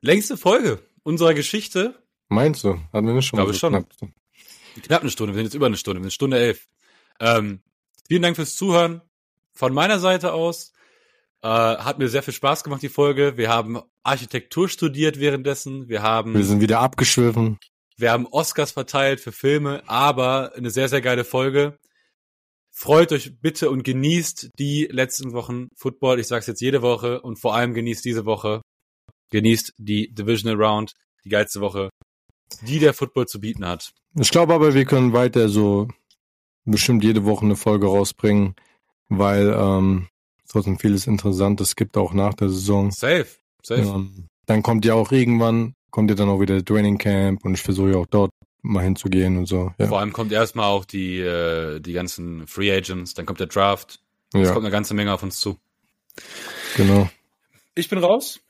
[0.00, 2.02] Längste Folge unserer Geschichte.
[2.28, 2.78] Meinst du?
[2.92, 3.38] Hatten wir nicht schon?
[3.38, 3.72] Glaube so schon.
[3.72, 3.88] Knapp.
[4.82, 5.34] knapp eine Stunde.
[5.34, 6.00] Wir sind jetzt über eine Stunde.
[6.00, 6.68] Wir sind Stunde elf.
[7.20, 7.60] Ähm,
[8.08, 9.00] vielen Dank fürs Zuhören.
[9.52, 10.72] Von meiner Seite aus
[11.42, 13.36] äh, hat mir sehr viel Spaß gemacht, die Folge.
[13.36, 15.88] Wir haben Architektur studiert währenddessen.
[15.88, 16.34] Wir haben.
[16.34, 17.58] Wir sind wieder abgeschwiffen.
[17.96, 21.78] Wir haben Oscars verteilt für Filme, aber eine sehr, sehr geile Folge.
[22.72, 26.18] Freut euch bitte und genießt die letzten Wochen Football.
[26.18, 28.62] Ich sage es jetzt jede Woche und vor allem genießt diese Woche.
[29.30, 30.94] Genießt die Divisional Round,
[31.24, 31.90] die geilste Woche,
[32.62, 33.92] die der Football zu bieten hat.
[34.18, 35.88] Ich glaube aber, wir können weiter so
[36.64, 38.56] bestimmt jede Woche eine Folge rausbringen,
[39.08, 40.08] weil ähm,
[40.48, 42.90] trotzdem vieles Interessantes gibt auch nach der Saison.
[42.90, 43.26] Safe,
[43.62, 43.82] safe.
[43.82, 47.62] Ähm, dann kommt ja auch irgendwann, kommt ja dann auch wieder Training Camp und ich
[47.62, 49.70] versuche ja auch dort mal hinzugehen und so.
[49.78, 49.86] Ja.
[49.86, 54.00] Vor allem kommt erstmal auch die, äh, die ganzen Free Agents, dann kommt der Draft.
[54.32, 54.52] Es ja.
[54.52, 55.56] kommt eine ganze Menge auf uns zu.
[56.76, 57.08] Genau.
[57.76, 58.40] Ich bin raus.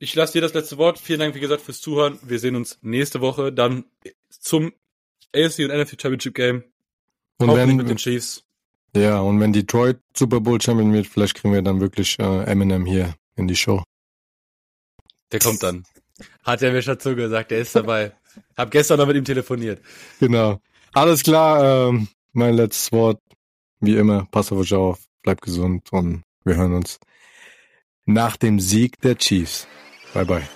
[0.00, 0.98] Ich lasse dir das letzte Wort.
[0.98, 2.18] Vielen Dank, wie gesagt, fürs Zuhören.
[2.20, 3.84] Wir sehen uns nächste Woche dann
[4.28, 4.74] zum
[5.34, 6.62] AFC und NFC Championship Game.
[7.38, 8.44] Und wenn, mit den Chiefs.
[8.94, 12.84] Ja, und wenn Detroit Super Bowl Champion wird, vielleicht kriegen wir dann wirklich äh, Eminem
[12.84, 13.82] hier in die Show.
[15.30, 15.84] Der kommt dann.
[16.44, 18.12] Hat er mir schon zugesagt, der ist dabei.
[18.56, 19.80] Hab gestern noch mit ihm telefoniert.
[20.20, 20.60] Genau.
[20.92, 23.20] Alles klar, ähm, mein letztes Wort.
[23.80, 27.00] Wie immer, pass auf euch auf, bleibt gesund und wir hören uns
[28.04, 29.66] nach dem Sieg der Chiefs.
[30.14, 30.48] Bye bye.